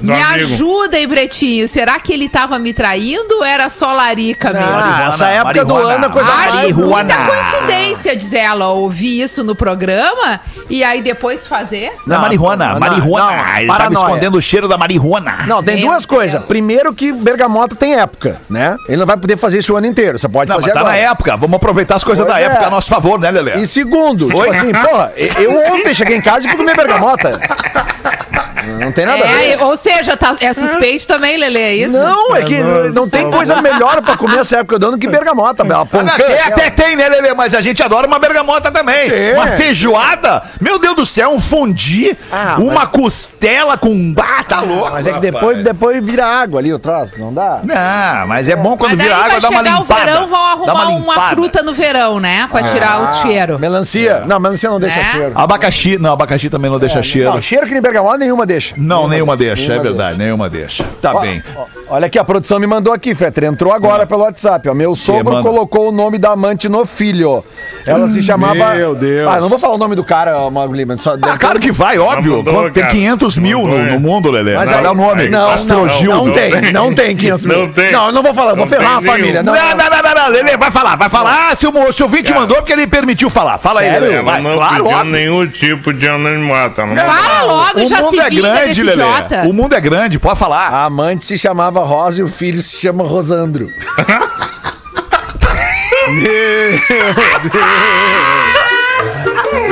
Do 0.06 0.14
me 0.14 0.22
amigo. 0.22 0.54
ajuda 0.54 0.98
aí, 0.98 1.08
Bretinho. 1.08 1.68
Será 1.68 2.00
que 2.00 2.14
ele 2.14 2.30
tava 2.30 2.58
me 2.60 2.74
traindo 2.74 3.36
ou 3.38 3.44
era 3.44 3.70
só 3.70 3.92
larica 3.94 4.52
mesmo? 4.52 4.68
Ah, 4.72 5.10
essa 5.14 5.28
época 5.30 5.66
do 5.66 5.74
marihuana. 5.74 5.96
ano 5.96 6.06
é 6.06 6.10
coisa 6.10 6.30
Acho 6.32 6.56
mais. 6.56 6.76
muita 6.76 7.16
coincidência, 7.18 8.16
diz 8.16 8.34
ela, 8.34 8.70
ouvir 8.70 9.22
isso 9.22 9.44
no 9.44 9.56
programa 9.56 10.40
e 10.70 10.84
aí 10.84 11.02
depois 11.02 11.48
fazer. 11.48 11.92
Não, 12.06 12.16
Não, 12.16 12.22
marihuana, 12.22 12.74
não, 12.74 12.80
marihuana. 12.80 13.26
não, 13.44 13.58
ele 13.58 13.68
tava 13.68 13.80
paranoia. 13.80 14.04
escondendo 14.06 14.38
o 14.38 14.42
cheiro 14.42 14.68
da 14.68 14.78
marihuana. 14.78 15.46
Não, 15.48 15.64
tem 15.64 15.78
Meu 15.78 15.88
duas 15.88 16.06
coisas. 16.06 16.44
Primeiro 16.46 16.94
que 16.94 17.12
bergamota 17.12 17.76
tem 17.76 17.96
época, 17.96 18.40
né? 18.50 18.76
Ele 18.88 18.98
não 18.98 19.06
vai 19.06 19.18
poder 19.18 19.38
fazer 19.38 19.60
isso 19.60 19.74
o 19.74 19.78
ano 19.78 19.88
inteiro. 19.88 20.18
Você 20.18 20.28
pode 20.30 20.50
Não, 20.50 20.56
fazer 20.60 20.68
mas 20.68 20.74
tá 20.74 20.80
agora. 20.82 20.96
na 20.96 21.00
época. 21.12 21.38
Vamos 21.38 21.56
aproveitar 21.56 21.96
as 21.96 22.04
coisas 22.04 22.24
Pois 22.26 22.34
da 22.36 22.42
é. 22.42 22.46
época 22.46 22.68
a 22.68 22.70
nosso 22.70 22.90
favor, 22.90 23.20
né, 23.20 23.32
Lelê? 23.32 23.56
E 23.58 23.68
segundo, 23.68 24.28
tipo 24.28 24.40
Oi? 24.42 24.50
assim, 24.50 24.72
porra, 24.72 25.12
eu 25.16 25.74
ontem 25.74 25.94
cheguei 25.94 26.18
em 26.18 26.22
casa 26.22 26.46
e 26.46 26.50
fui 26.50 26.58
comer 26.58 26.76
bergamota. 26.76 27.40
Não 28.80 28.92
tem 28.92 29.06
nada 29.06 29.24
a 29.24 29.28
É, 29.28 29.56
ver. 29.58 29.64
ou 29.64 29.78
seja, 29.78 30.16
tá- 30.18 30.36
é 30.42 30.54
suspeito 30.54 31.08
também, 31.08 31.38
Lele, 31.38 31.58
é 31.60 31.76
isso? 31.76 31.98
Não, 31.98 32.36
é 32.36 32.44
que 32.44 32.58
não 32.94 33.08
tem 33.10 33.30
coisa 33.30 33.62
melhor 33.62 34.02
pra 34.02 34.18
comer 34.18 34.40
essa 34.40 34.58
época 34.58 34.78
do 34.80 34.88
ano 34.88 34.98
que 34.98 35.08
bergamota. 35.08 35.64
A 35.64 35.82
Ah, 35.82 35.86
poncã, 35.86 36.14
Até, 36.14 36.42
até 36.44 36.70
tem, 36.70 36.96
né, 36.96 37.08
Lelê? 37.10 37.34
Mas 37.34 37.54
a 37.54 37.62
gente 37.62 37.82
adora 37.84 38.08
uma 38.08 38.20
bergamota 38.20 38.72
também. 38.72 39.10
Sim. 39.10 39.34
Uma 39.34 39.48
feijoada. 39.48 40.44
Meu 40.62 40.80
Deus 40.80 40.96
do 40.96 41.06
céu, 41.06 41.32
um 41.32 41.40
fondue. 41.40 42.18
Ah, 42.32 42.56
uma 42.60 42.86
costela 42.88 43.78
com... 43.78 44.14
Ah, 44.18 44.44
tá 44.44 44.62
louco. 44.62 44.92
Mas 44.94 45.06
é 45.08 45.14
que 45.14 45.20
depois, 45.20 45.64
depois 45.64 46.04
vira 46.04 46.26
água 46.26 46.60
ali 46.60 46.74
o 46.74 46.80
troço, 46.80 47.14
não 47.18 47.34
dá? 47.34 47.60
Não, 47.64 48.28
mas 48.28 48.48
é 48.48 48.56
bom 48.56 48.78
quando 48.78 48.92
Mas 48.96 49.02
vira 49.02 49.16
água, 49.16 49.40
dá 49.40 49.50
uma 49.50 49.60
chegar 49.64 49.76
o 49.78 49.80
limpada. 49.82 50.06
verão, 50.06 50.28
vão 50.28 50.40
Dá 50.66 50.72
arrumar 50.72 50.88
uma, 50.90 51.00
limpada. 51.14 51.36
fruta 51.36 51.64
no 51.64 51.74
verão, 51.74 52.20
né? 52.20 52.48
Pra 52.52 52.64
tirar 52.64 53.02
os 53.02 53.22
cheiros. 53.22 53.60
Melancia? 53.60 54.24
Não, 54.26 54.40
melancia 54.40 54.70
não 54.70 54.80
deixa 54.80 55.00
É? 55.00 55.04
cheiro. 55.06 55.32
Abacaxi, 55.36 55.98
não, 56.00 56.14
abacaxi 56.14 56.50
também 56.50 56.70
não 56.72 56.80
deixa 56.80 57.02
cheiro. 57.04 57.32
Não, 57.32 57.42
cheiro 57.42 57.66
que 57.68 57.74
nem 57.74 57.82
bergamota 57.82 58.18
nenhuma 58.18 58.46
deixa. 58.46 58.55
Não, 58.78 59.08
nenhuma 59.08 59.36
deixa, 59.38 59.64
é 59.64 59.68
nenhuma 59.70 59.84
verdade, 59.84 60.18
nenhuma 60.18 60.50
deixa. 60.50 60.84
Tá 61.02 61.14
Ó, 61.14 61.22
bem. 61.22 61.44
ó, 61.56 61.66
Olha 61.88 62.08
aqui, 62.08 62.18
a 62.18 62.24
produção 62.24 62.60
me 62.60 62.66
mandou 62.66 62.92
aqui, 62.92 63.14
Fetter. 63.14 63.44
Entrou 63.44 63.72
agora 63.72 64.08
pelo 64.08 64.22
WhatsApp. 64.22 64.68
Ó. 64.68 64.74
Meu 64.74 64.96
sogro 64.96 65.42
colocou 65.44 65.90
o 65.90 65.92
nome 65.92 66.18
da 66.18 66.32
amante 66.32 66.68
no 66.68 66.86
filho. 66.86 67.44
Ela 67.86 68.08
se 68.10 68.24
chamava. 68.24 68.74
Meu 68.74 68.96
Deus. 68.96 69.32
Ah, 69.32 69.40
não 69.40 69.50
vou 69.50 69.60
falar 69.60 69.76
o 69.76 69.78
nome 69.78 69.96
do 69.96 70.04
cara, 70.04 70.38
ó, 70.38 70.50
Magro 70.50 70.76
Lima. 70.76 70.98
Só... 70.98 71.16
Ah, 71.22 71.38
claro 71.38 71.60
que 71.60 71.72
vai, 71.72 72.00
óbvio. 72.00 72.38
mandou, 72.38 72.72
tem 72.72 72.82
cara. 72.82 72.96
500 72.96 73.38
mil 73.38 73.60
no, 73.60 73.68
Mandou, 73.68 73.86
é. 73.86 73.92
no 73.92 74.00
mundo, 74.00 74.32
Lelê. 74.32 74.56
Mas 74.56 74.72
olha 74.72 74.92
o 74.92 74.96
nome. 74.96 75.30
Não, 75.30 75.52
Astrogil. 75.52 76.12
não, 76.12 76.18
não 76.18 76.26
Não 76.26 76.34
tem, 76.34 76.72
não 76.74 76.96
tem 76.96 77.16
500 77.16 77.46
mil. 77.46 77.60
Não 77.60 77.72
tem. 77.72 77.92
Não, 77.92 78.08
eu 78.08 78.12
não 78.12 78.24
vou 78.24 78.34
falar, 78.34 78.50
vou 78.56 78.58
Não 78.58 78.68
ferrar 78.68 78.98
a 78.98 79.02
família. 79.02 79.44
Não, 79.44 79.54
Não, 79.54 79.62
não, 79.62 79.78
não, 79.78 80.02
não, 80.02 80.16
não, 80.24 80.30
Lelê, 80.30 80.58
vai 80.58 80.72
falar, 80.72 80.96
vai 80.96 81.10
falar. 81.10 81.52
Ah, 81.52 81.56
se 81.56 81.68
o, 81.68 81.92
se 81.94 82.02
o 82.02 82.06
ouvinte 82.06 82.34
mandou, 82.34 82.58
porque 82.58 82.74
ele 82.74 82.88
permitiu 82.88 83.30
falar. 83.30 83.58
Fala 83.60 83.82
aí? 83.82 83.92
Lelê. 83.92 84.22
Não 84.22 84.56
claro, 84.56 85.04
nenhum 85.06 85.48
tipo 85.48 85.94
de 85.94 86.08
anonimato. 86.08 86.84
Não 86.86 86.96
Fala 86.96 87.44
logo, 87.44 87.86
já 87.86 88.04
se 88.10 88.20
é 88.20 88.30
vinga 88.30 88.45
grande, 88.54 88.84
Lelê. 88.84 89.04
idiota. 89.04 89.42
O 89.48 89.54
mundo 89.54 89.74
é 89.74 89.82
grande, 89.82 90.20
pode 90.20 90.40
falar. 90.40 90.68
A 90.70 90.86
amante 90.86 91.26
se 91.26 91.38
chamava 91.38 91.84
Rosa 91.84 92.20
e 92.20 92.24
o 92.24 92.28
filho 92.28 92.62
se 92.62 92.78
chama 92.78 93.04
Rosandro. 93.04 93.70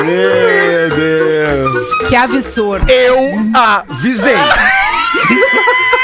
Meu 0.05 0.89
Deus. 0.95 1.75
Que 2.09 2.15
absurdo. 2.15 2.89
Eu 2.89 3.17
avisei. 3.53 4.35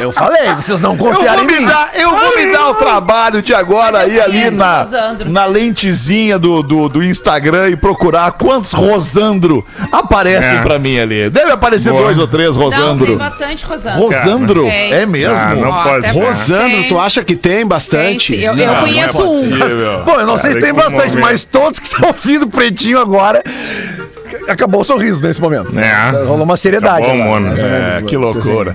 Eu 0.00 0.10
falei, 0.12 0.52
vocês 0.56 0.80
não 0.80 0.92
Eu 0.92 0.96
vou, 0.98 1.12
confiaram 1.14 1.44
em 1.44 1.46
me 1.46 1.60
mim. 1.60 1.66
dar, 1.66 1.90
eu 1.94 2.10
vou 2.10 2.36
me 2.36 2.52
dar 2.52 2.68
o 2.70 2.74
trabalho 2.74 3.40
de 3.40 3.54
agora 3.54 4.06
ir 4.06 4.20
ali 4.20 4.38
conheço 4.38 4.56
na, 4.56 4.82
Rosandro. 4.82 5.30
na 5.30 5.46
lentezinha 5.46 6.38
do, 6.38 6.62
do, 6.62 6.88
do 6.88 7.02
Instagram 7.02 7.68
e 7.70 7.76
procurar 7.76 8.32
quantos 8.32 8.72
Rosandro 8.72 9.64
aparecem 9.92 10.58
É. 10.58 10.62
pra 10.62 10.78
mim 10.78 10.98
ali. 10.98 11.30
Deve 11.30 11.52
aparecer 11.52 11.90
Boa. 11.90 12.02
dois 12.04 12.18
ou 12.18 12.26
três 12.26 12.56
Não, 12.56 12.68
tem 12.68 12.78
Rosandro. 12.80 13.16
bastante 13.16 13.64
Rosandro. 13.64 14.00
Rosandro? 14.04 14.62
Tem. 14.64 14.92
É 14.92 15.06
mesmo? 15.06 15.36
Ah, 15.36 15.54
não 15.54 15.70
Ó, 15.70 15.82
pode 15.84 16.06
até. 16.06 16.10
Rosandro, 16.20 16.76
Tem. 16.80 16.88
tu 16.88 16.98
acha 16.98 17.24
que 17.24 17.36
tem 17.36 17.56
Tem, 17.58 17.66
bastante? 17.66 18.34
sim. 18.34 18.40
eu, 18.40 18.52
eu 18.52 18.66
Não, 18.66 18.66
não 18.66 18.80
é 18.80 18.80
conheço 18.80 19.22
um. 19.22 20.04
Bom, 20.04 20.16
eu 20.20 20.26
não 20.26 20.36
sei 20.38 20.52
se 20.54 20.60
tem 20.60 20.74
bastante, 20.74 21.16
mas 21.16 21.44
todos 21.44 21.78
que 21.78 21.86
estão 21.86 22.08
ouvindo 22.08 22.48
pretinho 22.48 22.98
agora. 23.00 23.42
Acabou 24.48 24.80
o 24.80 24.84
sorriso 24.84 25.22
nesse 25.22 25.40
momento. 25.40 25.72
É. 25.78 26.10
Rolou 26.26 26.42
uma 26.42 26.56
seriedade. 26.56 27.04
Acabou 27.06 27.20
o 27.20 27.22
agora, 27.36 27.40
né? 27.54 27.98
É, 27.98 28.02
que 28.02 28.16
loucura. 28.16 28.74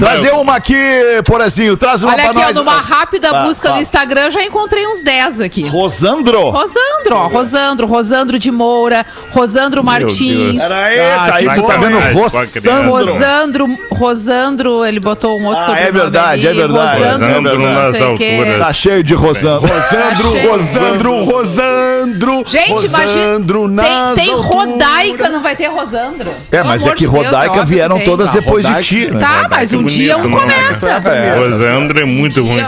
Trazer 0.00 0.32
uma 0.32 0.56
aqui, 0.56 0.76
Porazinho, 1.24 1.76
traz 1.76 2.02
uma 2.02 2.12
Olha 2.12 2.22
pra 2.22 2.30
aqui, 2.30 2.38
ó, 2.40 2.42
nós. 2.46 2.54
numa 2.56 2.80
rápida 2.80 3.30
Tá, 3.30 3.42
busca 3.44 3.64
fala. 3.68 3.76
no 3.76 3.82
Instagram, 3.82 4.20
eu 4.22 4.30
já 4.30 4.42
encontrei 4.42 4.86
uns 4.86 5.02
10 5.02 5.40
aqui. 5.40 5.66
Rosandro? 5.68 6.50
Rosandro, 6.50 7.14
ó, 7.16 7.26
Rosandro, 7.28 7.86
Rosandro 7.86 8.38
de 8.38 8.50
Moura, 8.50 9.04
Rosandro 9.32 9.84
Martins. 9.84 10.60
Era 10.60 10.84
aí, 10.84 11.00
Ah, 11.00 11.24
tá 11.28 11.34
aí, 11.36 11.48
que 11.48 11.54
tu 11.54 11.62
tá 11.66 11.76
vendo 11.76 11.98
Ai, 11.98 12.12
Rosandro. 12.12 12.90
Rosandro, 12.90 13.76
Rosandro, 13.92 14.84
ele 14.84 15.00
botou 15.00 15.38
um 15.40 15.46
outro 15.46 15.62
Ah, 15.62 15.66
sobrenome 15.66 15.88
é 15.88 15.92
verdade, 16.00 16.48
ali, 16.48 16.58
é 16.58 16.62
verdade. 16.62 17.02
Rosandro, 17.02 17.26
Rosandro 17.28 17.58
não 17.58 17.72
nas 17.72 17.96
sei 17.96 18.06
o 18.06 18.16
quê. 18.16 18.30
alturas. 18.38 18.58
Tá 18.58 18.72
cheio 18.72 19.02
de 19.02 19.14
Rosandro. 19.14 19.68
Rosandro, 19.68 20.30
Tá 20.32 20.36
cheio. 20.38 20.50
Rosandro, 20.52 21.24
Rosandro. 21.24 22.44
Gente, 22.46 22.70
Rosandro 22.70 22.86
imagina, 22.86 23.40
tem, 23.46 23.68
nas 23.68 24.14
tem 24.14 24.32
alturas. 24.32 24.54
Rodaica, 24.66 25.28
não 25.28 25.42
vai 25.42 25.56
ter 25.56 25.66
Rosandro. 25.68 26.30
É, 26.30 26.56
Pelo 26.56 26.68
mas 26.68 26.80
é 26.80 26.84
amor 26.84 26.96
que 26.96 27.06
de 27.06 27.10
Deus, 27.12 27.24
Rodaica 27.24 27.50
óbvio 27.50 27.62
que 27.66 27.68
vieram 27.74 27.96
tem. 27.96 28.04
todas 28.04 28.30
depois 28.32 28.66
de 28.66 28.82
ti. 28.82 29.10
né? 29.10 29.20
Tá, 29.20 29.46
mas 29.50 29.72
um 29.72 29.76
bonito, 29.82 29.89
dia 29.94 30.16
um 30.16 30.28
não. 30.28 30.38
começa. 30.38 30.88
É. 31.04 31.38
Rosandro 31.38 32.00
é 32.00 32.04
muito 32.04 32.44
ruim. 32.44 32.62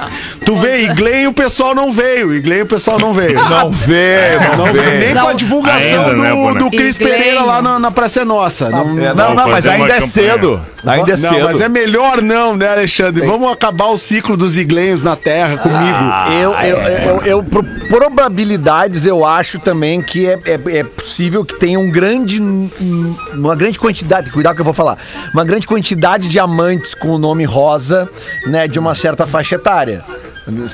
Tu 0.44 0.56
vê, 0.56 0.82
Iglem 0.82 1.26
o 1.26 1.32
pessoal 1.32 1.74
não 1.74 1.92
veio. 1.92 2.32
Iglem 2.34 2.62
o 2.62 2.66
pessoal 2.66 2.98
não 2.98 3.14
veio. 3.14 3.34
Não 3.34 3.70
veio, 3.70 4.40
não, 4.56 4.66
Não, 4.66 4.72
veio. 4.72 4.98
nem 4.98 5.14
Não. 5.14 5.22
com 5.22 5.28
a 5.28 5.32
divulgação 5.32 6.04
Ainda, 6.04 6.12
né, 6.14 6.30
do, 6.30 6.36
Boné? 6.36 6.58
do 6.58 6.70
Cris. 6.70 6.96
Pereira 6.96 7.42
lá 7.42 7.62
na, 7.62 7.78
na 7.78 7.90
Praça 7.90 8.22
é 8.22 8.24
Nossa. 8.24 8.68
Não, 8.68 8.80
É, 8.98 9.14
não, 9.14 9.34
não, 9.34 9.46
mas 9.46 9.50
fazer 9.64 9.68
uma 9.70 9.74
ainda 9.76 9.86
é 9.86 10.00
campanha. 10.00 10.08
cedo. 10.10 10.60
Ainda 10.84 11.12
é 11.12 11.16
não, 11.16 11.28
cedo. 11.30 11.44
mas 11.44 11.60
é 11.60 11.68
melhor 11.68 12.20
não, 12.22 12.56
né, 12.56 12.68
Alexandre? 12.68 13.24
Vamos 13.26 13.50
acabar 13.52 13.86
o 13.86 13.96
ciclo 13.98 14.36
dos 14.36 14.58
iglenhos 14.58 15.02
na 15.02 15.14
Terra 15.16 15.56
comigo. 15.58 15.80
Ah, 15.80 16.28
Eu, 16.32 16.52
eu, 16.54 16.78
eu, 16.78 17.22
eu- 17.24 17.42
por 17.44 17.64
probabilidades, 17.88 19.06
eu 19.06 19.24
acho 19.24 19.58
também 19.58 20.00
que 20.02 20.26
é, 20.28 20.38
é, 20.44 20.78
é 20.78 20.84
possível 20.84 21.44
que 21.44 21.58
tenha 21.58 21.78
um 21.78 21.90
grande, 21.90 22.40
um- 22.42 23.16
uma 23.34 23.54
grande 23.54 23.78
quantidade, 23.78 24.30
cuidado 24.30 24.54
que 24.54 24.60
eu 24.60 24.64
vou 24.64 24.74
falar, 24.74 24.98
uma 25.32 25.44
grande 25.44 25.66
quantidade 25.66 26.28
de 26.28 26.38
amantes 26.38 26.94
com 26.94 27.08
o 27.10 27.18
nome 27.18 27.44
Rosa, 27.44 28.08
né, 28.46 28.66
de 28.66 28.78
uma 28.78 28.94
certa 28.94 29.26
faixa 29.26 29.54
etária. 29.56 30.02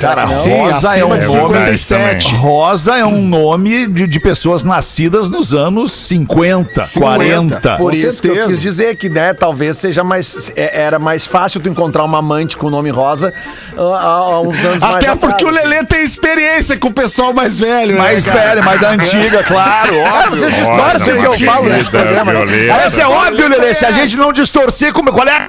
Cara, 0.01 0.25
Rosa 0.25 0.97
é 0.97 1.05
um 1.05 1.19
de 1.19 1.27
nome. 1.27 1.77
57. 1.77 2.35
Rosa 2.37 2.97
é 2.97 3.05
um 3.05 3.21
nome 3.21 3.87
de, 3.89 4.07
de 4.07 4.19
pessoas 4.21 4.65
nascidas 4.65 5.29
nos 5.29 5.53
anos 5.53 5.93
50, 5.93 6.89
40. 6.95 7.61
Por 7.77 7.77
Com 7.77 7.91
isso 7.91 8.23
que 8.23 8.29
eu 8.29 8.47
quis 8.47 8.61
dizer 8.61 8.97
que, 8.97 9.11
né, 9.11 9.35
talvez 9.35 9.77
seja 9.77 10.03
mais. 10.03 10.51
é- 10.57 10.81
Era 10.81 10.99
mais 10.99 11.27
fácil 11.27 11.61
tu 11.61 11.69
encontrar 11.69 12.05
uma 12.05 12.19
amante 12.21 12.57
com 12.57 12.69
o 12.69 12.71
nome 12.71 12.89
Rosa 12.89 13.33
há, 13.77 13.83
há 14.07 14.41
uns 14.41 14.59
anos 14.65 14.79
mais 14.83 14.95
Até 15.05 15.15
porque 15.15 15.45
o. 15.45 15.51
Lelê 15.51 15.85
tem 15.85 16.03
experiência 16.03 16.77
com 16.79 16.89
o 16.89 16.93
pessoal 16.93 17.33
mais 17.35 17.59
velho, 17.59 17.93
né, 17.95 17.99
Mais 17.99 18.25
cara? 18.27 18.41
velho, 18.41 18.65
mais 18.65 18.81
da 18.81 18.91
antiga, 18.93 19.43
claro, 19.43 19.95
Ah, 20.07 20.25
óbvio. 20.27 20.41
vocês 20.41 20.55
distorcem 20.55 21.15
o 21.15 21.21
que 21.21 21.27
eu 21.27 21.47
falo 21.53 21.69
nesse 21.69 21.91
programa. 21.91 22.33
né? 22.33 22.69
Parece 22.69 22.97
ser 22.97 23.05
óbvio, 23.05 23.49
Lelê, 23.49 23.75
se 23.75 23.85
a 23.85 23.93
gente 23.93 24.17
não 24.17 24.33
distorcer, 24.33 24.93
como, 24.93 25.13
qual 25.13 25.27
é? 25.29 25.47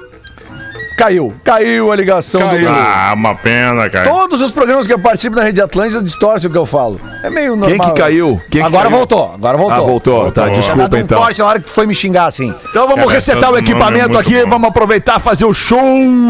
Caiu. 1.00 1.34
Caiu 1.42 1.90
a 1.90 1.96
ligação 1.96 2.40
Caiu. 2.42 2.68
do. 2.68 2.74
Ah, 2.76 3.12
uma 3.16 3.34
pena, 3.34 3.88
cara. 3.88 4.10
Todos 4.10 4.40
os 4.42 4.50
programas 4.50 4.86
que 4.86 4.92
eu 4.92 4.98
participo 4.98 5.34
na 5.36 5.42
Rede 5.42 5.60
Atlântida 5.60 6.02
distorcem 6.02 6.48
o 6.50 6.52
que 6.52 6.58
eu 6.58 6.66
falo. 6.66 7.00
É 7.22 7.30
meio 7.30 7.56
normal. 7.56 7.68
Quem 7.70 7.78
que 7.78 8.00
caiu? 8.00 8.40
Quem 8.50 8.60
que 8.60 8.66
agora 8.66 8.84
caiu? 8.84 8.96
voltou, 8.98 9.32
agora 9.34 9.56
voltou. 9.56 9.76
Ah, 9.76 9.80
voltou, 9.80 10.32
tá, 10.32 10.42
Voltou. 10.42 10.56
desculpa 10.60 10.82
Dado 10.82 10.96
um 10.96 11.00
então. 11.00 11.18
corte 11.18 11.38
na 11.38 11.46
hora 11.46 11.58
que 11.58 11.64
tu 11.66 11.72
foi 11.72 11.86
me 11.86 11.94
xingar 11.94 12.26
assim. 12.26 12.54
Então 12.70 12.86
vamos 12.86 13.04
Cara, 13.04 13.12
resetar 13.14 13.50
o 13.50 13.56
é 13.56 13.60
equipamento 13.60 14.18
aqui, 14.18 14.42
bom. 14.44 14.50
vamos 14.50 14.68
aproveitar 14.68 15.18
fazer 15.18 15.46
o 15.46 15.54
show 15.54 15.80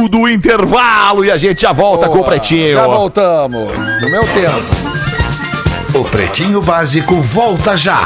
do 0.09 0.29
intervalo 0.29 1.25
e 1.25 1.31
a 1.33 1.37
gente 1.37 1.63
já 1.63 1.73
volta 1.73 2.09
com 2.09 2.19
o 2.21 2.25
Pretinho. 2.25 2.75
Já 2.75 2.87
voltamos. 2.87 3.73
No 4.01 4.09
meu 4.09 4.23
tempo. 4.29 5.99
O 5.99 6.05
Pretinho 6.05 6.61
Básico 6.63 7.17
volta 7.17 7.77
já. 7.77 8.01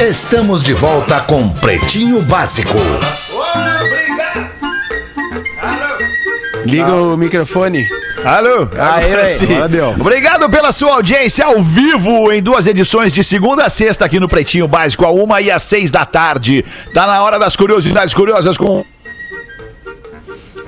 Estamos 0.00 0.62
de 0.62 0.72
volta 0.72 1.20
com 1.20 1.46
Pretinho 1.50 2.22
Básico. 2.22 2.78
Liga 6.64 6.90
o 6.94 7.18
microfone. 7.18 7.86
Alô? 8.24 8.68
Aí, 8.78 9.04
Agora 9.04 9.24
velho, 9.24 9.38
sim. 9.38 10.00
Obrigado 10.00 10.48
pela 10.48 10.72
sua 10.72 10.94
audiência 10.94 11.44
ao 11.44 11.62
vivo 11.62 12.32
em 12.32 12.42
duas 12.42 12.66
edições 12.66 13.12
de 13.12 13.22
segunda 13.22 13.64
a 13.64 13.70
sexta 13.70 14.06
aqui 14.06 14.18
no 14.18 14.26
Pretinho 14.26 14.66
Básico, 14.66 15.04
a 15.04 15.10
uma 15.10 15.42
e 15.42 15.50
às 15.50 15.64
seis 15.64 15.90
da 15.90 16.06
tarde. 16.06 16.64
Tá 16.94 17.06
na 17.06 17.22
hora 17.22 17.38
das 17.38 17.54
curiosidades 17.54 18.14
curiosas 18.14 18.56
com. 18.56 18.82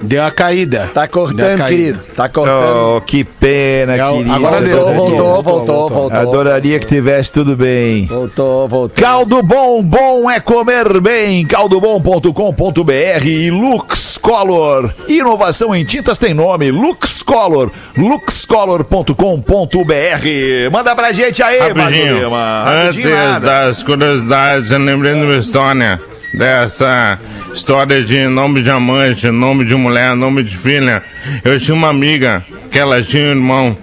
Deu 0.02 0.24
a 0.24 0.30
caída. 0.30 0.90
Tá 0.92 1.06
cortando, 1.06 1.58
caída. 1.58 1.68
querido. 1.68 1.98
Tá 2.16 2.28
cortando. 2.28 2.96
Oh, 2.96 3.00
que 3.00 3.22
pena, 3.24 3.94
É, 3.94 3.98
querido. 4.12 4.32
agora 4.34 4.60
deu. 4.60 4.76
Voltou, 4.78 4.94
voltou, 4.94 4.94
Voltou, 4.94 5.42
voltou, 5.42 5.76
voltou. 5.76 5.90
voltou. 5.90 6.20
Adoraria 6.20 6.78
que 6.80 6.86
tivesse 6.86 7.32
tudo 7.32 7.56
bem. 7.56 8.06
Voltou, 8.06 8.68
voltou. 8.68 9.04
Caldo 9.04 9.42
Bom, 9.42 9.82
bom 9.82 10.30
é 10.30 10.40
comer 10.40 11.00
bem. 11.00 11.46
Caldobom.com.br 11.46 13.26
e 13.26 13.50
Lux 13.50 14.18
Color. 14.18 14.92
Inovação 15.08 15.74
em 15.74 15.84
tintas 15.84 16.18
tem 16.18 16.34
nome. 16.34 16.70
Lux 16.70 17.22
Color. 17.22 17.70
Luxcolor.com.br. 17.96 20.70
Manda 20.70 20.94
pra 20.94 21.12
gente 21.12 21.42
aí. 21.42 21.58
Lima. 21.72 22.64
Antes 22.86 23.04
das 23.40 23.82
curiosidades, 23.82 24.70
eu 24.70 24.78
lembrei 24.78 25.14
de 25.14 25.20
uma 25.22 25.36
história. 25.36 25.98
Dessa 26.34 27.18
história 27.52 28.02
de 28.02 28.26
nome 28.26 28.62
de 28.62 28.70
amante, 28.70 29.30
nome 29.30 29.66
de 29.66 29.74
mulher, 29.74 30.16
nome 30.16 30.42
de 30.42 30.56
filha. 30.56 31.02
Eu 31.44 31.60
tinha 31.60 31.74
uma 31.74 31.88
amiga 31.88 32.42
que 32.70 32.78
ela 32.78 33.02
tinha 33.02 33.24
um 33.24 33.30
irmão. 33.30 33.76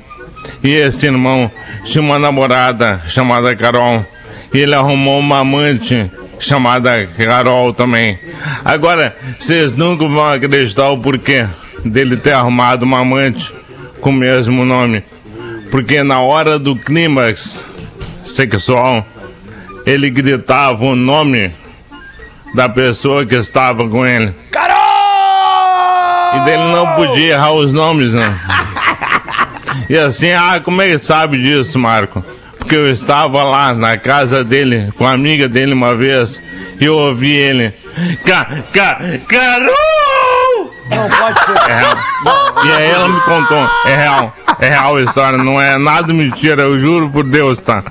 E 0.63 0.71
esse 0.71 1.05
irmão 1.05 1.51
tinha 1.85 2.01
uma 2.01 2.17
namorada 2.17 3.01
chamada 3.07 3.55
Carol. 3.55 4.03
E 4.51 4.57
ele 4.57 4.73
arrumou 4.73 5.19
uma 5.19 5.39
amante 5.39 6.09
chamada 6.39 7.05
Carol 7.05 7.71
também. 7.71 8.17
Agora, 8.65 9.15
vocês 9.39 9.71
nunca 9.73 10.07
vão 10.07 10.27
acreditar 10.27 10.89
o 10.89 10.97
porquê 10.97 11.45
dele 11.85 12.17
ter 12.17 12.31
arrumado 12.31 12.83
uma 12.83 12.99
amante 12.99 13.53
com 14.01 14.09
o 14.09 14.13
mesmo 14.13 14.65
nome. 14.65 15.03
Porque 15.69 16.01
na 16.01 16.19
hora 16.19 16.57
do 16.57 16.75
clímax 16.75 17.63
sexual, 18.25 19.05
ele 19.85 20.09
gritava 20.09 20.83
o 20.83 20.95
nome 20.95 21.51
da 22.53 22.67
pessoa 22.69 23.25
que 23.25 23.35
estava 23.35 23.87
com 23.87 24.05
ele. 24.05 24.33
Carol! 24.51 24.77
E 26.35 26.45
dele 26.45 26.63
não 26.63 26.95
podia 26.95 27.33
errar 27.33 27.53
os 27.53 27.73
nomes, 27.73 28.13
né? 28.13 28.39
E 29.89 29.97
assim, 29.97 30.31
ah, 30.31 30.59
como 30.63 30.81
é 30.81 30.89
que 30.89 31.03
sabe 31.03 31.41
disso, 31.41 31.79
Marco? 31.79 32.23
Porque 32.57 32.75
eu 32.75 32.91
estava 32.91 33.43
lá 33.43 33.73
na 33.73 33.97
casa 33.97 34.43
dele, 34.43 34.91
com 34.95 35.05
a 35.05 35.11
amiga 35.11 35.49
dele 35.49 35.73
uma 35.73 35.95
vez, 35.95 36.41
e 36.79 36.85
eu 36.85 36.95
ouvi 36.95 37.31
ele. 37.31 37.73
Ca, 38.25 38.47
ca, 38.71 38.99
Carol! 39.27 40.73
Não 40.89 41.09
pode 41.09 41.39
ser. 41.45 41.71
É 41.71 41.77
real. 41.77 41.97
E 42.65 42.71
aí 42.71 42.89
ela 42.91 43.09
me 43.09 43.21
contou. 43.21 43.69
É 43.85 43.95
real. 43.95 44.35
É 44.59 44.69
real 44.69 44.95
a 44.97 45.01
história. 45.01 45.37
Não 45.37 45.61
é 45.61 45.77
nada 45.77 46.13
mentira. 46.13 46.63
Eu 46.63 46.79
juro 46.79 47.09
por 47.09 47.23
Deus, 47.23 47.59
tá? 47.59 47.83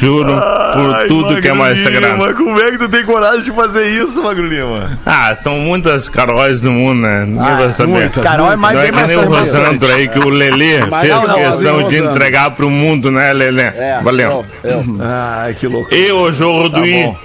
Juro 0.00 0.32
por 0.32 0.94
Ai, 0.94 1.06
tudo 1.08 1.40
que 1.42 1.48
é 1.48 1.52
mais 1.52 1.78
sagrado. 1.80 2.14
Lima, 2.14 2.32
como 2.34 2.58
é 2.60 2.70
que 2.70 2.78
tu 2.78 2.88
tem 2.88 3.04
coragem 3.04 3.42
de 3.42 3.50
fazer 3.52 3.86
isso, 3.88 4.22
Magro 4.22 4.46
Lima? 4.46 4.98
Ah, 5.04 5.34
são 5.34 5.58
muitas 5.58 6.08
Caróis 6.08 6.62
no 6.62 6.72
mundo, 6.72 7.02
né? 7.02 7.26
Ninguém 7.26 7.54
vai 7.56 7.68
saber. 7.70 7.90
muitas. 7.92 8.24
Carol 8.24 8.50
é 8.52 8.56
mais 8.56 8.76
Não 8.78 8.84
é 8.84 8.90
bem 8.92 9.00
que 9.02 9.06
nem 9.08 9.16
o. 9.16 9.28
Rosandro 9.28 9.92
aí 9.92 10.08
que 10.08 10.18
o 10.18 10.28
Lelê 10.30 10.80
Mas 10.86 11.00
fez 11.00 11.12
não, 11.12 11.20
questão 11.34 11.72
não, 11.78 11.88
de 11.88 11.96
Rosandro. 11.98 12.10
entregar 12.16 12.50
pro 12.52 12.70
mundo, 12.70 13.10
né, 13.10 13.32
Lelê? 13.32 13.62
É, 13.62 14.00
Valeu. 14.02 14.44
eu- 14.64 14.70
eu- 14.70 14.84
Ai, 15.00 15.54
que 15.54 15.66
louco. 15.66 15.94
Et 15.94 16.10
aujourd'hui, 16.12 17.02
bom. 17.04 17.16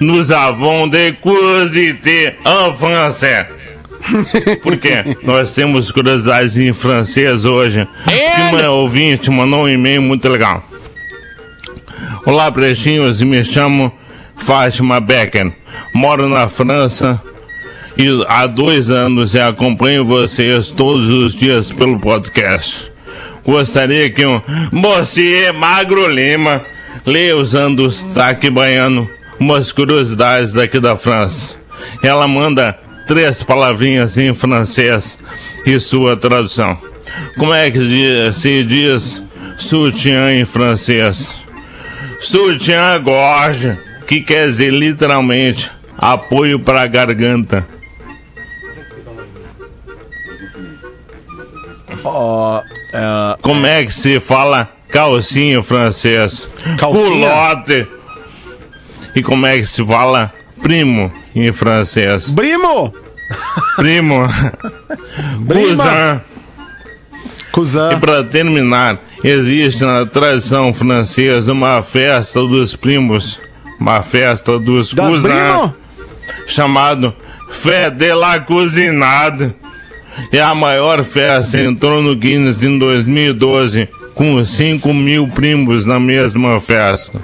nous 0.00 0.30
avons 0.32 0.88
des 0.88 1.12
curiosités 1.20 2.34
en 2.44 2.74
français. 2.74 3.46
Por 4.62 4.76
quê? 4.78 5.04
Nós 5.22 5.52
temos 5.52 5.90
curiosidades 5.90 6.56
em 6.56 6.72
francês 6.72 7.44
hoje. 7.44 7.86
Que 8.06 8.56
uma 8.56 8.68
ouvinte 8.70 9.30
mandou 9.30 9.64
um 9.64 9.68
e-mail 9.68 10.00
muito 10.02 10.28
legal. 10.28 10.64
Olá, 12.26 12.52
pretinhos, 12.52 13.22
me 13.22 13.42
chamo 13.42 13.90
Fátima 14.36 15.00
Becker. 15.00 15.50
Moro 15.94 16.28
na 16.28 16.48
França 16.48 17.20
e 17.96 18.08
há 18.28 18.46
dois 18.46 18.90
anos 18.90 19.32
e 19.32 19.40
acompanho 19.40 20.04
vocês 20.04 20.68
todos 20.68 21.08
os 21.08 21.34
dias 21.34 21.72
pelo 21.72 21.98
podcast. 21.98 22.92
Gostaria 23.42 24.10
que 24.10 24.26
um 24.26 24.40
Monsieur 24.70 25.54
Magro 25.54 26.06
Lima 26.08 26.62
leia 27.06 27.38
usando 27.38 27.86
o 27.86 27.90
sotaque 27.90 28.50
baiano 28.50 29.08
umas 29.38 29.72
curiosidades 29.72 30.52
daqui 30.52 30.78
da 30.78 30.98
França. 30.98 31.54
Ela 32.02 32.28
manda 32.28 32.78
três 33.06 33.42
palavrinhas 33.42 34.18
em 34.18 34.34
francês 34.34 35.16
e 35.64 35.80
sua 35.80 36.18
tradução. 36.18 36.78
Como 37.38 37.54
é 37.54 37.70
que 37.70 38.30
se 38.34 38.62
diz 38.62 39.22
sutiã 39.56 40.32
em 40.34 40.44
francês? 40.44 41.39
Sutiã 42.20 43.00
gorge, 43.02 43.78
que 44.06 44.20
quer 44.20 44.46
dizer 44.46 44.70
literalmente 44.70 45.70
apoio 45.96 46.60
para 46.60 46.82
a 46.82 46.86
garganta. 46.86 47.66
Como 53.40 53.66
é 53.66 53.84
que 53.84 53.92
se 53.92 54.20
fala 54.20 54.70
calcinha 54.88 55.58
em 55.58 55.62
francês? 55.62 56.48
Calcinha? 56.78 57.28
Culote. 57.28 57.86
E 59.14 59.22
como 59.22 59.46
é 59.46 59.58
que 59.58 59.66
se 59.66 59.84
fala 59.84 60.32
primo 60.62 61.12
em 61.34 61.52
francês? 61.52 62.32
Primo! 62.32 62.92
Primo. 63.76 64.28
Prima. 65.46 66.24
Cousin. 67.52 67.92
E 67.92 67.96
para 67.96 68.24
terminar, 68.24 69.00
existe 69.22 69.84
na 69.84 70.06
tradição 70.06 70.72
francesa 70.72 71.52
uma 71.52 71.82
festa 71.82 72.40
dos 72.40 72.74
primos, 72.74 73.40
uma 73.78 74.02
festa 74.02 74.58
dos 74.58 74.92
cousins, 74.92 75.72
chamado 76.46 77.14
Fé 77.50 77.90
de 77.90 78.14
la 78.14 78.40
Cousinade. 78.40 79.54
É 80.32 80.40
a 80.40 80.54
maior 80.54 81.04
festa, 81.04 81.60
entrou 81.60 82.02
no 82.02 82.14
Guinness 82.14 82.62
em 82.62 82.78
2012, 82.78 83.88
com 84.14 84.44
5 84.44 84.92
mil 84.92 85.28
primos 85.28 85.86
na 85.86 85.98
mesma 85.98 86.60
festa. 86.60 87.20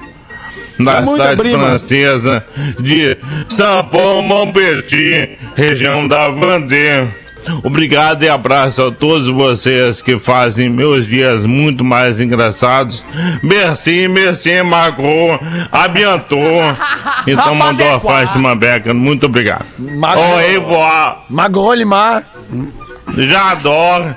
Na 0.79 0.99
É 0.99 1.05
cidade 1.05 1.49
francesa 1.49 2.45
de 2.79 3.17
Saint-Paul-Montpetit, 3.49 5.37
região 5.55 6.07
da 6.07 6.29
Vendée. 6.29 7.07
Obrigado 7.63 8.23
e 8.23 8.29
abraço 8.29 8.83
a 8.85 8.91
todos 8.91 9.27
vocês 9.29 10.01
que 10.01 10.17
fazem 10.19 10.69
meus 10.69 11.05
dias 11.07 11.45
muito 11.45 11.83
mais 11.83 12.19
engraçados. 12.19 13.03
Merci, 13.43 14.07
merci, 14.07 14.61
Macron. 14.63 15.39
A 15.71 15.87
bientôt. 15.87 16.37
Então 17.27 17.53
mandou 17.55 17.89
a 17.93 17.99
Fátima 17.99 18.55
Becker. 18.55 18.93
Muito 18.93 19.25
obrigado. 19.25 19.65
Magro 21.29 21.73
Limar. 21.73 22.23
J'adore. 23.17 24.15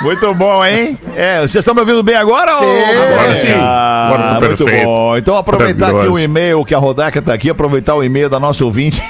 Muito 0.00 0.32
bom, 0.34 0.64
hein? 0.64 0.98
É, 1.14 1.38
vocês 1.40 1.56
estão 1.56 1.74
me 1.74 1.80
ouvindo 1.80 2.02
bem 2.02 2.16
agora? 2.16 2.56
ou- 2.56 2.62
Sim. 2.62 2.82
Agora 3.12 3.34
sim. 3.34 3.52
Ah, 3.54 4.06
Agora 4.08 4.22
tá 4.22 4.40
muito 4.48 4.64
perfeito. 4.64 4.84
bom. 4.86 5.16
Então 5.16 5.36
aproveitar 5.36 5.90
aqui 5.94 6.08
o 6.08 6.18
e-mail 6.18 6.64
que 6.64 6.74
a 6.74 6.78
Rodaca 6.78 7.20
tá 7.22 7.34
aqui, 7.34 7.48
aproveitar 7.50 7.94
o 7.94 8.02
e-mail 8.02 8.28
da 8.30 8.40
nossa 8.40 8.64
ouvinte. 8.64 9.00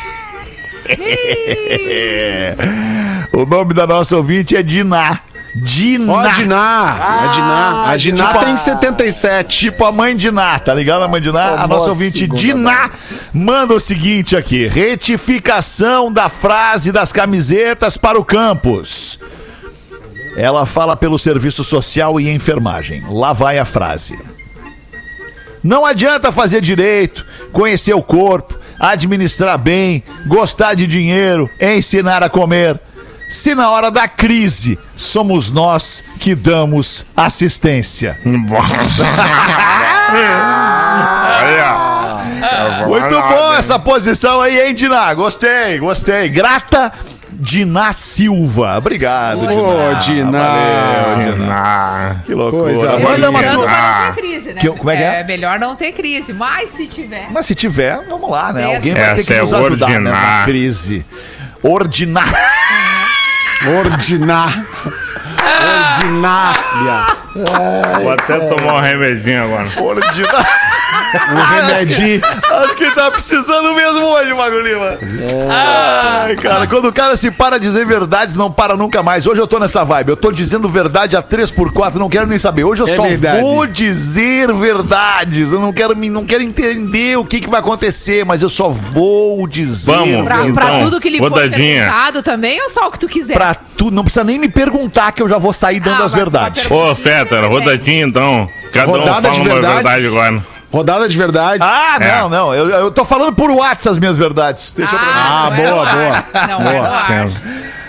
o 3.42 3.46
nome 3.46 3.74
da 3.74 3.86
nossa 3.86 4.16
ouvinte 4.16 4.56
é 4.56 4.62
Diná. 4.62 5.20
Diná. 5.54 6.12
Ó, 6.12 6.18
a 6.18 6.28
Diná. 6.28 6.92
a 6.92 7.26
Diná. 7.28 7.90
A 7.90 7.96
Diná 7.96 8.26
tipo 8.26 8.38
a- 8.38 8.44
tem 8.44 8.56
77. 8.56 9.58
Tipo 9.58 9.84
a 9.86 9.92
mãe 9.92 10.14
de 10.14 10.30
Ná, 10.30 10.58
tá 10.58 10.74
ligado? 10.74 11.02
A 11.04 11.08
mãe 11.08 11.20
de 11.20 11.32
Ná? 11.32 11.54
A 11.54 11.62
Tomou 11.62 11.68
nossa 11.78 11.86
a 11.86 11.92
ouvinte 11.92 12.26
Diná 12.26 12.90
manda 13.32 13.72
o 13.74 13.80
seguinte 13.80 14.36
aqui: 14.36 14.68
retificação 14.68 16.12
da 16.12 16.28
frase 16.28 16.92
das 16.92 17.10
camisetas 17.12 17.96
para 17.96 18.18
o 18.18 18.24
campus. 18.24 19.18
Ela 20.36 20.66
fala 20.66 20.94
pelo 20.94 21.18
serviço 21.18 21.64
social 21.64 22.20
e 22.20 22.28
enfermagem. 22.28 23.02
Lá 23.08 23.32
vai 23.32 23.58
a 23.58 23.64
frase. 23.64 24.18
Não 25.64 25.86
adianta 25.86 26.30
fazer 26.30 26.60
direito, 26.60 27.24
conhecer 27.50 27.94
o 27.94 28.02
corpo, 28.02 28.54
administrar 28.78 29.56
bem, 29.56 30.04
gostar 30.26 30.74
de 30.74 30.86
dinheiro, 30.86 31.48
ensinar 31.58 32.22
a 32.22 32.28
comer. 32.28 32.78
Se 33.28 33.54
na 33.54 33.70
hora 33.70 33.90
da 33.90 34.06
crise 34.06 34.78
somos 34.94 35.50
nós 35.50 36.02
que 36.20 36.34
damos 36.34 37.04
assistência. 37.16 38.18
Muito 42.86 43.20
bom 43.20 43.52
essa 43.54 43.78
posição 43.78 44.40
aí, 44.40 44.60
hein, 44.68 44.74
Diná? 44.74 45.12
Gostei, 45.14 45.78
gostei. 45.78 46.28
Grata, 46.28 46.92
Diná 47.30 47.92
Silva. 47.92 48.78
Obrigado, 48.78 49.40
Ô, 49.44 49.94
Diná. 49.94 49.98
Diná. 49.98 50.38
Valeu, 51.16 51.32
Diná. 51.32 52.16
Que 52.24 52.34
loucura. 52.34 52.62
Coisa 52.74 52.98
Manda 52.98 53.30
uma 53.30 53.42
tua- 53.42 53.52
não 53.52 53.66
ter 53.66 54.14
crise, 54.20 54.52
né? 54.54 54.60
Que- 54.60 54.70
como 54.70 54.90
é 54.90 54.96
que 54.96 55.02
é? 55.02 55.24
melhor 55.24 55.58
não 55.58 55.74
ter 55.76 55.92
crise, 55.92 56.32
mas 56.32 56.70
se 56.70 56.86
tiver. 56.86 57.26
Mas 57.30 57.46
se 57.46 57.54
tiver, 57.54 58.00
vamos 58.08 58.30
lá, 58.30 58.52
né? 58.52 58.62
Essa- 58.62 58.76
Alguém 58.76 58.94
vai 58.94 59.04
ter 59.14 59.20
Essa 59.20 59.22
que 59.24 59.34
é 59.34 59.40
nos 59.42 59.52
ajudar 59.52 59.88
né, 59.90 59.98
na 60.10 60.44
crise. 60.44 61.04
Ordinar. 61.62 62.28
Ordinar. 63.64 64.64
Ordinária. 65.98 67.16
vou 67.34 68.12
até 68.12 68.38
tomar 68.38 68.74
um 68.74 68.80
remedinho 68.80 69.44
agora. 69.44 69.68
Ordinar. 69.80 70.65
Um 71.30 71.56
remedinho. 71.66 72.20
Acho 72.24 72.74
que 72.74 72.90
tá 72.94 73.10
precisando 73.10 73.74
mesmo 73.74 74.00
hoje, 74.04 74.34
Magro 74.34 74.60
Lima. 74.60 74.98
Ai, 75.50 76.36
cara, 76.36 76.66
quando 76.66 76.88
o 76.88 76.92
cara 76.92 77.16
se 77.16 77.30
para 77.30 77.58
de 77.58 77.66
dizer 77.66 77.86
verdades, 77.86 78.34
não 78.34 78.50
para 78.50 78.76
nunca 78.76 79.02
mais. 79.02 79.26
Hoje 79.26 79.40
eu 79.40 79.46
tô 79.46 79.58
nessa 79.58 79.84
vibe. 79.84 80.10
Eu 80.10 80.16
tô 80.16 80.30
dizendo 80.30 80.68
verdade 80.68 81.16
a 81.16 81.22
3x4, 81.22 81.94
não 81.94 82.08
quero 82.08 82.26
nem 82.26 82.38
saber. 82.38 82.64
Hoje 82.64 82.82
eu 82.82 82.88
É 82.88 82.94
só 82.94 83.02
verdade. 83.02 83.40
vou 83.40 83.66
dizer 83.66 84.52
verdades. 84.52 85.52
Eu 85.52 85.60
não 85.60 85.72
quero, 85.72 85.96
me- 85.96 86.10
não 86.10 86.24
quero 86.24 86.42
entender 86.42 87.16
o 87.16 87.24
que, 87.24 87.40
que 87.40 87.48
vai 87.50 87.60
acontecer, 87.60 88.24
mas 88.24 88.42
eu 88.42 88.48
só 88.48 88.68
vou 88.68 89.46
dizer 89.46 89.90
Vamos. 89.92 90.24
Pra, 90.24 90.36
verdades. 90.42 90.54
pra 90.54 90.64
Então, 90.76 90.90
tudo 90.90 91.00
que 91.00 91.10
lhe 91.10 91.18
foi 91.18 91.28
rodadinha. 91.28 91.82
perguntado 91.84 92.22
também, 92.22 92.60
ou 92.62 92.70
só 92.70 92.88
o 92.88 92.90
que 92.90 92.98
tu 92.98 93.08
quiser? 93.08 93.34
Pra 93.34 93.54
tu, 93.54 93.90
não 93.90 94.02
precisa 94.04 94.24
nem 94.24 94.38
me 94.38 94.48
perguntar 94.48 95.12
que 95.12 95.22
eu 95.22 95.28
já 95.28 95.38
vou 95.38 95.52
sair 95.52 95.80
dando 95.80 96.02
Ah, 96.02 96.06
as 96.06 96.12
verdades. 96.12 96.70
Ô, 96.70 96.94
Feta, 96.94 97.40
rodadinha 97.46 98.04
então. 98.06 98.48
Cada 98.72 98.88
um 98.88 98.96
Rodada 98.96 99.22
fala 99.22 99.34
de 99.34 99.40
uma 99.40 99.54
verdade 99.60 100.06
agora. 100.06 100.44
Rodada 100.72 101.08
de 101.08 101.16
verdade. 101.16 101.62
Ah, 101.62 101.96
É. 102.00 102.18
não, 102.20 102.28
não. 102.28 102.54
Eu, 102.54 102.68
eu 102.68 102.90
tô 102.90 103.04
falando 103.04 103.34
por 103.34 103.50
WhatsApp 103.50 103.90
as 103.90 103.98
minhas 103.98 104.18
verdades. 104.18 104.72
Deixa 104.76 104.94
eu 104.94 104.98
Ah, 105.00 105.48
não 105.50 105.56
é 105.56 105.70
boa, 105.70 105.84
no 105.92 106.12
ar. 106.12 106.28
Não 106.48 106.68
é 106.68 106.78
no 106.80 106.84
ar. 106.86 107.30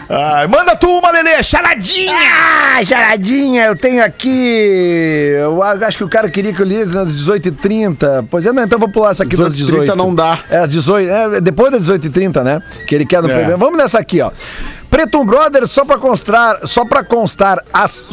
Ai, 0.09 0.47
manda 0.47 0.73
tu 0.73 0.87
uma, 0.99 1.11
Lelê, 1.11 1.43
charadinha! 1.43 2.15
Ah, 2.15 2.85
charadinha, 2.85 3.65
eu 3.65 3.75
tenho 3.75 4.01
aqui. 4.05 5.33
Eu 5.37 5.61
acho 5.61 5.97
que 5.97 6.03
o 6.05 6.07
cara 6.07 6.29
queria 6.29 6.53
que 6.53 6.61
eu 6.61 6.65
lisse 6.65 6.97
às 6.97 7.09
18h30. 7.13 8.25
Pois 8.31 8.45
é, 8.45 8.53
não, 8.53 8.63
então 8.63 8.79
vou 8.79 8.87
pular 8.87 9.11
essa 9.11 9.23
aqui 9.23 9.35
das 9.35 9.53
18 9.53 9.83
18h30 9.91 9.95
não 9.97 10.15
dá. 10.15 10.37
É, 10.49 10.59
às 10.59 10.69
18 10.69 11.09
é, 11.09 11.41
depois 11.41 11.71
das 11.73 11.81
18h30, 11.89 12.41
né? 12.41 12.61
Que 12.87 12.95
ele 12.95 13.05
quer 13.05 13.21
no 13.21 13.29
É. 13.29 13.33
programa. 13.33 13.57
Vamos 13.57 13.77
nessa 13.77 13.99
aqui, 13.99 14.21
ó. 14.21 14.31
Preto 14.89 15.21
Brothers, 15.25 15.71
só 15.71 15.83
pra 15.83 15.97
constar, 15.97 16.59
só 16.63 16.85
pra 16.85 17.03
constar, 17.03 17.61
as. 17.73 18.07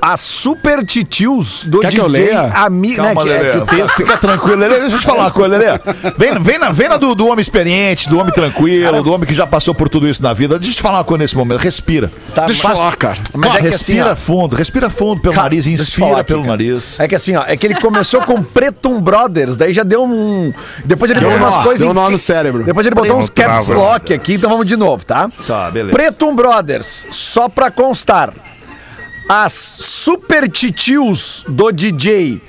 As 0.00 0.20
super 0.20 0.84
titios 0.84 1.64
do 1.64 1.80
Quer 1.80 1.88
que 1.88 1.96
DJ 1.96 2.04
eu 2.04 2.08
leia? 2.08 2.40
amigo, 2.54 3.02
né? 3.02 3.14
Calma, 3.14 3.24
Que, 3.24 3.30
é 3.32 3.50
que 3.50 3.56
o 3.58 3.66
texto 3.66 3.96
Fica 3.96 4.16
tranquilo, 4.16 4.56
Lelê. 4.56 4.80
Deixa 4.80 4.96
eu 4.96 5.00
te 5.00 5.06
falar 5.06 5.22
uma 5.24 5.30
coisa, 5.30 5.56
Lelê. 5.56 5.78
Vem, 6.16 6.38
vem 6.40 6.58
na, 6.58 6.70
vem 6.70 6.88
na 6.88 6.96
do, 6.96 7.14
do 7.14 7.26
homem 7.26 7.40
experiente, 7.40 8.08
do 8.08 8.18
homem 8.18 8.32
tranquilo, 8.32 9.02
do 9.02 9.12
homem 9.12 9.26
que 9.26 9.34
já 9.34 9.46
passou 9.46 9.74
por 9.74 9.88
tudo 9.88 10.08
isso 10.08 10.22
na 10.22 10.32
vida. 10.32 10.58
Deixa 10.58 10.72
eu 10.72 10.76
te 10.76 10.82
falar 10.82 10.98
uma 10.98 11.04
coisa 11.04 11.22
nesse 11.22 11.36
momento. 11.36 11.58
Respira. 11.58 12.10
Tá, 12.34 12.46
Deixa 12.46 12.66
eu 12.66 12.74
falar, 12.76 12.96
cara. 12.96 13.18
Mas 13.34 13.54
é 13.54 13.60
que 13.60 13.66
assim, 13.68 13.94
respira 13.94 14.12
ó, 14.12 14.16
fundo, 14.16 14.56
respira 14.56 14.90
fundo 14.90 15.20
pelo 15.20 15.34
Cara, 15.34 15.44
nariz 15.44 15.66
e 15.66 15.72
inspira 15.72 16.16
aqui, 16.18 16.24
pelo 16.24 16.42
cara. 16.42 16.52
nariz. 16.56 17.00
É 17.00 17.08
que 17.08 17.14
assim, 17.14 17.34
ó, 17.36 17.44
é 17.46 17.56
que 17.56 17.66
ele 17.66 17.74
começou 17.76 18.20
com 18.22 18.42
Pretum 18.42 19.00
Brothers, 19.00 19.56
daí 19.56 19.72
já 19.72 19.82
deu 19.82 20.04
um. 20.04 20.52
Depois 20.84 21.10
ele 21.10 21.20
Deu 21.20 21.30
botou 21.30 21.44
um 21.46 21.50
umas 21.50 21.62
coisas. 21.64 21.78
deu 21.80 21.88
em- 21.88 21.90
um 21.90 21.94
nó 21.94 22.10
no 22.10 22.18
cérebro. 22.18 22.62
Depois 22.64 22.86
ele 22.86 22.94
botou 22.94 23.18
uns 23.18 23.30
caps 23.30 23.68
lock 23.68 24.12
aqui, 24.14 24.34
então 24.34 24.48
vamos 24.50 24.66
de 24.66 24.76
novo, 24.76 25.04
tá? 25.04 25.28
Tá, 25.46 25.70
beleza. 25.70 25.92
Pretum 25.96 26.34
Brothers, 26.36 27.06
só 27.10 27.48
pra 27.48 27.70
constar. 27.70 28.32
As 29.28 29.52
super 29.52 30.48
titios 30.48 31.44
do 31.48 31.70
DJ, 31.70 32.40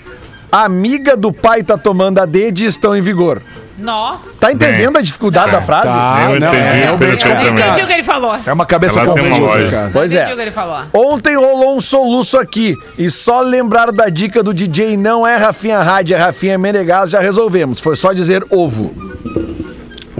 amiga 0.52 1.18
do 1.18 1.32
pai 1.34 1.62
tá 1.62 1.78
tomando 1.78 2.20
a 2.20 2.26
DED, 2.26 2.66
estão 2.66 2.96
em 2.96 3.02
vigor. 3.02 3.42
Nossa. 3.78 4.40
Tá 4.42 4.52
entendendo 4.52 4.98
a 4.98 5.02
dificuldade 5.02 5.52
da 5.52 5.62
frase? 5.62 5.88
Tá. 5.88 6.18
eu 6.32 6.40
não, 6.40 6.48
entendi 6.50 6.58
é, 6.58 6.84
Eu 6.88 6.92
não 6.92 7.00
perfeitamente. 7.00 7.62
entendi 7.62 7.84
o 7.84 7.88
que 7.88 7.94
ele 7.94 8.04
falou. 8.04 8.38
É 8.46 8.52
uma 8.52 8.66
cabeça 8.66 9.00
Ela 9.00 9.14
confusa. 9.14 9.70
cara. 9.70 9.90
Pois 9.94 10.14
é. 10.14 10.18
entendi 10.18 10.34
o 10.34 10.36
que 10.36 10.42
ele 10.42 10.52
falou. 10.52 10.84
Ontem 10.94 11.36
rolou 11.38 11.78
um 11.78 11.82
soluço 11.82 12.38
aqui. 12.38 12.76
E 12.98 13.10
só 13.10 13.40
lembrar 13.42 13.92
da 13.94 14.10
dica 14.10 14.44
do 14.44 14.54
DJ 14.54 14.98
não 14.98 15.26
é 15.26 15.38
Rafinha 15.38 15.80
Rádio, 15.82 16.16
é 16.16 16.20
Rafinha 16.20 16.58
Menegas, 16.58 17.10
já 17.10 17.22
resolvemos. 17.22 17.80
Foi 17.80 17.96
só 17.96 18.12
dizer 18.12 18.46
ovo. 18.50 18.94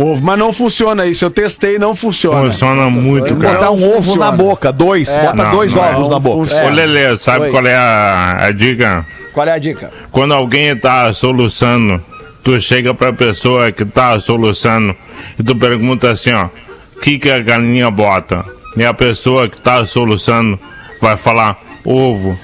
Ovo, 0.02 0.22
mas 0.24 0.40
não 0.40 0.54
funciona 0.54 1.06
isso. 1.06 1.26
Eu 1.26 1.30
testei, 1.30 1.78
não 1.78 1.94
funciona. 1.96 2.50
Funciona 2.50 2.90
muito, 2.90 3.36
Botar 3.36 3.54
cara. 3.56 3.72
um 3.72 3.84
ovo 3.84 3.96
funciona. 4.02 4.26
na 4.26 4.32
boca, 4.32 4.72
dois. 4.72 5.10
Bota 5.10 5.34
Não, 5.44 5.52
dois 5.52 5.76
não 5.76 5.84
é. 5.84 5.90
ovos 5.92 6.04
Não 6.04 6.10
na 6.12 6.20
boca. 6.20 6.38
funciona. 6.48 6.66
Ô, 6.68 6.70
Lelê, 6.70 7.18
sabe 7.18 7.46
Oi. 7.46 7.52
qual 7.52 7.66
é 7.66 7.76
a, 7.76 8.38
a 8.46 8.52
dica? 8.52 9.06
Qual 9.34 9.46
é 9.46 9.52
a 9.52 9.58
dica? 9.58 9.92
Quando 10.10 10.34
alguém 10.34 10.74
tá 10.78 11.12
soluçando, 11.14 12.02
tu 12.44 12.60
chega 12.62 12.94
pra 12.94 13.12
pessoa 13.12 13.72
que 13.74 13.84
tá 13.84 14.18
soluçando 14.22 14.96
e 15.38 15.44
tu 15.44 15.54
pergunta 15.56 16.10
assim, 16.12 16.32
ó, 16.32 16.46
o 16.46 17.00
que 17.02 17.20
que 17.20 17.30
a 17.30 17.40
galinha 17.40 17.92
bota? 17.92 18.46
E 18.78 18.86
a 18.86 18.94
pessoa 18.94 19.50
que 19.50 19.60
tá 19.60 19.86
soluçando 19.86 20.58
vai 21.02 21.18
falar 21.18 21.58
ovo. 21.84 22.40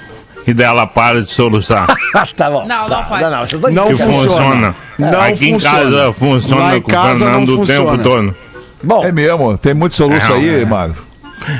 E 0.46 0.54
daí 0.54 0.66
ela 0.66 0.86
para 0.86 1.22
de 1.22 1.30
soluçar. 1.32 1.86
tá 2.36 2.48
bom. 2.50 2.66
Não, 2.66 2.88
não 2.88 3.04
pode 3.04 3.22
Não, 3.22 3.30
não, 3.30 3.38
vocês 3.40 3.52
estão 3.54 3.70
Não 3.72 3.86
que 3.88 3.96
funciona. 3.96 4.26
funciona. 4.28 4.74
Não 4.98 5.20
Aqui 5.20 5.48
em 5.48 5.52
funciona. 5.54 5.78
casa 5.80 6.12
funciona 6.12 6.62
Lá 6.62 6.76
em 6.76 6.80
com 6.80 6.90
o 6.90 6.94
não 6.94 7.02
Fernando 7.18 7.60
o 7.62 7.66
tempo 7.66 7.98
todo. 7.98 8.34
Bom, 8.82 9.04
É 9.04 9.10
mesmo? 9.12 9.58
Tem 9.58 9.74
muito 9.74 9.94
soluço 9.94 10.32
É, 10.32 10.36
aí, 10.36 10.62
é. 10.62 10.64
Magro? 10.64 11.05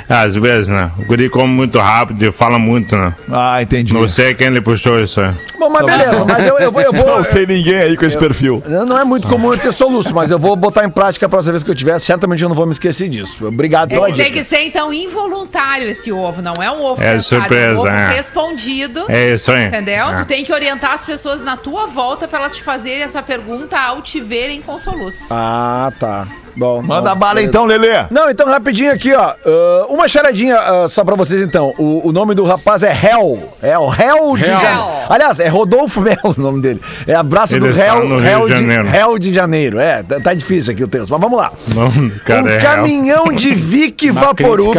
Às 0.09 0.35
vezes, 0.35 0.69
né? 0.69 0.91
O 0.99 1.05
guri 1.05 1.29
come 1.29 1.49
muito 1.53 1.79
rápido 1.79 2.23
e 2.25 2.33
fala 2.33 2.59
muito, 2.59 2.97
né? 2.97 3.15
Ah, 3.31 3.63
entendi. 3.63 3.93
Não 3.95 4.09
sei 4.09 4.35
quem 4.35 4.49
ele 4.49 4.61
puxou 4.61 4.99
isso 4.99 5.21
aí. 5.21 5.33
bom, 5.59 5.69
mas 5.71 5.87
beleza. 5.87 6.25
Mas 6.25 6.47
eu, 6.47 6.59
eu 6.59 6.73
vou. 6.73 6.83
Eu 6.83 6.93
vou 6.93 7.07
Não 7.19 7.25
tem 7.25 7.47
ninguém 7.47 7.77
aí 7.77 7.97
com 7.97 8.05
esse 8.05 8.17
perfil. 8.19 8.63
não 8.67 8.99
é 8.99 9.05
muito 9.05 9.27
comum 9.29 9.53
eu 9.53 9.59
ter 9.59 9.73
soluço, 9.73 10.15
mas 10.15 10.31
eu 10.31 10.39
vou 10.39 10.55
botar 10.57 10.85
em 10.85 10.91
prática 10.91 11.27
a 11.27 11.29
próxima 11.29 11.53
vez 11.53 11.63
que 11.63 11.71
eu 11.71 11.75
tiver. 11.75 11.99
Certamente 11.99 12.43
eu 12.43 12.49
não 12.49 12.57
vou 12.57 12.67
me 12.67 12.73
esquecer 12.73 13.09
disso. 13.09 13.47
Obrigado 13.47 13.89
pela 13.91 14.09
É 14.09 14.13
tem 14.13 14.25
dica. 14.27 14.31
que 14.39 14.45
ser, 14.45 14.61
então, 14.65 14.93
involuntário 14.93 15.89
esse 15.89 16.11
ovo. 16.13 16.43
Não 16.43 16.55
é 16.63 16.71
um 16.71 16.83
ovo 16.83 17.03
É 17.03 17.21
surpresa, 17.23 17.71
é 17.71 17.75
um 17.75 17.79
ovo 17.79 17.89
é. 17.89 18.09
respondido. 18.15 19.05
É 19.09 19.35
isso 19.35 19.51
aí. 19.51 19.67
Entendeu? 19.67 20.07
É. 20.07 20.15
Tu 20.17 20.25
tem 20.27 20.45
que 20.45 20.53
orientar 20.53 20.93
as 20.93 21.05
pessoas 21.05 21.43
na 21.45 21.57
tua 21.57 21.87
volta 21.87 22.27
pra 22.29 22.39
elas 22.41 22.55
te 22.57 22.63
fazerem 22.63 23.03
essa 23.03 23.23
pergunta 23.23 23.79
ao 23.79 24.03
te 24.03 24.21
verem 24.21 24.61
com 24.63 24.79
soluço. 24.79 25.27
Ah, 25.31 25.93
tá. 25.99 26.27
Bom. 26.57 26.83
Manda 26.83 27.15
bom, 27.15 27.21
bala 27.21 27.35
beleza. 27.35 27.51
então, 27.51 27.65
Lelê. 27.67 28.07
Não, 28.11 28.31
então 28.31 28.47
rapidinho 28.47 28.93
aqui, 28.93 29.13
ó. 29.13 29.35
Ah, 29.45 29.87
uma 29.89 30.09
charadinha 30.09 30.59
ah, 30.59 30.89
só 30.89 31.05
pra 31.05 31.15
vocês 31.15 31.43
então. 31.43 31.75
O, 31.79 32.09
o 32.09 32.13
nome 32.13 32.35
do 32.35 32.45
rapaz 32.45 32.83
é 32.83 32.93
Hell. 32.93 33.53
É 33.63 33.79
o 33.79 33.93
Hell 33.93 34.37
de 34.37 34.51
Hell. 34.51 34.61
Janeiro. 34.61 35.07
Aliás, 35.09 35.41
é 35.41 35.49
Rodolfo 35.49 36.01
Melo 36.01 36.35
o 36.37 36.41
nome 36.41 36.63
dele. 36.63 36.81
É 37.07 37.15
abraço 37.15 37.55
Ele 37.55 37.69
do 37.69 37.79
Hell, 37.79 38.09
no 38.09 38.19
Rio 38.19 38.27
Hell, 38.27 38.49
de 38.49 38.55
de, 38.55 38.61
Janeiro. 38.61 38.97
Hell 38.97 39.19
de 39.19 39.33
Janeiro. 39.33 39.79
É, 39.79 40.03
tá, 40.03 40.21
tá 40.21 40.35
difícil 40.35 40.73
aqui 40.73 40.83
o 40.83 40.89
texto, 40.89 41.11
mas 41.11 41.21
vamos 41.21 41.39
lá. 41.39 41.53
Não, 41.75 42.11
cara, 42.25 42.43
um 42.43 42.49
é 42.49 42.59
caminhão 42.59 43.27
de 43.33 43.55
Vic 43.55 44.11
Vaporub. 44.11 44.75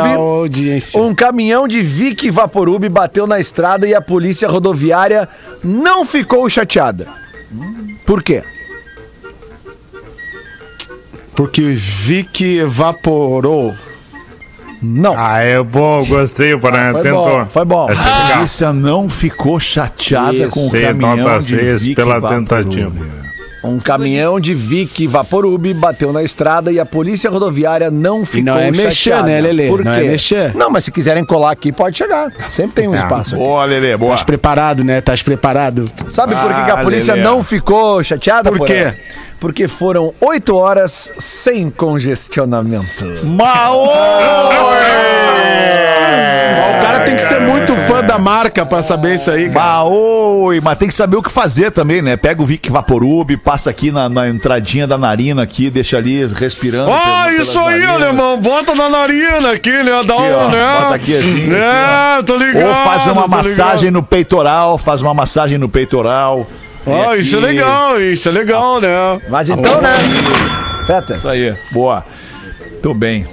Um 0.96 1.14
caminhão 1.14 1.68
de 1.68 1.82
Vic 1.82 2.30
Vaporub 2.32 2.88
bateu 2.90 3.28
na 3.28 3.40
estrada 3.40 3.88
e 3.88 3.94
a 3.94 4.02
polícia 4.02 4.48
rodoviária 4.48 5.30
não 5.64 6.04
ficou 6.06 6.50
chateada. 6.50 7.08
Por 8.06 8.24
quê? 8.24 8.44
Porque 11.38 11.62
vi 11.62 12.24
que 12.24 12.58
evaporou. 12.58 13.76
Não. 14.82 15.14
Ah, 15.16 15.38
é 15.40 15.62
bom, 15.62 16.04
gostei, 16.04 16.58
para 16.58 16.92
Foi 16.94 17.02
tentou. 17.04 17.24
bom, 17.24 17.46
foi 17.46 17.66
bom. 17.66 17.88
A 17.92 18.36
polícia 18.38 18.74
não 18.74 19.08
ficou 19.08 19.60
chateada 19.60 20.34
Isso. 20.34 20.50
com 20.56 20.68
o 20.68 20.72
caminhão 20.72 21.40
de 21.40 21.46
seis 21.46 21.84
Vic 21.84 21.96
pela 21.96 22.20
Vaporub. 22.20 22.48
tentativa. 22.48 22.92
Um 23.68 23.80
caminhão 23.80 24.40
de 24.40 24.54
Vic 24.56 25.06
Vaporub 25.08 25.74
bateu 25.74 26.12
na 26.14 26.24
estrada 26.24 26.72
e 26.72 26.80
a 26.80 26.86
polícia 26.86 27.30
rodoviária 27.30 27.92
não 27.92 28.26
ficou 28.26 28.54
não 28.54 28.58
é 28.60 28.72
mexer, 28.72 28.92
chateada. 28.92 29.28
né, 29.28 29.42
Lelê? 29.42 29.68
Por 29.68 29.84
Não 29.84 29.94
quê? 29.94 30.00
é 30.00 30.04
mexer. 30.04 30.56
Não, 30.56 30.70
mas 30.70 30.86
se 30.86 30.92
quiserem 30.92 31.26
colar 31.26 31.52
aqui, 31.52 31.72
pode 31.72 31.98
chegar. 31.98 32.32
Sempre 32.50 32.72
tem 32.76 32.88
um 32.88 32.96
espaço 32.96 33.36
aqui. 33.36 33.44
Boa, 33.44 33.66
Lelê, 33.66 33.96
boa. 33.98 34.12
Tás 34.12 34.24
preparado, 34.24 34.84
né? 34.84 35.02
Tás 35.02 35.22
preparado? 35.22 35.92
Sabe 36.12 36.36
por 36.36 36.54
que, 36.54 36.64
que 36.64 36.72
a 36.72 36.76
Ah, 36.76 36.84
polícia 36.84 37.14
Lelê. 37.14 37.26
não 37.26 37.44
ficou 37.44 38.04
chateada? 38.04 38.50
Por 38.52 38.60
Porã? 38.60 38.74
quê? 38.74 38.94
Porque 39.40 39.68
foram 39.68 40.14
oito 40.20 40.56
horas 40.56 41.12
sem 41.20 41.70
congestionamento. 41.70 43.06
Maô! 43.24 43.88
O 46.08 46.82
cara 46.84 47.00
tem 47.02 47.16
que 47.16 47.22
ser 47.22 47.40
muito 47.42 47.76
fã 47.88 48.04
da 48.04 48.18
marca 48.18 48.66
pra 48.66 48.82
saber 48.82 49.16
isso 49.16 49.30
aí, 49.32 49.50
cara. 49.50 49.66
Maoi, 49.66 50.60
mas 50.62 50.78
tem 50.78 50.88
que 50.88 50.94
saber 50.94 51.18
o 51.18 51.22
que 51.24 51.32
fazer 51.32 51.72
também, 51.72 52.02
né? 52.02 52.16
Pega 52.18 52.42
o 52.42 52.46
Vic 52.46 52.70
Vaporub, 52.70 53.36
passa 53.38 53.70
aqui 53.70 53.92
na, 53.92 54.08
na 54.10 54.28
entradinha 54.30 54.86
da 54.88 54.98
narina 54.98 55.44
aqui, 55.44 55.70
deixa 55.70 55.98
ali 55.98 56.26
respirando. 56.28 56.92
Ah, 56.92 57.26
pelo- 57.28 57.42
isso 57.42 57.54
pelas 57.54 57.68
aí, 57.74 57.80
narinas. 57.82 58.04
alemão. 58.04 58.40
Bota 58.40 58.76
na 58.76 58.90
narina 58.90 59.52
aqui, 59.52 59.72
né? 59.72 60.04
Dá 60.06 60.14
Aqui, 60.16 60.24
um, 60.24 60.36
ó, 60.38 60.48
né? 60.50 60.78
bota 60.82 60.96
aqui 60.96 61.18
assim, 61.18 61.50
É, 61.54 62.24
tô 62.24 62.36
ligado. 62.38 62.68
Ou 62.68 62.74
faz 62.74 63.08
uma 63.08 63.22
tô 63.24 63.28
massagem 63.30 63.76
ligado. 63.86 63.94
no 63.94 64.04
peitoral, 64.04 64.78
faz 64.78 65.02
uma 65.02 65.14
massagem 65.14 65.58
no 65.58 65.70
peitoral. 65.70 66.48
Ah, 66.86 67.18
isso 67.18 67.36
é 67.36 67.40
aqui. 67.40 67.48
legal, 67.48 68.02
isso 68.02 68.30
é 68.30 68.32
legal, 68.32 68.80
né? 68.80 69.20
Mas 69.30 69.50
então, 69.50 69.82
né? 69.82 69.94
Feta. 70.86 71.18
Isso 71.18 71.28
aí, 71.28 71.54
boa. 71.72 72.06
Tô 72.82 72.94
bem. 72.94 73.26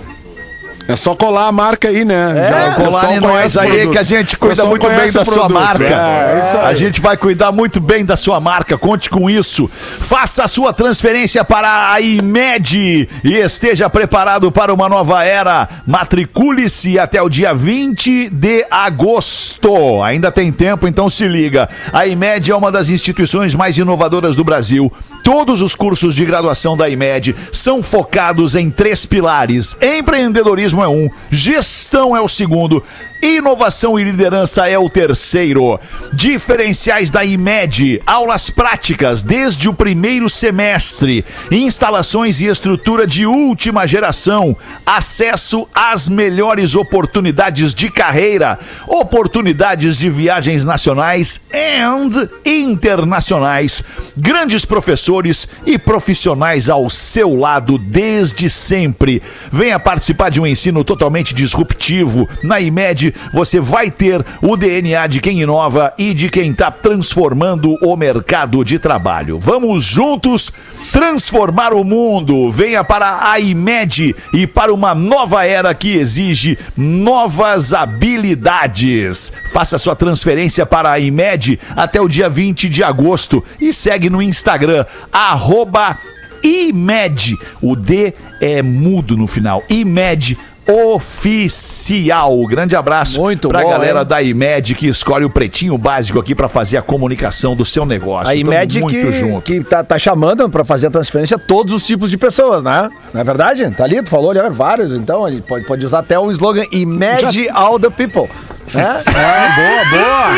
É 0.87 0.97
só 0.97 1.15
colar 1.15 1.49
a 1.49 1.53
marca 1.53 1.89
aí, 1.89 2.05
né? 2.05 2.35
É, 2.37 2.75
colar 2.75 3.17
em 3.17 3.21
nós 3.21 3.57
aí 3.57 3.89
que 3.89 3.97
a 3.97 4.03
gente 4.03 4.37
cuida 4.37 4.67
muito 4.67 4.87
bem 4.87 5.11
da 5.11 5.25
sua 5.25 5.49
marca. 5.49 5.85
É, 5.85 6.59
aí. 6.59 6.67
A 6.67 6.75
gente 6.75 7.01
vai 7.01 7.17
cuidar 7.17 7.51
muito 7.53 7.81
bem 7.81 8.05
da 8.05 8.19
sua 8.19 8.39
marca, 8.39 8.77
conte 8.77 9.09
com 9.09 9.31
isso. 9.31 9.71
Faça 10.01 10.45
a 10.45 10.49
sua 10.49 10.75
transferência 10.75 11.43
para 11.43 11.91
a 11.91 12.01
IMED 12.03 13.09
e 13.25 13.35
esteja 13.35 13.89
preparado 13.89 14.53
para 14.53 14.75
uma 14.75 14.87
nova 14.87 15.25
era. 15.25 15.67
Matricule-se 15.87 16.99
até 16.99 17.23
o 17.23 17.31
dia 17.31 17.55
20 17.55 18.29
de 18.29 18.67
agosto. 18.71 20.03
Ainda 20.03 20.31
tem 20.31 20.53
tempo, 20.53 20.87
então 20.87 21.09
se 21.09 21.27
liga. 21.27 21.67
A 21.95 22.07
IMED 22.07 22.51
é 22.51 22.57
uma 22.57 22.71
das 22.71 22.91
instituições 22.91 23.55
mais 23.55 23.79
inovadoras 23.79 24.37
do 24.37 24.45
Brasil. 24.45 24.93
Todos 25.23 25.63
os 25.63 25.75
cursos 25.75 26.15
de 26.15 26.27
graduação 26.27 26.77
da 26.77 26.91
IMED 26.91 27.35
são 27.51 27.83
focados 27.83 28.55
em 28.55 28.71
três 28.71 29.07
pilares: 29.07 29.75
empreendedorismo 29.81 30.74
é 30.83 30.89
um, 30.89 31.09
gestão 31.31 32.17
é 32.17 32.21
o 32.21 32.29
segundo, 32.29 32.83
inovação 33.23 33.99
e 33.99 34.05
liderança 34.05 34.69
é 34.69 34.79
o 34.79 34.89
terceiro. 34.89 35.79
Diferenciais 36.13 37.11
da 37.11 37.25
IMED: 37.25 38.03
aulas 38.07 38.51
práticas 38.51 39.23
desde 39.23 39.69
o 39.69 39.75
primeiro 39.75 40.29
semestre, 40.29 41.25
instalações 41.51 42.41
e 42.41 42.47
estrutura 42.47 43.07
de 43.07 43.27
última 43.27 43.87
geração, 43.87 44.57
acesso 44.85 45.67
às 45.75 46.09
melhores 46.09 46.75
oportunidades 46.75 47.75
de 47.75 47.91
carreira, 47.91 48.59
oportunidades 48.87 49.97
de 49.97 50.11
viagens 50.11 50.65
nacionais 50.65 51.41
and 51.53 52.29
internacionais, 52.45 53.83
grandes 54.17 54.65
professores 54.65 55.49
e 55.67 55.79
profissionais 55.79 56.69
ao 56.69 56.89
seu 56.91 57.35
lado 57.35 57.79
desde 57.79 58.51
sempre. 58.51 59.23
Venha 59.51 59.79
participar 59.79 60.31
de 60.31 60.41
um 60.41 60.47
ensino 60.47 60.64
totalmente 60.85 61.35
disruptivo. 61.35 62.29
Na 62.43 62.61
IMED, 62.61 63.15
você 63.33 63.61
vai 63.61 63.91
ter 63.91 64.25
o 64.41 64.57
DNA 64.57 65.07
de 65.07 65.21
quem 65.21 65.41
inova 65.41 65.93
e 65.99 66.15
de 66.15 66.29
quem 66.29 66.51
está 66.53 66.71
transformando 66.71 67.77
o 67.83 67.97
mercado 67.97 68.65
de 68.65 68.79
trabalho. 68.79 69.39
Vamos 69.39 69.85
juntos 69.85 70.53
transformar 70.93 71.75
o 71.75 71.83
mundo. 71.83 72.51
Venha 72.53 72.85
para 72.85 73.31
a 73.31 73.41
IMED 73.41 74.15
e 74.33 74.47
para 74.47 74.73
uma 74.73 74.95
nova 74.95 75.45
era 75.45 75.75
que 75.75 75.97
exige 75.97 76.57
novas 76.77 77.73
habilidades. 77.73 79.33
Faça 79.53 79.77
sua 79.77 79.97
transferência 79.97 80.65
para 80.65 80.93
a 80.93 80.99
IMED 81.01 81.59
até 81.75 82.01
o 82.01 82.09
dia 82.09 82.29
20 82.29 82.69
de 82.69 82.85
agosto 82.85 83.43
e 83.61 83.73
segue 83.73 84.09
no 84.09 84.23
Instagram, 84.23 84.87
arroba 85.13 85.99
IMED. 86.45 87.37
O 87.61 87.75
D 87.75 88.15
é 88.41 88.63
mudo 88.63 89.17
no 89.17 89.27
final. 89.27 89.65
IMED 89.69 90.39
oficial. 90.67 92.37
Grande 92.47 92.75
abraço 92.77 93.21
Muito 93.21 93.49
pra 93.49 93.63
bom, 93.63 93.71
galera 93.71 94.01
hein? 94.01 94.07
da 94.07 94.23
IMED 94.23 94.75
que 94.75 94.87
escolhe 94.87 95.25
o 95.25 95.31
pretinho 95.31 95.77
básico 95.77 96.19
aqui 96.19 96.35
pra 96.35 96.49
fazer 96.49 96.77
a 96.77 96.83
comunicação 96.83 97.55
do 97.55 97.65
seu 97.65 97.85
negócio. 97.85 98.23
A 98.33 98.35
Tamo 98.35 98.41
IMED 98.41 98.81
muito 98.81 98.95
que, 98.95 99.13
junto. 99.13 99.43
que 99.43 99.61
tá, 99.63 99.85
tá 99.85 99.99
chamando 99.99 100.49
pra 100.49 100.65
fazer 100.65 100.87
a 100.87 100.91
transferência 100.91 101.39
todos 101.39 101.73
os 101.73 101.87
tipos 101.87 102.11
de 102.11 102.17
pessoas, 102.19 102.63
né? 102.63 102.89
Não 103.13 103.21
é 103.21 103.25
verdade? 103.25 103.71
Tá 103.73 103.85
ali, 103.85 104.03
tu 104.03 104.11
falou 104.11 104.31
ali, 104.31 104.41
ó, 104.41 104.49
vários, 104.51 104.93
então 104.95 105.27
ele 105.29 105.41
pode, 105.43 105.67
pode 105.67 105.85
usar 105.85 105.99
até 106.01 106.19
o 106.19 106.31
slogan 106.31 106.65
IMED 106.73 107.49
all 107.53 107.79
the 107.79 107.91
people. 107.91 108.29
Né? 108.73 109.03
Ah, 109.07 109.55
boa, 109.57 109.85
boa. 109.91 110.31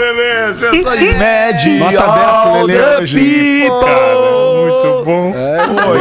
Sensacional. 0.55 0.97
IMED 0.97 1.79
Nota 1.79 1.91
10 1.93 2.37
pro 2.43 2.67
Lelê 2.67 2.97
hoje. 2.97 3.19
people. 3.19 4.47
Muito 4.57 5.05
bom. 5.05 5.33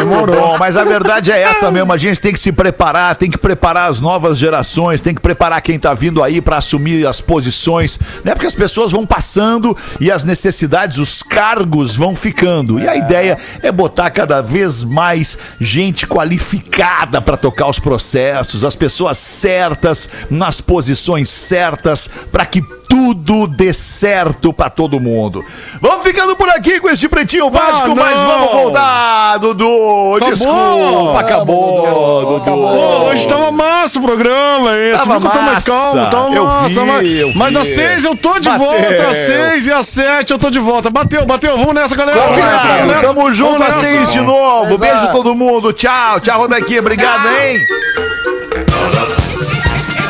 Muito 0.06 0.32
bom, 0.32 0.58
mas 0.58 0.76
a 0.78 0.84
verdade 0.84 1.32
é 1.32 1.41
essa 1.41 1.70
mesmo. 1.72 1.91
A 1.91 1.98
gente 1.98 2.20
tem 2.20 2.34
que 2.34 2.39
se 2.39 2.52
preparar, 2.52 3.16
tem 3.16 3.30
que 3.30 3.38
preparar 3.38 3.89
as 3.89 4.00
novas 4.02 4.38
gerações, 4.38 5.02
tem 5.02 5.14
que 5.14 5.22
preparar 5.22 5.62
quem 5.62 5.78
tá 5.78 5.93
vindo 5.93 6.24
aí 6.24 6.41
pra 6.41 6.58
assumir 6.58 7.06
as 7.06 7.22
posições, 7.22 8.00
né? 8.24 8.34
Porque 8.34 8.48
as 8.48 8.56
pessoas 8.56 8.91
vão 8.91 9.06
passando 9.06 9.76
e 10.00 10.12
as 10.12 10.24
necessidades, 10.24 10.98
os 10.98 11.22
cargos 11.22 11.96
vão 11.96 12.16
ficando. 12.16 12.80
E 12.80 12.88
a 12.88 12.96
ideia 12.96 13.38
é 13.62 13.72
botar 13.72 14.10
cada 14.10 14.41
vez 14.41 14.84
mais 14.84 15.38
gente 15.60 16.08
qualificada 16.08 17.22
pra 17.22 17.38
tocar 17.38 17.68
os 17.68 17.80
processos, 17.80 18.64
as 18.64 18.76
pessoas 18.76 19.18
certas 19.18 20.10
nas 20.30 20.62
posições 20.62 21.30
certas 21.30 22.10
pra 22.32 22.46
que 22.46 22.64
tudo 22.88 23.47
dê 23.47 23.73
certo 23.73 24.51
pra 24.53 24.69
todo 24.69 24.99
mundo. 24.99 25.43
Vamos 25.81 26.05
ficando 26.05 26.36
por 26.36 26.49
aqui 26.49 26.79
com 26.79 26.89
este 26.89 27.07
pretinho 27.09 27.49
básico, 27.49 27.89
não. 27.89 27.95
mas 27.95 28.19
vamos 28.19 28.51
voltar, 28.51 29.38
Dudu. 29.39 30.15
Acabou. 30.15 30.29
Desculpa, 30.31 31.19
acabou, 31.19 32.25
Dudu. 32.39 32.41
Pô, 32.45 33.05
hoje 33.09 33.27
tava 33.27 33.51
massa 33.51 33.99
o 33.99 34.01
programa, 34.01 34.71
hein? 34.77 34.91
Tava 34.93 35.19
tô 35.19 35.27
mais 35.27 35.45
massa. 35.45 35.63
calmo, 35.71 36.09
tava 36.09 36.33
Eu 36.36 36.45
massa. 36.45 36.67
vi, 36.69 36.75
mas 36.75 37.19
eu 37.19 37.27
vi. 37.31 37.38
mas 37.38 37.55
às 37.55 37.67
seis 37.67 38.03
eu 38.03 38.15
tô 38.15 38.39
de 38.39 38.49
Bateu. 38.49 38.65
volta, 38.65 39.07
às 39.09 39.17
seis 39.17 39.67
e 39.67 39.71
às 39.71 39.88
sete 39.88 40.31
eu 40.31 40.39
tô 40.39 40.49
de 40.49 40.59
volta. 40.59 40.89
Bateu, 40.89 41.25
bateu, 41.25 41.57
vamos 41.57 41.73
nessa, 41.73 41.95
galera. 41.95 42.19
Vamos 42.19 42.38
nessa, 42.38 42.49
vamos 42.49 42.67
Combinado. 42.67 42.88
nessa. 42.88 43.07
Tamo 43.13 43.33
junto 43.33 43.63
às 43.63 43.75
seis 43.75 44.11
de 44.11 44.21
novo. 44.21 44.77
Beijo 44.77 45.11
todo 45.11 45.36
mundo. 45.36 45.73
Tchau, 45.73 46.19
tchau, 46.19 46.39
Rodaquinha. 46.39 46.79
Obrigado, 46.79 47.27
hein? 47.29 47.59